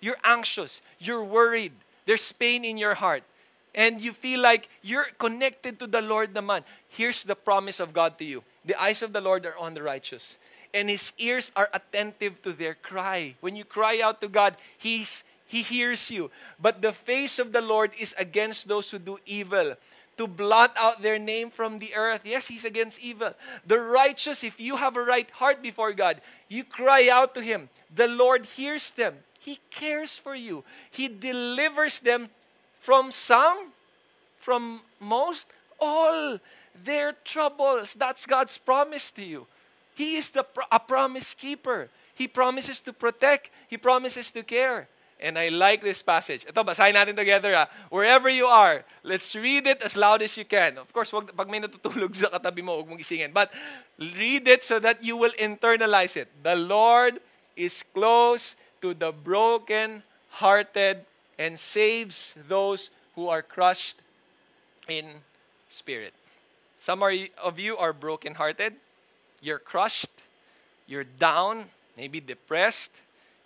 You're 0.01 0.19
anxious, 0.23 0.81
you're 0.99 1.23
worried, 1.23 1.73
there's 2.07 2.31
pain 2.31 2.65
in 2.65 2.79
your 2.79 2.95
heart 2.95 3.23
and 3.79 4.03
you 4.03 4.13
feel 4.13 4.41
like 4.41 4.69
you're 4.83 5.07
connected 5.19 5.79
to 5.79 5.87
the 5.87 6.03
Lord 6.03 6.35
naman, 6.35 6.65
here's 6.89 7.23
the 7.23 7.37
promise 7.37 7.79
of 7.79 7.95
God 7.95 8.19
to 8.19 8.25
you. 8.25 8.43
The 8.65 8.75
eyes 8.75 9.03
of 9.03 9.13
the 9.13 9.21
Lord 9.21 9.47
are 9.47 9.57
on 9.57 9.73
the 9.73 9.83
righteous, 9.85 10.37
and 10.75 10.91
his 10.91 11.13
ears 11.17 11.53
are 11.55 11.71
attentive 11.73 12.43
to 12.43 12.53
their 12.53 12.75
cry. 12.75 13.37
When 13.41 13.55
you 13.55 13.65
cry 13.65 14.01
out 14.03 14.21
to 14.21 14.29
God, 14.29 14.57
he's, 14.77 15.23
he 15.47 15.63
hears 15.63 16.11
you. 16.11 16.33
But 16.61 16.83
the 16.83 16.93
face 16.93 17.39
of 17.39 17.53
the 17.53 17.63
Lord 17.63 17.93
is 18.01 18.17
against 18.19 18.67
those 18.67 18.91
who 18.91 18.99
do 18.99 19.19
evil, 19.25 19.77
to 20.17 20.27
blot 20.27 20.75
out 20.77 21.01
their 21.01 21.21
name 21.21 21.49
from 21.49 21.79
the 21.79 21.95
earth. 21.95 22.23
Yes, 22.25 22.49
he's 22.49 22.65
against 22.65 22.99
evil. 22.99 23.33
The 23.65 23.79
righteous, 23.79 24.43
if 24.43 24.59
you 24.59 24.75
have 24.75 24.97
a 24.97 25.05
right 25.05 25.31
heart 25.31 25.63
before 25.63 25.93
God, 25.93 26.21
you 26.49 26.65
cry 26.65 27.09
out 27.09 27.33
to 27.37 27.41
him. 27.41 27.71
The 27.95 28.09
Lord 28.09 28.45
hears 28.45 28.91
them. 28.91 29.15
He 29.39 29.61
cares 29.71 30.19
for 30.19 30.35
you. 30.35 30.65
He 30.91 31.07
delivers 31.07 32.01
them 32.01 32.29
from 32.81 33.13
some, 33.13 33.73
from 34.39 34.81
most, 35.01 35.47
all 35.81 36.39
their 36.85 37.13
troubles. 37.25 37.95
That's 37.95 38.27
God's 38.27 38.59
promise 38.59 39.11
to 39.13 39.25
you. 39.25 39.47
He 39.95 40.17
is 40.17 40.31
the, 40.31 40.47
a 40.71 40.79
promise 40.79 41.35
keeper. 41.35 41.91
He 42.15 42.27
promises 42.27 42.81
to 42.81 42.93
protect. 42.93 43.51
He 43.69 43.77
promises 43.77 44.31
to 44.31 44.43
care. 44.43 44.89
And 45.19 45.39
I 45.39 45.51
like 45.51 45.83
this 45.83 46.03
passage. 46.03 46.47
Ito, 46.47 46.63
basahin 46.63 46.95
natin 46.95 47.19
together. 47.19 47.51
Ha. 47.55 47.67
Wherever 47.91 48.31
you 48.31 48.47
are, 48.47 48.87
let's 49.03 49.35
read 49.35 49.67
it 49.67 49.83
as 49.83 49.99
loud 49.99 50.23
as 50.23 50.39
you 50.39 50.47
can. 50.47 50.79
Of 50.79 50.95
course, 50.95 51.11
wag, 51.11 51.35
pag 51.35 51.51
may 51.51 51.59
natutulog 51.59 52.15
sa 52.19 52.31
katabi 52.31 52.63
mo, 52.63 52.79
huwag 52.79 52.87
mong 52.87 53.03
isingin. 53.03 53.35
But 53.35 53.51
read 53.99 54.47
it 54.47 54.63
so 54.63 54.79
that 54.79 55.03
you 55.03 55.19
will 55.19 55.35
internalize 55.35 56.15
it. 56.15 56.31
The 56.47 56.55
Lord 56.55 57.19
is 57.59 57.83
close 57.83 58.55
to 58.79 58.95
the 58.95 59.11
broken 59.11 60.07
hearted 60.39 61.03
and 61.39 61.59
saves 61.59 62.35
those 62.49 62.91
who 63.15 63.29
are 63.29 63.43
crushed 63.43 63.97
in 64.89 65.07
spirit. 65.69 66.13
Some 66.81 67.03
of 67.03 67.59
you 67.59 67.77
are 67.77 67.93
brokenhearted, 67.93 68.75
you're 69.43 69.59
crushed, 69.59 70.11
you're 70.87 71.05
down, 71.05 71.67
maybe 71.97 72.21
depressed, 72.21 72.93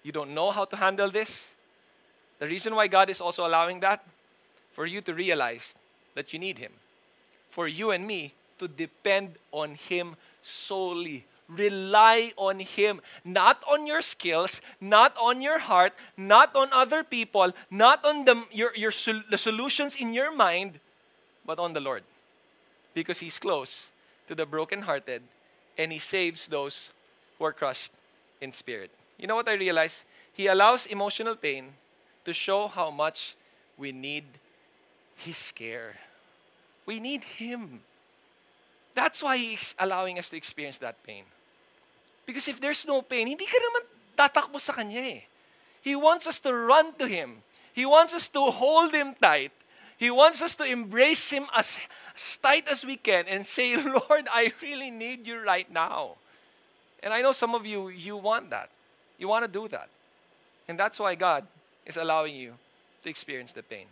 you 0.03 0.13
don't 0.13 0.35
know 0.35 0.51
how 0.51 0.65
to 0.65 0.77
handle 0.77 1.11
this. 1.11 1.51
The 2.39 2.47
reason 2.47 2.75
why 2.75 2.89
God 2.89 3.11
is 3.11 3.21
also 3.21 3.47
allowing 3.47 3.81
that, 3.81 4.05
for 4.73 4.87
you 4.87 5.01
to 5.03 5.15
realize 5.15 5.75
that 6.15 6.33
you 6.33 6.39
need 6.39 6.59
Him, 6.59 6.73
for 7.51 7.69
you 7.69 7.91
and 7.91 8.07
me 8.07 8.33
to 8.59 8.69
depend 8.69 9.35
on 9.53 9.75
Him 9.75 10.17
solely 10.43 11.25
rely 11.49 12.33
on 12.37 12.61
Him, 12.61 13.01
not 13.25 13.63
on 13.69 13.87
your 13.87 14.03
skills, 14.03 14.61
not 14.81 15.17
on 15.21 15.41
your 15.41 15.59
heart, 15.59 15.93
not 16.17 16.55
on 16.55 16.69
other 16.73 17.05
people, 17.05 17.53
not 17.71 18.05
on 18.05 18.25
the, 18.25 18.43
your, 18.53 18.75
your, 18.75 18.93
the 19.31 19.39
solutions 19.39 20.01
in 20.01 20.13
your 20.13 20.35
mind, 20.35 20.81
but 21.45 21.59
on 21.59 21.73
the 21.73 21.81
Lord. 21.81 22.03
Because 22.95 23.21
He's 23.21 23.39
close 23.39 23.89
to 24.29 24.35
the 24.35 24.47
brokenhearted 24.47 25.23
and 25.79 25.93
He 25.93 25.99
saves 25.99 26.47
those 26.47 26.91
who 27.39 27.45
are 27.45 27.53
crushed 27.53 27.93
in 28.41 28.53
spirit. 28.53 28.91
You 29.19 29.27
know 29.27 29.37
what 29.37 29.49
I 29.49 29.55
realized? 29.55 30.01
He 30.33 30.47
allows 30.47 30.87
emotional 30.87 31.37
pain 31.37 31.75
to 32.25 32.33
show 32.33 32.69
how 32.69 32.91
much 32.91 33.37
we 33.77 33.93
need 33.93 34.25
His 35.17 35.53
care. 35.53 35.97
We 36.87 37.01
need 37.01 37.25
Him. 37.25 37.81
That's 38.95 39.23
why 39.23 39.37
He's 39.37 39.75
allowing 39.79 40.19
us 40.19 40.29
to 40.31 40.37
experience 40.37 40.79
that 40.79 41.03
pain. 41.07 41.25
Because 42.27 42.49
if 42.49 42.61
there's 42.61 42.87
no 42.87 43.03
pain, 43.03 43.27
hindi 43.27 43.47
ka 43.47 43.59
naman 43.59 43.83
tatakbo 44.17 44.61
sa 44.61 44.73
Kanya 44.73 45.01
eh. 45.01 45.23
He 45.83 45.97
wants 45.97 46.27
us 46.27 46.39
to 46.41 46.53
run 46.55 46.95
to 47.01 47.09
Him. 47.09 47.43
He 47.73 47.85
wants 47.85 48.15
us 48.15 48.29
to 48.29 48.41
hold 48.53 48.95
Him 48.95 49.15
tight. 49.15 49.53
He 49.97 50.11
wants 50.11 50.43
us 50.43 50.55
to 50.57 50.65
embrace 50.65 51.31
Him 51.31 51.47
as, 51.57 51.79
as 52.15 52.37
tight 52.37 52.69
as 52.71 52.85
we 52.85 52.97
can 52.97 53.27
and 53.27 53.47
say, 53.47 53.75
Lord, 53.83 54.29
I 54.31 54.53
really 54.63 54.91
need 54.91 55.27
you 55.27 55.41
right 55.41 55.71
now. 55.71 56.17
And 57.03 57.13
I 57.13 57.23
know 57.23 57.33
some 57.33 57.55
of 57.55 57.67
you, 57.67 57.89
you 57.89 58.17
want 58.17 58.51
that. 58.51 58.71
You 59.19 59.27
want 59.27 59.45
to 59.45 59.51
do 59.51 59.67
that. 59.69 59.89
And 60.69 60.79
that's 60.79 61.01
why 61.01 61.17
God 61.17 61.45
is 61.85 61.97
allowing 61.97 62.37
you 62.37 62.55
to 63.03 63.11
experience 63.11 63.51
the 63.51 63.63
pain. 63.63 63.87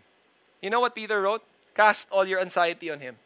You 0.63 0.71
know 0.71 0.81
what 0.81 0.95
Peter 0.95 1.21
wrote? 1.21 1.43
Cast 1.75 2.07
all 2.11 2.25
your 2.25 2.41
anxiety 2.41 2.91
on 2.91 3.01
Him 3.01 3.17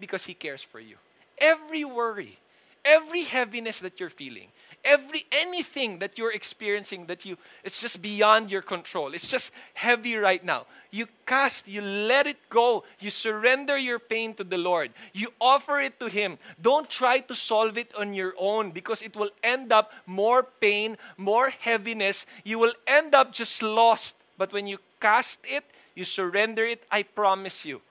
because 0.00 0.24
He 0.24 0.34
cares 0.34 0.62
for 0.62 0.80
you. 0.80 0.96
Every 1.38 1.84
worry, 1.84 2.38
every 2.84 3.24
heaviness 3.24 3.80
that 3.80 4.00
you're 4.00 4.10
feeling, 4.10 4.48
every 4.84 5.24
anything 5.32 5.98
that 5.98 6.18
you're 6.18 6.32
experiencing 6.32 7.06
that 7.06 7.24
you 7.24 7.36
it's 7.64 7.80
just 7.80 8.00
beyond 8.00 8.50
your 8.50 8.62
control. 8.62 9.12
It's 9.12 9.28
just 9.28 9.52
heavy 9.74 10.16
right 10.16 10.44
now. 10.44 10.66
You 10.90 11.06
cast, 11.26 11.68
you 11.68 11.82
let 11.82 12.26
it 12.26 12.38
go. 12.48 12.84
You 12.98 13.10
surrender 13.10 13.76
your 13.76 13.98
pain 13.98 14.34
to 14.34 14.44
the 14.44 14.58
Lord. 14.58 14.90
You 15.12 15.28
offer 15.40 15.78
it 15.78 16.00
to 16.00 16.08
him. 16.08 16.38
Don't 16.60 16.88
try 16.90 17.20
to 17.20 17.36
solve 17.36 17.78
it 17.78 17.94
on 17.96 18.14
your 18.14 18.34
own 18.38 18.70
because 18.72 19.02
it 19.02 19.14
will 19.14 19.30
end 19.42 19.72
up 19.72 19.92
more 20.06 20.42
pain, 20.42 20.96
more 21.16 21.50
heaviness. 21.50 22.26
You 22.44 22.58
will 22.58 22.74
end 22.86 23.14
up 23.14 23.32
just 23.32 23.62
lost. 23.62 24.16
But 24.36 24.52
when 24.52 24.66
you 24.66 24.78
cast 25.00 25.40
it, 25.44 25.64
you 25.94 26.04
surrender 26.04 26.64
it, 26.64 26.84
I 26.90 27.02
promise 27.02 27.64
you, 27.64 27.82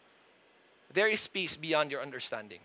there 0.94 1.08
is 1.08 1.28
peace 1.28 1.56
beyond 1.58 1.92
your 1.92 2.02
understanding. 2.02 2.60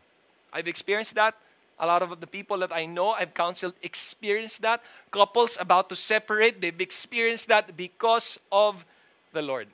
I've 0.53 0.69
experienced 0.69 1.15
that. 1.15 1.35
A 1.79 1.87
lot 1.87 2.03
of 2.03 2.21
the 2.21 2.27
people 2.27 2.59
that 2.59 2.73
I 2.73 2.87
know, 2.87 3.11
I've 3.11 3.35
counseled, 3.35 3.75
experienced 3.83 4.63
that. 4.63 4.83
Couples 5.11 5.59
about 5.61 5.89
to 5.89 5.97
separate, 5.97 6.61
they've 6.61 6.81
experienced 6.81 7.49
that 7.49 7.77
because 7.77 8.39
of 8.53 8.85
the 9.33 9.43
Lord. 9.43 9.67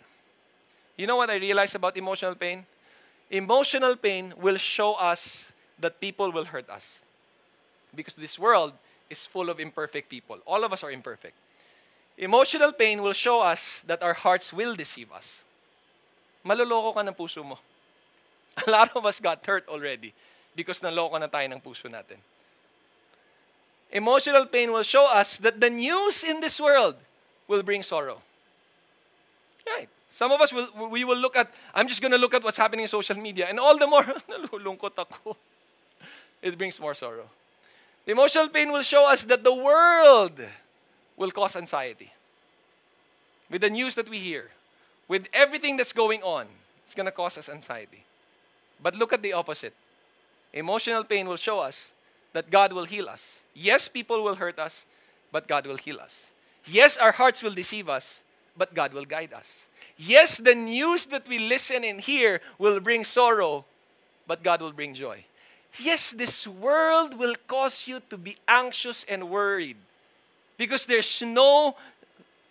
You 0.96 1.06
know 1.06 1.16
what 1.16 1.30
I 1.30 1.36
realized 1.36 1.74
about 1.74 1.96
emotional 1.96 2.34
pain? 2.34 2.64
Emotional 3.30 3.96
pain 3.96 4.32
will 4.40 4.56
show 4.56 4.94
us 4.94 5.52
that 5.78 6.00
people 6.00 6.32
will 6.32 6.44
hurt 6.44 6.68
us. 6.68 6.98
Because 7.94 8.14
this 8.14 8.38
world 8.38 8.72
is 9.08 9.26
full 9.26 9.50
of 9.50 9.60
imperfect 9.60 10.08
people. 10.08 10.38
All 10.46 10.64
of 10.64 10.72
us 10.72 10.82
are 10.82 10.90
imperfect. 10.90 11.34
Emotional 12.16 12.72
pain 12.72 13.02
will 13.02 13.12
show 13.12 13.42
us 13.42 13.82
that 13.86 14.02
our 14.02 14.14
hearts 14.14 14.52
will 14.52 14.74
deceive 14.74 15.12
us. 15.12 15.40
Maloloko 16.44 16.94
ka 16.94 17.00
ng 17.00 17.14
puso 17.14 17.44
mo. 17.44 17.58
A 18.66 18.70
lot 18.70 18.90
of 18.96 19.06
us 19.06 19.20
got 19.20 19.44
hurt 19.46 19.68
already 19.68 20.12
because 20.54 20.80
naloko 20.80 21.18
na 21.18 21.26
tayo 21.26 21.46
ng 21.50 21.60
puso 21.60 21.88
natin. 21.88 22.18
Emotional 23.90 24.46
pain 24.46 24.70
will 24.70 24.86
show 24.86 25.10
us 25.10 25.36
that 25.38 25.58
the 25.58 25.70
news 25.70 26.22
in 26.22 26.40
this 26.40 26.60
world 26.60 26.94
will 27.48 27.62
bring 27.62 27.82
sorrow. 27.82 28.22
Right. 29.66 29.88
Some 30.10 30.32
of 30.32 30.40
us 30.40 30.52
will 30.52 30.68
we 30.90 31.02
will 31.02 31.18
look 31.18 31.34
at 31.36 31.50
I'm 31.74 31.88
just 31.88 32.00
going 32.00 32.12
to 32.12 32.18
look 32.18 32.34
at 32.34 32.42
what's 32.42 32.58
happening 32.58 32.82
in 32.82 32.88
social 32.88 33.16
media 33.16 33.46
and 33.48 33.58
all 33.58 33.78
the 33.78 33.86
more 33.86 34.02
nalulungkot 34.30 34.94
ako. 34.98 35.36
It 36.42 36.56
brings 36.56 36.80
more 36.80 36.94
sorrow. 36.94 37.28
The 38.06 38.12
emotional 38.12 38.48
pain 38.48 38.72
will 38.72 38.82
show 38.82 39.10
us 39.10 39.22
that 39.24 39.44
the 39.44 39.52
world 39.52 40.40
will 41.16 41.30
cause 41.30 41.54
anxiety. 41.54 42.12
With 43.50 43.60
the 43.60 43.68
news 43.68 43.94
that 43.96 44.08
we 44.08 44.18
hear, 44.18 44.48
with 45.06 45.28
everything 45.34 45.76
that's 45.76 45.92
going 45.92 46.22
on, 46.22 46.46
it's 46.86 46.94
going 46.94 47.06
to 47.06 47.12
cause 47.12 47.36
us 47.36 47.48
anxiety. 47.48 48.04
But 48.82 48.96
look 48.96 49.12
at 49.12 49.22
the 49.22 49.32
opposite. 49.32 49.74
Emotional 50.52 51.04
pain 51.04 51.28
will 51.28 51.36
show 51.36 51.60
us 51.60 51.90
that 52.32 52.50
God 52.50 52.72
will 52.72 52.84
heal 52.84 53.08
us. 53.08 53.40
Yes, 53.54 53.88
people 53.88 54.22
will 54.22 54.36
hurt 54.36 54.58
us, 54.58 54.84
but 55.32 55.46
God 55.46 55.66
will 55.66 55.76
heal 55.76 55.98
us. 56.00 56.26
Yes, 56.66 56.96
our 56.96 57.12
hearts 57.12 57.42
will 57.42 57.52
deceive 57.52 57.88
us, 57.88 58.20
but 58.56 58.74
God 58.74 58.92
will 58.92 59.04
guide 59.04 59.32
us. 59.32 59.66
Yes, 59.96 60.38
the 60.38 60.54
news 60.54 61.06
that 61.06 61.28
we 61.28 61.38
listen 61.38 61.84
and 61.84 62.00
hear 62.00 62.40
will 62.58 62.80
bring 62.80 63.04
sorrow, 63.04 63.64
but 64.26 64.42
God 64.42 64.60
will 64.60 64.72
bring 64.72 64.94
joy. 64.94 65.24
Yes, 65.78 66.10
this 66.10 66.46
world 66.46 67.18
will 67.18 67.34
cause 67.46 67.86
you 67.86 68.00
to 68.10 68.16
be 68.16 68.36
anxious 68.48 69.04
and 69.04 69.30
worried 69.30 69.76
because 70.56 70.84
there's 70.86 71.22
no 71.22 71.76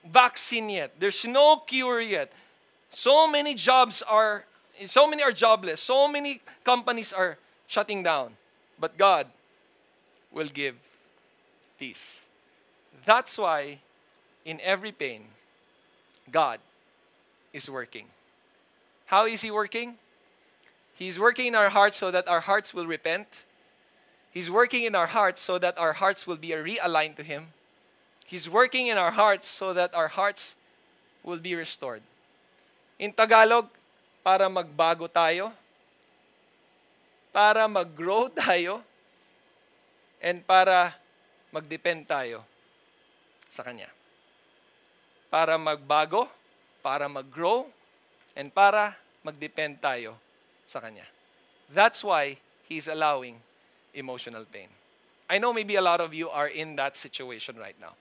vaccine 0.05 0.69
yet, 0.69 0.93
there's 0.99 1.25
no 1.25 1.57
cure 1.57 2.01
yet. 2.01 2.31
So 2.89 3.27
many 3.27 3.53
jobs 3.53 4.01
are, 4.01 4.45
so 4.87 5.07
many 5.07 5.23
are 5.23 5.31
jobless, 5.31 5.81
so 5.81 6.07
many 6.07 6.41
companies 6.63 7.11
are 7.11 7.37
shutting 7.67 8.03
down. 8.03 8.37
But 8.79 8.97
God 8.97 9.27
will 10.31 10.47
give 10.47 10.75
peace. 11.79 12.21
That's 13.05 13.37
why 13.37 13.79
in 14.45 14.59
every 14.61 14.91
pain, 14.91 15.25
God 16.31 16.59
is 17.51 17.69
working. 17.69 18.05
How 19.05 19.25
is 19.25 19.41
He 19.41 19.51
working? 19.51 19.95
He's 20.93 21.19
working 21.19 21.47
in 21.47 21.55
our 21.55 21.69
hearts 21.69 21.97
so 21.97 22.11
that 22.11 22.27
our 22.29 22.41
hearts 22.41 22.73
will 22.73 22.85
repent. 22.85 23.45
He's 24.31 24.51
working 24.51 24.83
in 24.83 24.95
our 24.95 25.07
hearts 25.07 25.41
so 25.41 25.57
that 25.57 25.79
our 25.79 25.93
hearts 25.93 26.27
will 26.27 26.35
be 26.37 26.49
realigned 26.49 27.15
to 27.15 27.23
Him. 27.23 27.47
He's 28.25 28.49
working 28.49 28.87
in 28.87 28.97
our 28.97 29.11
hearts 29.11 29.47
so 29.47 29.73
that 29.73 29.95
our 29.95 30.09
hearts 30.09 30.55
will 31.23 31.39
be 31.39 31.55
restored. 31.55 32.01
In 32.99 33.13
Tagalog, 33.13 33.69
para 34.23 34.49
magbago 34.49 35.07
tayo, 35.07 35.51
para 37.31 37.67
mag-grow 37.67 38.29
tayo, 38.45 38.83
and 40.19 40.43
para 40.43 40.95
mag-depend 41.51 42.05
tayo 42.05 42.43
sa 43.49 43.63
Kanya. 43.63 43.89
Para 45.29 45.57
magbago, 45.57 46.27
para 46.81 47.07
mag-grow, 47.07 47.69
and 48.35 48.51
para 48.53 48.97
mag-depend 49.23 49.79
tayo 49.79 50.17
sa 50.67 50.79
Kanya. 50.79 51.05
That's 51.69 52.03
why 52.03 52.37
He's 52.69 52.85
allowing 52.85 53.41
emotional 53.97 54.45
pain. 54.45 54.69
I 55.29 55.37
know 55.37 55.53
maybe 55.53 55.75
a 55.75 55.81
lot 55.81 56.01
of 56.01 56.13
you 56.13 56.29
are 56.29 56.47
in 56.47 56.77
that 56.77 56.97
situation 56.97 57.57
right 57.57 57.77
now. 57.81 57.93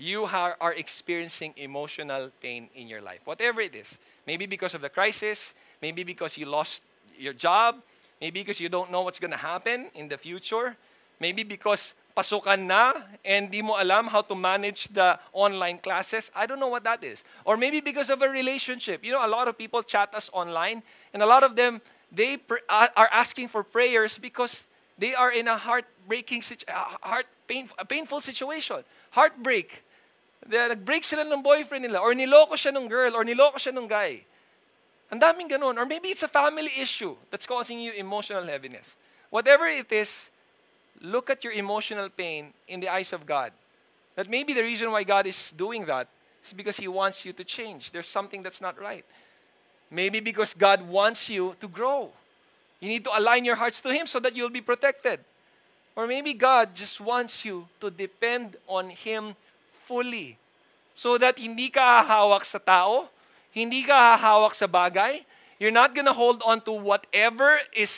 You 0.00 0.24
are, 0.24 0.56
are 0.62 0.72
experiencing 0.72 1.52
emotional 1.58 2.30
pain 2.40 2.70
in 2.74 2.88
your 2.88 3.02
life, 3.02 3.20
whatever 3.26 3.60
it 3.60 3.74
is. 3.74 3.98
Maybe 4.26 4.46
because 4.46 4.72
of 4.72 4.80
the 4.80 4.88
crisis, 4.88 5.52
maybe 5.82 6.04
because 6.04 6.38
you 6.38 6.46
lost 6.46 6.82
your 7.18 7.34
job, 7.34 7.82
maybe 8.18 8.40
because 8.40 8.60
you 8.60 8.70
don't 8.70 8.90
know 8.90 9.02
what's 9.02 9.18
going 9.18 9.32
to 9.32 9.36
happen 9.36 9.90
in 9.94 10.08
the 10.08 10.16
future, 10.16 10.74
maybe 11.20 11.42
because 11.42 11.92
pasukan 12.16 12.64
na 12.64 12.94
and 13.26 13.50
di 13.50 13.60
mo 13.60 13.76
alam 13.76 14.06
how 14.06 14.22
to 14.22 14.34
manage 14.34 14.88
the 14.88 15.20
online 15.34 15.76
classes. 15.76 16.30
I 16.34 16.46
don't 16.46 16.60
know 16.60 16.72
what 16.72 16.84
that 16.84 17.04
is. 17.04 17.22
Or 17.44 17.58
maybe 17.58 17.80
because 17.80 18.08
of 18.08 18.22
a 18.22 18.28
relationship. 18.28 19.04
You 19.04 19.12
know, 19.12 19.20
a 19.20 19.28
lot 19.28 19.48
of 19.48 19.58
people 19.58 19.82
chat 19.82 20.14
us 20.14 20.30
online 20.32 20.82
and 21.12 21.22
a 21.22 21.26
lot 21.26 21.44
of 21.44 21.56
them 21.56 21.82
they 22.10 22.38
pr- 22.38 22.64
are 22.70 23.10
asking 23.12 23.48
for 23.48 23.62
prayers 23.62 24.16
because 24.16 24.64
they 24.96 25.14
are 25.14 25.30
in 25.30 25.46
a 25.46 25.58
heartbreaking 25.58 26.42
heart 27.04 27.26
pain, 27.46 27.68
a 27.78 27.84
painful 27.84 28.22
situation. 28.22 28.80
Heartbreak. 29.10 29.84
Nag-break 30.46 31.04
sila 31.04 31.26
ng 31.26 31.42
boyfriend 31.42 31.84
nila 31.84 32.00
or 32.00 32.16
niloko 32.16 32.56
siya 32.56 32.72
ng 32.72 32.88
girl 32.88 33.12
or 33.12 33.24
niloko 33.24 33.60
siya 33.60 33.76
ng 33.76 33.86
guy. 33.88 34.24
Ang 35.10 35.20
daming 35.20 35.50
ganun. 35.50 35.76
Or 35.76 35.84
maybe 35.84 36.08
it's 36.08 36.22
a 36.22 36.30
family 36.30 36.70
issue 36.78 37.16
that's 37.30 37.46
causing 37.46 37.80
you 37.80 37.92
emotional 37.92 38.44
heaviness. 38.44 38.94
Whatever 39.28 39.66
it 39.66 39.90
is, 39.92 40.30
look 41.02 41.30
at 41.30 41.44
your 41.44 41.52
emotional 41.52 42.08
pain 42.08 42.54
in 42.68 42.80
the 42.80 42.88
eyes 42.88 43.12
of 43.12 43.26
God. 43.26 43.52
That 44.14 44.28
maybe 44.28 44.52
the 44.52 44.62
reason 44.62 44.90
why 44.90 45.04
God 45.04 45.26
is 45.26 45.52
doing 45.52 45.84
that 45.86 46.08
is 46.44 46.52
because 46.52 46.76
He 46.76 46.88
wants 46.88 47.24
you 47.24 47.32
to 47.32 47.44
change. 47.44 47.90
There's 47.90 48.08
something 48.08 48.42
that's 48.42 48.60
not 48.60 48.80
right. 48.80 49.04
Maybe 49.90 50.20
because 50.20 50.54
God 50.54 50.86
wants 50.88 51.28
you 51.28 51.54
to 51.60 51.68
grow. 51.68 52.10
You 52.80 52.88
need 52.88 53.04
to 53.04 53.10
align 53.16 53.44
your 53.44 53.56
hearts 53.56 53.80
to 53.82 53.92
Him 53.92 54.06
so 54.06 54.20
that 54.20 54.36
you'll 54.36 54.48
be 54.48 54.60
protected. 54.60 55.20
Or 55.96 56.06
maybe 56.06 56.32
God 56.32 56.74
just 56.74 57.00
wants 57.00 57.44
you 57.44 57.66
to 57.80 57.90
depend 57.90 58.56
on 58.68 58.90
Him 58.90 59.34
fully. 59.90 60.38
So 60.94 61.18
that 61.18 61.34
hindi 61.42 61.66
ka 61.66 62.06
hahawak 62.06 62.46
sa 62.46 62.62
tao, 62.62 63.10
hindi 63.50 63.82
ka 63.82 64.14
hahawak 64.14 64.54
sa 64.54 64.70
bagay, 64.70 65.26
you're 65.58 65.74
not 65.74 65.98
gonna 65.98 66.14
hold 66.14 66.38
on 66.46 66.62
to 66.62 66.70
whatever 66.70 67.58
is 67.74 67.90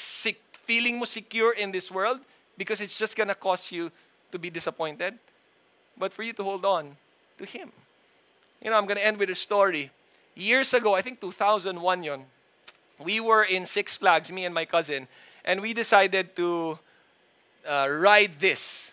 feeling 0.65 0.97
mo 0.97 1.05
secure 1.05 1.53
in 1.53 1.69
this 1.69 1.93
world 1.93 2.25
because 2.57 2.81
it's 2.81 2.97
just 2.97 3.13
to 3.13 3.37
cause 3.37 3.69
you 3.69 3.93
to 4.33 4.41
be 4.41 4.49
disappointed, 4.49 5.21
but 6.01 6.17
for 6.17 6.25
you 6.25 6.33
to 6.33 6.41
hold 6.41 6.65
on 6.65 6.97
to 7.37 7.45
Him. 7.45 7.69
You 8.65 8.71
know, 8.71 8.79
I'm 8.81 8.89
to 8.89 9.05
end 9.05 9.19
with 9.21 9.29
a 9.29 9.37
story. 9.37 9.91
Years 10.35 10.73
ago, 10.73 10.95
I 10.95 11.03
think 11.03 11.21
2001 11.21 11.77
yon, 12.03 12.25
we 13.03 13.21
were 13.21 13.45
in 13.45 13.67
Six 13.67 13.99
Flags, 13.99 14.33
me 14.33 14.47
and 14.47 14.55
my 14.55 14.65
cousin, 14.65 15.09
and 15.45 15.61
we 15.61 15.75
decided 15.75 16.35
to 16.37 16.79
uh, 17.69 17.89
ride 17.91 18.39
this. 18.39 18.93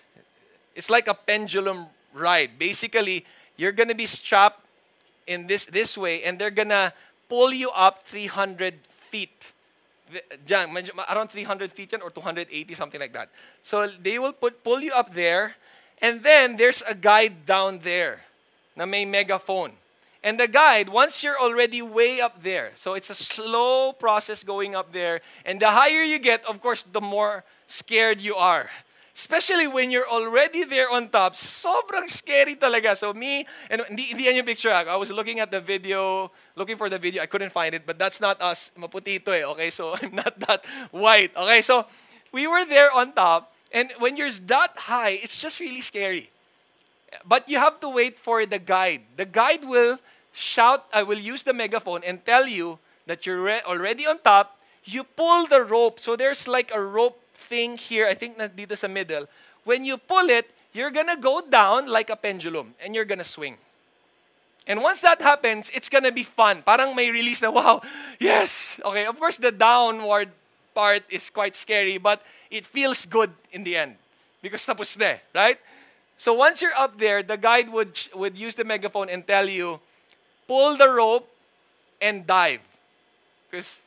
It's 0.76 0.90
like 0.90 1.08
a 1.08 1.14
pendulum 1.14 1.88
ride. 2.14 2.58
Basically, 2.58 3.26
you're 3.58 3.72
going 3.72 3.90
to 3.90 3.96
be 3.96 4.06
strapped 4.06 4.66
in 5.28 5.48
this, 5.48 5.66
this 5.66 5.98
way, 5.98 6.24
and 6.24 6.40
they're 6.40 6.52
going 6.52 6.70
to 6.70 6.94
pull 7.28 7.54
you 7.54 7.70
up 7.72 8.04
300 8.04 8.74
feet 8.88 9.54
around 11.10 11.30
300 11.30 11.72
feet 11.72 11.94
or 12.02 12.10
280, 12.10 12.74
something 12.74 13.00
like 13.00 13.14
that. 13.14 13.30
So 13.64 13.88
they 13.88 14.20
will 14.20 14.34
put, 14.34 14.64
pull 14.64 14.82
you 14.82 14.92
up 14.94 15.14
there, 15.14 15.56
and 16.02 16.24
then 16.24 16.56
there's 16.56 16.82
a 16.88 16.96
guide 16.96 17.46
down 17.46 17.80
there 17.84 18.22
na 18.76 18.86
may 18.86 19.06
megaphone. 19.06 19.74
And 20.24 20.40
the 20.40 20.48
guide, 20.48 20.90
once 20.90 21.24
you're 21.24 21.40
already 21.40 21.82
way 21.82 22.20
up 22.20 22.44
there, 22.44 22.72
so 22.76 22.94
it's 22.94 23.10
a 23.10 23.16
slow 23.16 23.94
process 23.94 24.44
going 24.44 24.76
up 24.76 24.92
there, 24.92 25.22
and 25.46 25.60
the 25.60 25.70
higher 25.70 26.04
you 26.04 26.20
get, 26.20 26.44
of 26.46 26.62
course, 26.62 26.84
the 26.84 27.02
more 27.02 27.44
scared 27.68 28.20
you 28.20 28.36
are. 28.36 28.70
Especially 29.16 29.68
when 29.68 29.92
you're 29.92 30.08
already 30.08 30.64
there 30.64 30.90
on 30.90 31.10
top, 31.10 31.36
sobrang 31.36 32.10
scary 32.10 32.56
talaga. 32.56 32.96
So 32.96 33.14
me, 33.14 33.46
and 33.70 33.82
hindi, 33.88 34.04
hindi 34.14 34.24
yan 34.26 34.36
yung 34.38 34.46
picture. 34.46 34.72
I 34.72 34.96
was 34.96 35.12
looking 35.12 35.40
at 35.40 35.52
the 35.52 35.60
video, 35.60 36.32
looking 36.56 36.78
for 36.78 36.90
the 36.90 36.98
video. 36.98 37.22
I 37.22 37.26
couldn't 37.26 37.52
find 37.52 37.74
it, 37.76 37.86
but 37.86 38.00
that's 38.00 38.22
not 38.22 38.42
us. 38.42 38.72
Maputi 38.78 39.20
ito 39.20 39.32
eh, 39.32 39.44
okay? 39.44 39.70
So 39.70 39.96
I'm 40.02 40.16
not 40.16 40.40
that 40.48 40.64
white. 40.92 41.36
Okay, 41.36 41.62
so 41.62 41.86
we 42.32 42.48
were 42.48 42.64
there 42.66 42.92
on 42.92 43.14
top, 43.14 43.54
and 43.74 43.92
when 44.00 44.16
you're 44.16 44.32
that 44.48 44.78
high, 44.88 45.20
it's 45.20 45.40
just 45.40 45.60
really 45.60 45.82
scary. 45.82 46.30
But 47.26 47.50
you 47.50 47.58
have 47.58 47.80
to 47.82 47.90
wait 47.90 48.20
for 48.20 48.46
the 48.46 48.60
guide. 48.60 49.02
The 49.18 49.26
guide 49.26 49.66
will 49.66 49.98
shout, 50.32 50.86
I 50.94 51.04
will 51.04 51.18
use 51.18 51.44
the 51.44 51.54
megaphone 51.54 52.02
and 52.06 52.24
tell 52.26 52.48
you 52.48 52.80
that 53.08 53.26
you're 53.26 53.50
already 53.66 54.06
on 54.06 54.20
top. 54.20 54.60
You 54.86 55.04
pull 55.04 55.48
the 55.48 55.62
rope. 55.62 56.00
So 56.00 56.16
there's 56.16 56.48
like 56.48 56.72
a 56.74 56.82
rope 56.82 57.22
thing 57.40 57.80
here, 57.80 58.06
I 58.08 58.14
think 58.14 58.38
na 58.38 58.52
dito 58.52 58.76
sa 58.76 58.92
middle, 58.92 59.26
when 59.64 59.88
you 59.88 59.96
pull 59.96 60.28
it, 60.30 60.52
you're 60.76 60.92
gonna 60.92 61.18
go 61.18 61.42
down 61.42 61.88
like 61.88 62.12
a 62.12 62.16
pendulum 62.20 62.76
and 62.84 62.94
you're 62.94 63.08
gonna 63.08 63.24
swing. 63.24 63.58
And 64.68 64.84
once 64.84 65.02
that 65.02 65.22
happens, 65.22 65.72
it's 65.74 65.90
gonna 65.90 66.12
be 66.12 66.24
fun. 66.24 66.62
Parang 66.62 66.94
may 66.94 67.10
release 67.10 67.42
na, 67.42 67.50
wow, 67.50 67.82
yes! 68.20 68.80
Okay, 68.86 69.06
of 69.08 69.18
course, 69.18 69.38
the 69.38 69.52
downward 69.52 70.30
part 70.76 71.02
is 71.10 71.30
quite 71.32 71.56
scary, 71.56 71.98
but 71.98 72.22
it 72.52 72.66
feels 72.66 73.06
good 73.08 73.32
in 73.52 73.64
the 73.64 73.76
end. 73.76 73.96
Because 74.44 74.62
tapos 74.68 74.94
na, 75.00 75.18
right? 75.34 75.58
So 76.20 76.36
once 76.36 76.62
you're 76.62 76.76
up 76.76 77.00
there, 77.00 77.24
the 77.24 77.38
guide 77.38 77.72
would, 77.72 77.98
would 78.14 78.38
use 78.38 78.54
the 78.54 78.64
megaphone 78.64 79.10
and 79.10 79.26
tell 79.26 79.50
you, 79.50 79.80
pull 80.48 80.78
the 80.78 80.88
rope 80.88 81.28
and 82.02 82.28
dive. 82.28 82.62
Because 83.50 83.82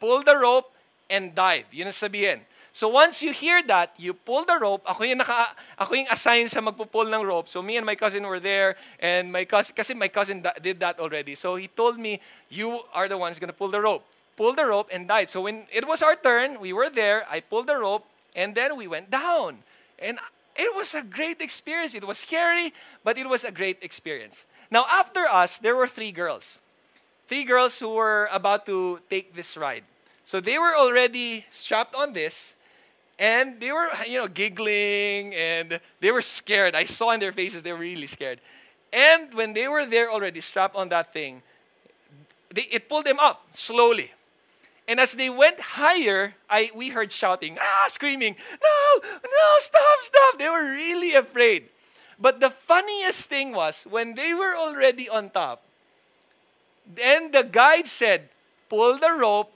pull 0.00 0.22
the 0.22 0.36
rope 0.36 0.72
and 1.10 1.34
dive. 1.34 1.66
Yun 1.70 1.88
ang 1.88 1.92
sabihin. 1.92 2.40
So 2.72 2.88
once 2.88 3.22
you 3.22 3.32
hear 3.32 3.62
that, 3.68 3.92
you 3.96 4.14
pull 4.14 4.44
the 4.44 4.58
rope. 4.58 4.82
Ako 4.88 5.04
yung, 5.04 5.18
naka, 5.18 5.52
ako 5.78 5.94
yung 5.94 6.08
assigned 6.10 6.50
sa 6.50 6.60
magpupull 6.60 7.12
ng 7.12 7.22
rope. 7.22 7.48
So 7.48 7.60
me 7.60 7.76
and 7.76 7.84
my 7.84 7.94
cousin 7.94 8.26
were 8.26 8.40
there. 8.40 8.76
And 8.98 9.30
my 9.30 9.44
cousin, 9.44 9.76
kasi 9.76 9.92
my 9.92 10.08
cousin 10.08 10.40
da, 10.40 10.52
did 10.60 10.80
that 10.80 10.98
already. 10.98 11.34
So 11.34 11.56
he 11.56 11.68
told 11.68 11.98
me, 11.98 12.20
you 12.48 12.80
are 12.94 13.08
the 13.08 13.18
ones 13.18 13.38
gonna 13.38 13.52
pull 13.52 13.68
the 13.68 13.80
rope. 13.80 14.04
pulled 14.36 14.56
the 14.56 14.66
rope, 14.66 14.88
and 14.92 15.08
died. 15.08 15.30
So 15.30 15.42
when 15.42 15.66
it 15.72 15.86
was 15.86 16.02
our 16.02 16.16
turn, 16.16 16.60
we 16.60 16.72
were 16.72 16.90
there. 16.90 17.26
I 17.30 17.40
pulled 17.40 17.66
the 17.66 17.76
rope, 17.76 18.04
and 18.34 18.54
then 18.54 18.76
we 18.76 18.86
went 18.86 19.10
down. 19.10 19.58
And 19.98 20.18
it 20.56 20.74
was 20.74 20.94
a 20.94 21.02
great 21.02 21.40
experience. 21.40 21.94
It 21.94 22.06
was 22.06 22.18
scary, 22.18 22.72
but 23.04 23.18
it 23.18 23.28
was 23.28 23.44
a 23.44 23.52
great 23.52 23.78
experience. 23.82 24.44
Now, 24.70 24.86
after 24.90 25.26
us, 25.26 25.58
there 25.58 25.76
were 25.76 25.86
three 25.86 26.12
girls. 26.12 26.58
Three 27.28 27.44
girls 27.44 27.78
who 27.78 27.90
were 27.94 28.28
about 28.32 28.66
to 28.66 29.00
take 29.08 29.36
this 29.36 29.56
ride. 29.56 29.84
So 30.24 30.40
they 30.40 30.58
were 30.58 30.76
already 30.76 31.46
strapped 31.50 31.94
on 31.94 32.12
this, 32.12 32.54
and 33.22 33.60
they 33.60 33.70
were, 33.70 33.88
you 34.08 34.18
know, 34.18 34.26
giggling 34.26 35.32
and 35.32 35.78
they 36.00 36.10
were 36.10 36.20
scared. 36.20 36.74
I 36.74 36.82
saw 36.82 37.12
in 37.12 37.20
their 37.20 37.30
faces 37.30 37.62
they 37.62 37.72
were 37.72 37.78
really 37.78 38.08
scared. 38.08 38.40
And 38.92 39.32
when 39.32 39.54
they 39.54 39.68
were 39.68 39.86
there 39.86 40.10
already 40.10 40.40
strapped 40.40 40.74
on 40.74 40.88
that 40.88 41.12
thing, 41.12 41.40
they, 42.52 42.62
it 42.62 42.88
pulled 42.88 43.04
them 43.04 43.20
up 43.20 43.46
slowly. 43.52 44.10
And 44.88 44.98
as 44.98 45.12
they 45.12 45.30
went 45.30 45.60
higher, 45.60 46.34
I, 46.50 46.72
we 46.74 46.88
heard 46.88 47.12
shouting, 47.12 47.58
ah, 47.60 47.86
screaming, 47.92 48.34
no, 48.60 49.08
no, 49.22 49.46
stop, 49.60 49.98
stop. 50.02 50.38
They 50.40 50.48
were 50.48 50.64
really 50.64 51.14
afraid. 51.14 51.68
But 52.18 52.40
the 52.40 52.50
funniest 52.50 53.28
thing 53.28 53.52
was 53.52 53.84
when 53.88 54.16
they 54.16 54.34
were 54.34 54.56
already 54.56 55.08
on 55.08 55.30
top, 55.30 55.62
then 56.92 57.30
the 57.30 57.44
guide 57.44 57.86
said, 57.86 58.30
pull 58.68 58.98
the 58.98 59.12
rope 59.12 59.52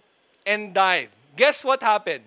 and 0.46 0.72
dive. 0.72 1.08
Guess 1.36 1.64
what 1.64 1.82
happened? 1.82 2.22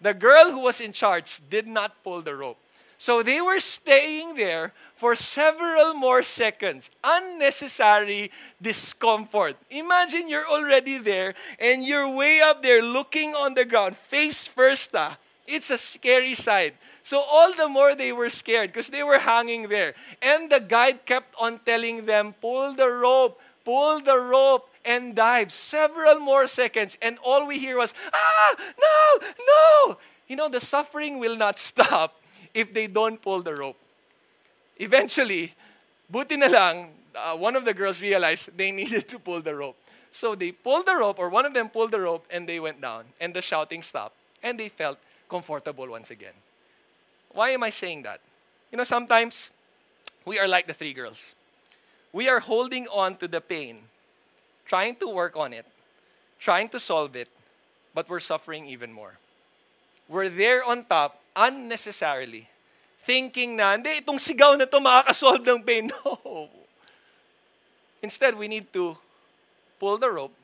The 0.00 0.14
girl 0.14 0.50
who 0.50 0.60
was 0.60 0.80
in 0.80 0.92
charge 0.92 1.40
did 1.48 1.66
not 1.66 2.02
pull 2.04 2.22
the 2.22 2.34
rope. 2.34 2.58
So 2.98 3.22
they 3.22 3.40
were 3.40 3.60
staying 3.60 4.36
there 4.36 4.72
for 4.94 5.14
several 5.14 5.92
more 5.92 6.22
seconds. 6.22 6.90
Unnecessary 7.04 8.30
discomfort. 8.60 9.56
Imagine 9.70 10.28
you're 10.28 10.48
already 10.48 10.98
there 10.98 11.34
and 11.58 11.84
you're 11.84 12.08
way 12.14 12.40
up 12.40 12.62
there 12.62 12.82
looking 12.82 13.34
on 13.34 13.54
the 13.54 13.64
ground, 13.64 13.96
face 13.96 14.46
first. 14.46 14.90
Ah. 14.94 15.18
It's 15.46 15.70
a 15.70 15.78
scary 15.78 16.34
sight. 16.34 16.74
So 17.02 17.20
all 17.20 17.54
the 17.54 17.68
more 17.68 17.94
they 17.94 18.12
were 18.12 18.30
scared 18.30 18.72
because 18.72 18.88
they 18.88 19.02
were 19.02 19.20
hanging 19.20 19.68
there. 19.68 19.94
And 20.20 20.50
the 20.50 20.58
guide 20.58 21.06
kept 21.06 21.34
on 21.38 21.60
telling 21.64 22.06
them, 22.06 22.34
pull 22.40 22.74
the 22.74 22.88
rope, 22.88 23.40
pull 23.64 24.00
the 24.00 24.18
rope 24.18 24.68
and 24.86 25.14
dive 25.14 25.52
several 25.52 26.20
more 26.20 26.46
seconds. 26.46 26.96
And 27.02 27.18
all 27.24 27.46
we 27.46 27.58
hear 27.58 27.76
was, 27.76 27.92
ah, 28.14 28.54
no, 28.80 29.26
no. 29.38 29.98
You 30.28 30.36
know, 30.36 30.48
the 30.48 30.60
suffering 30.60 31.18
will 31.18 31.36
not 31.36 31.58
stop 31.70 32.20
if 32.54 32.72
they 32.72 32.86
don't 32.86 33.20
pull 33.20 33.42
the 33.42 33.54
rope. 33.54 33.76
Eventually, 34.78 35.52
buti 36.08 36.36
na 36.36 36.46
lang, 36.46 36.92
uh, 37.14 37.36
one 37.36 37.56
of 37.56 37.64
the 37.64 37.74
girls 37.74 38.00
realized 38.00 38.56
they 38.56 38.70
needed 38.80 39.08
to 39.08 39.18
pull 39.18 39.40
the 39.42 39.54
rope. 39.54 39.76
So 40.12 40.34
they 40.34 40.52
pulled 40.52 40.86
the 40.86 40.96
rope, 40.96 41.18
or 41.18 41.28
one 41.28 41.44
of 41.44 41.52
them 41.52 41.68
pulled 41.68 41.90
the 41.90 42.00
rope, 42.00 42.24
and 42.30 42.48
they 42.48 42.58
went 42.58 42.80
down. 42.80 43.04
And 43.20 43.34
the 43.34 43.42
shouting 43.42 43.82
stopped. 43.82 44.14
And 44.42 44.58
they 44.58 44.70
felt 44.70 44.98
comfortable 45.28 45.88
once 45.88 46.10
again. 46.10 46.32
Why 47.32 47.50
am 47.50 47.62
I 47.62 47.70
saying 47.70 48.04
that? 48.04 48.20
You 48.70 48.78
know, 48.78 48.84
sometimes 48.84 49.50
we 50.24 50.38
are 50.38 50.48
like 50.48 50.66
the 50.66 50.72
three 50.72 50.94
girls. 50.94 51.34
We 52.12 52.28
are 52.28 52.40
holding 52.40 52.86
on 52.88 53.16
to 53.16 53.28
the 53.28 53.42
pain 53.42 53.80
trying 54.66 54.96
to 54.96 55.08
work 55.08 55.36
on 55.36 55.52
it, 55.52 55.64
trying 56.38 56.68
to 56.70 56.80
solve 56.80 57.16
it, 57.16 57.28
but 57.94 58.08
we're 58.08 58.20
suffering 58.20 58.66
even 58.66 58.92
more. 58.92 59.14
We're 60.08 60.28
there 60.28 60.62
on 60.62 60.84
top 60.84 61.18
unnecessarily, 61.34 62.48
thinking 63.02 63.56
na, 63.56 63.72
hindi, 63.72 64.00
itong 64.02 64.18
sigaw 64.18 64.58
na 64.58 64.66
to 64.66 64.78
makakasolve 64.78 65.46
ng 65.46 65.62
pain. 65.62 65.90
No. 66.04 66.48
Instead, 68.02 68.38
we 68.38 68.46
need 68.46 68.72
to 68.72 68.96
pull 69.80 69.98
the 69.98 70.10
rope. 70.10 70.34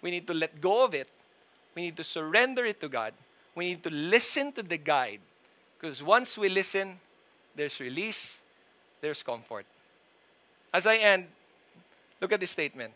We 0.00 0.10
need 0.10 0.26
to 0.28 0.34
let 0.34 0.60
go 0.60 0.84
of 0.84 0.94
it. 0.94 1.08
We 1.74 1.82
need 1.82 1.96
to 1.96 2.04
surrender 2.04 2.64
it 2.64 2.80
to 2.80 2.88
God. 2.88 3.12
We 3.54 3.66
need 3.66 3.82
to 3.82 3.90
listen 3.90 4.52
to 4.52 4.62
the 4.62 4.78
guide. 4.78 5.20
Because 5.76 6.02
once 6.02 6.38
we 6.38 6.48
listen, 6.48 6.98
there's 7.54 7.80
release, 7.80 8.40
there's 9.00 9.22
comfort. 9.22 9.66
As 10.72 10.86
I 10.86 10.96
end, 10.96 11.26
look 12.20 12.32
at 12.32 12.40
this 12.40 12.50
statement. 12.50 12.92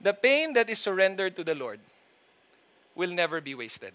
The 0.00 0.12
pain 0.12 0.52
that 0.54 0.68
is 0.68 0.78
surrendered 0.78 1.36
to 1.36 1.44
the 1.44 1.54
Lord 1.54 1.80
will 2.94 3.10
never 3.10 3.40
be 3.40 3.54
wasted. 3.54 3.92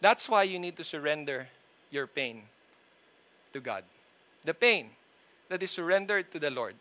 That's 0.00 0.28
why 0.28 0.44
you 0.44 0.58
need 0.58 0.76
to 0.76 0.84
surrender 0.84 1.48
your 1.90 2.06
pain 2.06 2.42
to 3.52 3.60
God. 3.60 3.84
The 4.44 4.54
pain 4.54 4.90
that 5.48 5.62
is 5.62 5.70
surrendered 5.70 6.30
to 6.32 6.38
the 6.38 6.50
Lord 6.50 6.74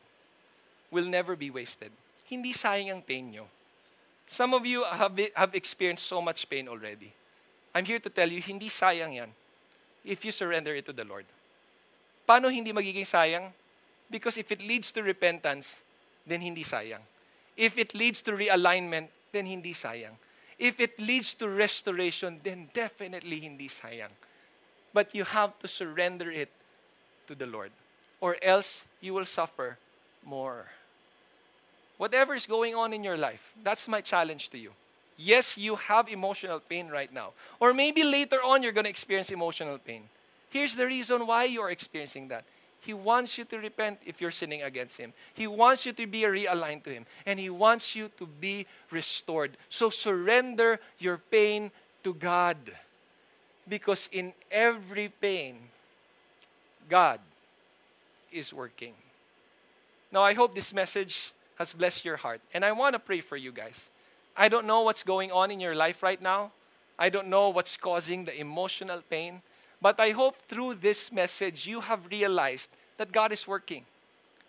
will 0.91 1.05
never 1.05 1.35
be 1.35 1.49
wasted. 1.49 1.91
Hindi 2.25 2.53
sayang 2.53 2.91
ang 2.91 3.01
pain 3.01 3.31
nyo. 3.31 3.47
Some 4.27 4.53
of 4.53 4.65
you 4.65 4.83
have, 4.83 5.17
have 5.35 5.55
experienced 5.55 6.05
so 6.05 6.21
much 6.21 6.49
pain 6.49 6.67
already. 6.67 7.13
I'm 7.73 7.85
here 7.85 7.99
to 7.99 8.09
tell 8.09 8.29
you, 8.29 8.41
hindi 8.41 8.69
sayang 8.69 9.15
yan 9.15 9.29
if 10.03 10.23
you 10.23 10.31
surrender 10.31 10.75
it 10.75 10.85
to 10.85 10.93
the 10.93 11.05
Lord. 11.05 11.25
Paano 12.27 12.51
hindi 12.51 12.71
magiging 12.71 13.07
sayang? 13.07 13.51
Because 14.11 14.37
if 14.37 14.51
it 14.51 14.61
leads 14.61 14.91
to 14.91 15.03
repentance, 15.03 15.79
then 16.25 16.41
hindi 16.41 16.63
sayang. 16.63 17.01
If 17.57 17.77
it 17.77 17.93
leads 17.95 18.21
to 18.23 18.31
realignment, 18.31 19.07
then 19.33 19.45
hindi 19.47 19.73
sayang. 19.73 20.15
If 20.59 20.79
it 20.79 20.99
leads 20.99 21.33
to 21.35 21.49
restoration, 21.49 22.39
then 22.43 22.69
definitely 22.73 23.39
hindi 23.39 23.67
sayang. 23.67 24.13
But 24.93 25.13
you 25.13 25.23
have 25.25 25.57
to 25.59 25.67
surrender 25.67 26.31
it 26.31 26.49
to 27.27 27.35
the 27.35 27.45
Lord, 27.45 27.71
or 28.21 28.37
else 28.41 28.85
you 29.01 29.13
will 29.13 29.25
suffer 29.25 29.77
more. 30.23 30.65
Whatever 31.97 32.35
is 32.35 32.45
going 32.45 32.75
on 32.75 32.93
in 32.93 33.03
your 33.03 33.17
life, 33.17 33.53
that's 33.63 33.87
my 33.87 34.01
challenge 34.01 34.49
to 34.49 34.57
you. 34.57 34.71
Yes, 35.17 35.57
you 35.57 35.75
have 35.75 36.09
emotional 36.09 36.59
pain 36.59 36.89
right 36.89 37.11
now. 37.11 37.33
Or 37.59 37.73
maybe 37.73 38.03
later 38.03 38.37
on 38.43 38.61
you're 38.61 38.71
going 38.71 38.85
to 38.85 38.89
experience 38.89 39.31
emotional 39.31 39.79
pain. 39.79 40.03
Here's 40.49 40.75
the 40.75 40.85
reason 40.85 41.25
why 41.25 41.45
you're 41.45 41.71
experiencing 41.71 42.27
that 42.27 42.45
he 42.87 42.93
wants 42.93 43.37
you 43.37 43.43
to 43.43 43.57
repent 43.57 43.99
if 44.05 44.21
you're 44.21 44.31
sinning 44.31 44.61
against 44.61 44.95
Him. 44.95 45.11
He 45.33 45.45
wants 45.45 45.85
you 45.85 45.91
to 45.91 46.07
be 46.07 46.21
realigned 46.21 46.83
to 46.85 46.89
Him. 46.89 47.05
And 47.25 47.37
He 47.37 47.49
wants 47.49 47.97
you 47.97 48.09
to 48.17 48.25
be 48.25 48.65
restored. 48.91 49.57
So 49.67 49.89
surrender 49.89 50.79
your 50.97 51.17
pain 51.17 51.69
to 52.05 52.13
God. 52.13 52.55
Because 53.67 54.07
in 54.13 54.31
every 54.49 55.09
pain, 55.19 55.57
God 56.87 57.19
is 58.31 58.53
working. 58.53 58.93
Now, 60.09 60.21
I 60.23 60.33
hope 60.33 60.55
this 60.55 60.73
message 60.73 61.33
has 61.59 61.73
blessed 61.73 62.05
your 62.05 62.15
heart. 62.15 62.39
And 62.53 62.63
I 62.63 62.71
want 62.71 62.93
to 62.93 62.99
pray 62.99 63.19
for 63.19 63.35
you 63.35 63.51
guys. 63.51 63.89
I 64.37 64.47
don't 64.47 64.65
know 64.65 64.83
what's 64.83 65.03
going 65.03 65.29
on 65.33 65.51
in 65.51 65.59
your 65.59 65.75
life 65.75 66.01
right 66.01 66.21
now. 66.21 66.53
I 66.97 67.09
don't 67.09 67.27
know 67.27 67.49
what's 67.49 67.75
causing 67.75 68.23
the 68.23 68.39
emotional 68.39 69.01
pain. 69.09 69.41
But 69.81 69.99
I 69.99 70.11
hope 70.11 70.35
through 70.47 70.75
this 70.75 71.11
message 71.11 71.67
you 71.67 71.81
have 71.81 72.07
realized 72.09 72.69
that 72.97 73.11
God 73.11 73.31
is 73.31 73.47
working. 73.47 73.85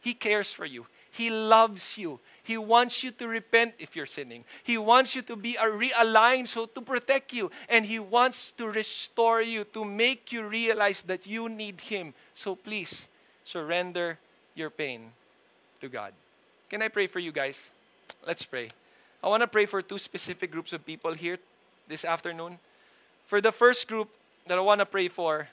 He 0.01 0.15
cares 0.15 0.53
for 0.53 0.65
you. 0.65 0.87
He 1.11 1.31
loves 1.31 1.99
you. 1.99 2.21
He 2.43 2.57
wants 2.57 3.03
you 3.03 3.11
to 3.13 3.29
repent 3.29 3.75
if 3.79 3.97
you're 3.97 4.07
sinning. 4.07 4.45
He 4.63 4.79
wants 4.79 5.15
you 5.15 5.23
to 5.23 5.37
be 5.37 5.55
realigned 5.55 6.47
so 6.47 6.67
to 6.67 6.81
protect 6.81 7.33
you. 7.33 7.51
And 7.69 7.85
He 7.85 7.99
wants 7.99 8.53
to 8.53 8.67
restore 8.69 9.43
you, 9.43 9.65
to 9.65 9.85
make 9.85 10.33
you 10.33 10.47
realize 10.47 11.03
that 11.03 11.27
you 11.27 11.49
need 11.49 11.81
Him. 11.81 12.15
So 12.35 12.55
please 12.55 13.09
surrender 13.45 14.19
your 14.55 14.71
pain 14.71 15.13
to 15.81 15.89
God. 15.89 16.13
Can 16.71 16.83
I 16.83 16.89
pray 16.89 17.07
for 17.07 17.19
you 17.19 17.33
guys? 17.33 17.71
Let's 18.27 18.45
pray. 18.45 18.69
I 19.23 19.29
want 19.29 19.43
to 19.43 19.47
pray 19.47 19.67
for 19.67 19.83
two 19.83 19.99
specific 19.99 20.51
groups 20.51 20.73
of 20.73 20.87
people 20.87 21.15
here 21.15 21.39
this 21.89 22.05
afternoon. 22.05 22.59
For 23.27 23.41
the 23.41 23.53
first 23.53 23.89
group, 23.89 24.09
that 24.49 24.59
I 24.59 24.61
want 24.61 24.81
to 24.81 24.87
pray 24.87 25.09
for. 25.09 25.49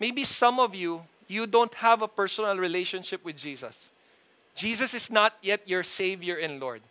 Maybe 0.00 0.24
some 0.24 0.58
of 0.58 0.74
you, 0.74 1.02
you 1.26 1.46
don't 1.46 1.72
have 1.74 2.02
a 2.02 2.08
personal 2.08 2.56
relationship 2.56 3.24
with 3.24 3.36
Jesus. 3.36 3.90
Jesus 4.54 4.94
is 4.94 5.10
not 5.10 5.34
yet 5.42 5.68
your 5.68 5.82
Savior 5.82 6.36
and 6.36 6.58
Lord. 6.58 6.82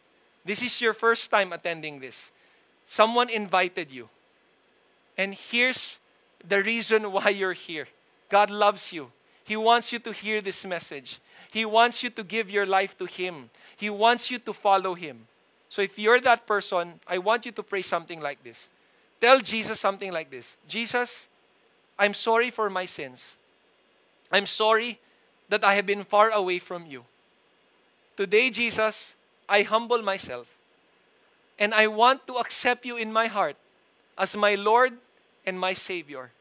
This 0.46 0.62
is 0.62 0.80
your 0.80 0.94
first 0.94 1.30
time 1.30 1.52
attending 1.52 2.00
this. 2.00 2.32
Someone 2.86 3.30
invited 3.30 3.92
you. 3.92 4.08
And 5.18 5.34
here's 5.34 6.00
the 6.48 6.64
reason 6.64 7.12
why 7.12 7.30
you're 7.30 7.54
here 7.54 7.88
God 8.30 8.50
loves 8.50 8.94
you. 8.94 9.12
He 9.44 9.56
wants 9.56 9.92
you 9.92 10.00
to 10.00 10.12
hear 10.12 10.42
this 10.42 10.66
message. 10.66 11.20
He 11.52 11.66
wants 11.66 12.04
you 12.04 12.10
to 12.12 12.24
give 12.24 12.50
your 12.52 12.66
life 12.66 12.98
to 12.98 13.06
Him. 13.06 13.50
He 13.78 13.90
wants 13.90 14.30
you 14.30 14.40
to 14.40 14.54
follow 14.54 14.94
Him. 14.94 15.28
So 15.70 15.82
if 15.82 15.98
you're 15.98 16.20
that 16.22 16.46
person, 16.46 17.00
I 17.08 17.18
want 17.18 17.46
you 17.46 17.52
to 17.54 17.64
pray 17.64 17.82
something 17.82 18.20
like 18.20 18.44
this. 18.44 18.68
Tell 19.20 19.40
Jesus 19.40 19.80
something 19.80 20.12
like 20.12 20.30
this 20.30 20.56
Jesus, 20.68 21.28
I'm 22.00 22.14
sorry 22.14 22.50
for 22.50 22.70
my 22.70 22.86
sins. 22.86 23.36
I'm 24.32 24.46
sorry 24.46 25.00
that 25.50 25.64
I 25.64 25.74
have 25.76 25.86
been 25.86 26.04
far 26.04 26.30
away 26.32 26.60
from 26.60 26.86
you. 26.86 27.06
Today, 28.16 28.50
Jesus, 28.50 29.16
I 29.48 29.62
humble 29.64 30.02
myself 30.02 30.48
and 31.58 31.74
I 31.74 31.88
want 31.88 32.28
to 32.28 32.36
accept 32.36 32.86
you 32.86 32.98
in 32.98 33.12
my 33.12 33.28
heart 33.28 33.56
as 34.18 34.36
my 34.36 34.56
Lord 34.56 34.94
and 35.46 35.60
my 35.60 35.74
Savior. 35.74 36.32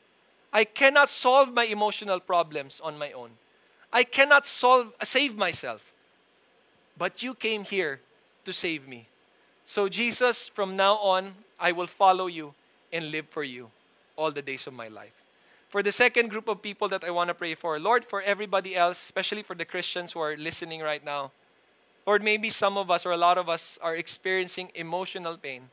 I 0.53 0.65
cannot 0.65 1.11
solve 1.11 1.53
my 1.53 1.65
emotional 1.65 2.21
problems 2.21 2.81
on 2.83 2.99
my 2.99 3.13
own. 3.13 3.31
I 3.93 4.05
cannot 4.05 4.47
solve 4.47 4.93
save 5.03 5.37
myself. 5.37 5.93
But 6.99 7.23
you 7.23 7.35
came 7.35 7.65
here 7.65 8.01
to 8.45 8.53
save 8.53 8.89
me. 8.89 9.07
So, 9.67 9.89
Jesus, 9.89 10.49
from 10.49 10.77
now 10.77 10.95
on, 10.97 11.35
I 11.59 11.73
will 11.73 11.87
follow 11.87 12.27
you 12.27 12.55
and 12.93 13.11
live 13.11 13.27
for 13.29 13.45
you 13.45 13.71
all 14.17 14.31
the 14.31 14.43
days 14.43 14.67
of 14.67 14.73
my 14.73 14.89
life. 14.89 15.16
For 15.77 15.83
the 15.83 15.93
second 15.93 16.31
group 16.31 16.49
of 16.49 16.62
people 16.62 16.89
that 16.89 17.05
I 17.05 17.11
want 17.11 17.29
to 17.29 17.35
pray 17.35 17.55
for, 17.55 17.79
Lord, 17.79 18.03
for 18.03 18.22
everybody 18.22 18.74
else, 18.74 18.97
especially 18.99 19.43
for 19.43 19.55
the 19.55 19.66
Christians 19.66 20.12
who 20.12 20.20
are 20.20 20.35
listening 20.35 20.81
right 20.81 21.05
now, 21.05 21.33
Lord, 22.07 22.22
maybe 22.22 22.49
some 22.49 22.79
of 22.79 22.91
us 22.91 23.05
or 23.05 23.12
a 23.12 23.18
lot 23.18 23.37
of 23.37 23.51
us 23.51 23.79
are 23.83 23.95
experiencing 23.95 24.70
emotional 24.74 25.37
pain. 25.37 25.68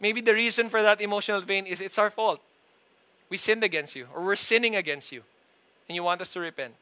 Maybe 0.00 0.22
the 0.22 0.32
reason 0.32 0.70
for 0.70 0.80
that 0.80 1.02
emotional 1.02 1.42
pain 1.42 1.66
is 1.66 1.82
it's 1.82 1.98
our 1.98 2.08
fault. 2.08 2.40
We 3.28 3.36
sinned 3.36 3.62
against 3.62 3.94
you, 3.94 4.06
or 4.14 4.24
we're 4.24 4.36
sinning 4.36 4.74
against 4.74 5.12
you, 5.12 5.22
and 5.86 5.94
you 5.94 6.02
want 6.02 6.22
us 6.22 6.32
to 6.32 6.40
repent. 6.40 6.72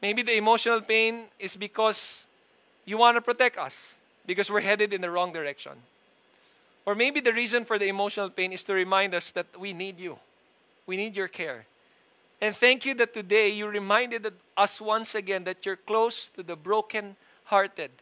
Maybe 0.00 0.22
the 0.22 0.36
emotional 0.36 0.80
pain 0.80 1.24
is 1.40 1.56
because 1.56 2.24
you 2.84 2.98
want 2.98 3.16
to 3.16 3.20
protect 3.20 3.58
us, 3.58 3.96
because 4.26 4.48
we're 4.48 4.60
headed 4.60 4.94
in 4.94 5.00
the 5.00 5.10
wrong 5.10 5.32
direction. 5.32 5.72
Or 6.86 6.94
maybe 6.94 7.18
the 7.18 7.32
reason 7.32 7.64
for 7.64 7.80
the 7.80 7.88
emotional 7.88 8.30
pain 8.30 8.52
is 8.52 8.62
to 8.62 8.74
remind 8.74 9.12
us 9.12 9.32
that 9.32 9.46
we 9.58 9.72
need 9.72 9.98
you. 9.98 10.20
We 10.90 10.96
need 10.96 11.16
your 11.16 11.28
care. 11.28 11.66
And 12.40 12.56
thank 12.56 12.84
you 12.84 12.94
that 12.94 13.14
today 13.14 13.50
you 13.50 13.68
reminded 13.68 14.26
us 14.56 14.80
once 14.80 15.14
again 15.14 15.44
that 15.44 15.64
you're 15.64 15.76
close 15.76 16.26
to 16.30 16.42
the 16.42 16.56
broken 16.56 17.14
hearted 17.44 17.92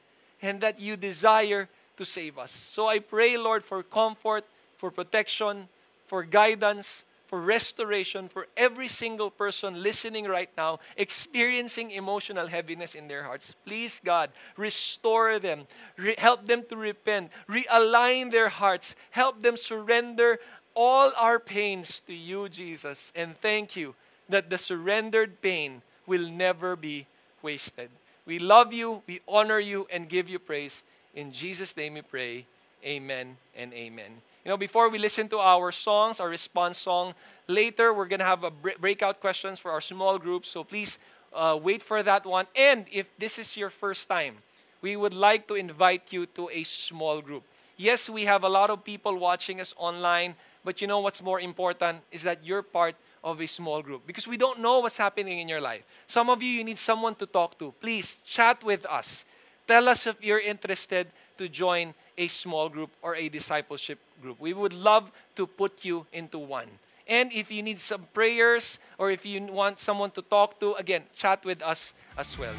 and 0.40 0.62
that 0.62 0.80
you 0.80 0.96
desire 0.96 1.68
to 1.98 2.04
save 2.06 2.38
us. 2.38 2.50
So 2.50 2.88
I 2.88 3.00
pray, 3.00 3.36
Lord, 3.36 3.62
for 3.62 3.82
comfort, 3.82 4.46
for 4.78 4.90
protection, 4.90 5.68
for 6.06 6.22
guidance, 6.22 7.04
for 7.28 7.42
restoration 7.42 8.26
for 8.26 8.48
every 8.56 8.88
single 8.88 9.30
person 9.30 9.82
listening 9.82 10.24
right 10.24 10.48
now, 10.56 10.80
experiencing 10.96 11.90
emotional 11.90 12.46
heaviness 12.46 12.94
in 12.94 13.06
their 13.06 13.22
hearts. 13.22 13.54
Please, 13.66 14.00
God, 14.02 14.30
restore 14.56 15.38
them, 15.38 15.66
Re- 15.98 16.14
help 16.16 16.46
them 16.46 16.62
to 16.70 16.76
repent, 16.76 17.30
realign 17.46 18.30
their 18.30 18.48
hearts, 18.48 18.94
help 19.10 19.42
them 19.42 19.58
surrender 19.58 20.38
all 20.78 21.10
our 21.18 21.40
pains 21.40 21.98
to 22.06 22.14
you, 22.14 22.48
Jesus. 22.48 23.10
And 23.16 23.36
thank 23.40 23.74
you 23.74 23.96
that 24.28 24.48
the 24.48 24.58
surrendered 24.58 25.42
pain 25.42 25.82
will 26.06 26.30
never 26.30 26.76
be 26.76 27.06
wasted. 27.42 27.90
We 28.24 28.38
love 28.38 28.72
you, 28.72 29.02
we 29.08 29.20
honor 29.26 29.58
you, 29.58 29.88
and 29.90 30.08
give 30.08 30.28
you 30.28 30.38
praise. 30.38 30.84
In 31.16 31.32
Jesus' 31.32 31.76
name 31.76 31.94
we 31.94 32.02
pray. 32.02 32.44
Amen 32.86 33.36
and 33.56 33.74
amen. 33.74 34.22
You 34.44 34.50
know, 34.50 34.56
before 34.56 34.88
we 34.88 34.98
listen 34.98 35.28
to 35.30 35.38
our 35.40 35.72
songs, 35.72 36.20
our 36.20 36.28
response 36.28 36.78
song, 36.78 37.14
later 37.48 37.92
we're 37.92 38.06
going 38.06 38.20
to 38.20 38.24
have 38.24 38.44
a 38.44 38.50
breakout 38.50 39.20
questions 39.20 39.58
for 39.58 39.72
our 39.72 39.80
small 39.80 40.16
groups. 40.16 40.48
So 40.48 40.62
please 40.62 40.96
uh, 41.34 41.58
wait 41.60 41.82
for 41.82 42.04
that 42.04 42.24
one. 42.24 42.46
And 42.54 42.86
if 42.92 43.06
this 43.18 43.38
is 43.38 43.56
your 43.56 43.70
first 43.70 44.08
time, 44.08 44.36
we 44.80 44.94
would 44.94 45.14
like 45.14 45.48
to 45.48 45.54
invite 45.54 46.12
you 46.12 46.26
to 46.38 46.48
a 46.52 46.62
small 46.62 47.20
group. 47.20 47.42
Yes, 47.76 48.08
we 48.08 48.24
have 48.24 48.44
a 48.44 48.48
lot 48.48 48.70
of 48.70 48.84
people 48.84 49.16
watching 49.16 49.60
us 49.60 49.74
online, 49.76 50.34
but 50.64 50.80
you 50.80 50.86
know 50.86 51.00
what's 51.00 51.22
more 51.22 51.40
important 51.40 52.00
is 52.12 52.22
that 52.22 52.44
you're 52.44 52.62
part 52.62 52.96
of 53.24 53.40
a 53.40 53.46
small 53.46 53.82
group 53.82 54.06
because 54.06 54.26
we 54.26 54.36
don't 54.36 54.60
know 54.60 54.80
what's 54.80 54.98
happening 54.98 55.38
in 55.40 55.48
your 55.48 55.60
life. 55.60 55.82
Some 56.06 56.30
of 56.30 56.42
you, 56.42 56.50
you 56.50 56.64
need 56.64 56.78
someone 56.78 57.14
to 57.16 57.26
talk 57.26 57.58
to. 57.58 57.72
Please 57.80 58.18
chat 58.24 58.62
with 58.62 58.86
us. 58.86 59.24
Tell 59.66 59.88
us 59.88 60.06
if 60.06 60.22
you're 60.22 60.40
interested 60.40 61.08
to 61.36 61.48
join 61.48 61.94
a 62.16 62.28
small 62.28 62.68
group 62.68 62.90
or 63.02 63.14
a 63.14 63.28
discipleship 63.28 63.98
group. 64.22 64.40
We 64.40 64.52
would 64.52 64.72
love 64.72 65.10
to 65.36 65.46
put 65.46 65.84
you 65.84 66.06
into 66.12 66.38
one. 66.38 66.68
And 67.06 67.32
if 67.32 67.50
you 67.50 67.62
need 67.62 67.80
some 67.80 68.06
prayers 68.12 68.78
or 68.98 69.10
if 69.10 69.24
you 69.24 69.40
want 69.42 69.78
someone 69.78 70.10
to 70.12 70.22
talk 70.22 70.60
to, 70.60 70.74
again, 70.74 71.04
chat 71.14 71.44
with 71.44 71.62
us 71.62 71.94
as 72.16 72.38
well. 72.38 72.54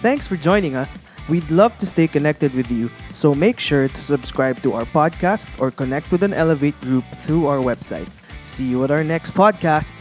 Thanks 0.00 0.26
for 0.26 0.36
joining 0.36 0.76
us. 0.76 0.98
We'd 1.28 1.50
love 1.50 1.76
to 1.78 1.86
stay 1.86 2.08
connected 2.08 2.54
with 2.54 2.70
you, 2.72 2.90
so 3.12 3.34
make 3.34 3.60
sure 3.60 3.86
to 3.86 4.00
subscribe 4.02 4.62
to 4.62 4.72
our 4.72 4.84
podcast 4.84 5.48
or 5.60 5.70
connect 5.70 6.10
with 6.10 6.22
an 6.22 6.32
Elevate 6.32 6.80
group 6.80 7.04
through 7.18 7.46
our 7.46 7.58
website. 7.58 8.08
See 8.42 8.64
you 8.64 8.82
at 8.84 8.90
our 8.90 9.04
next 9.04 9.34
podcast. 9.34 9.94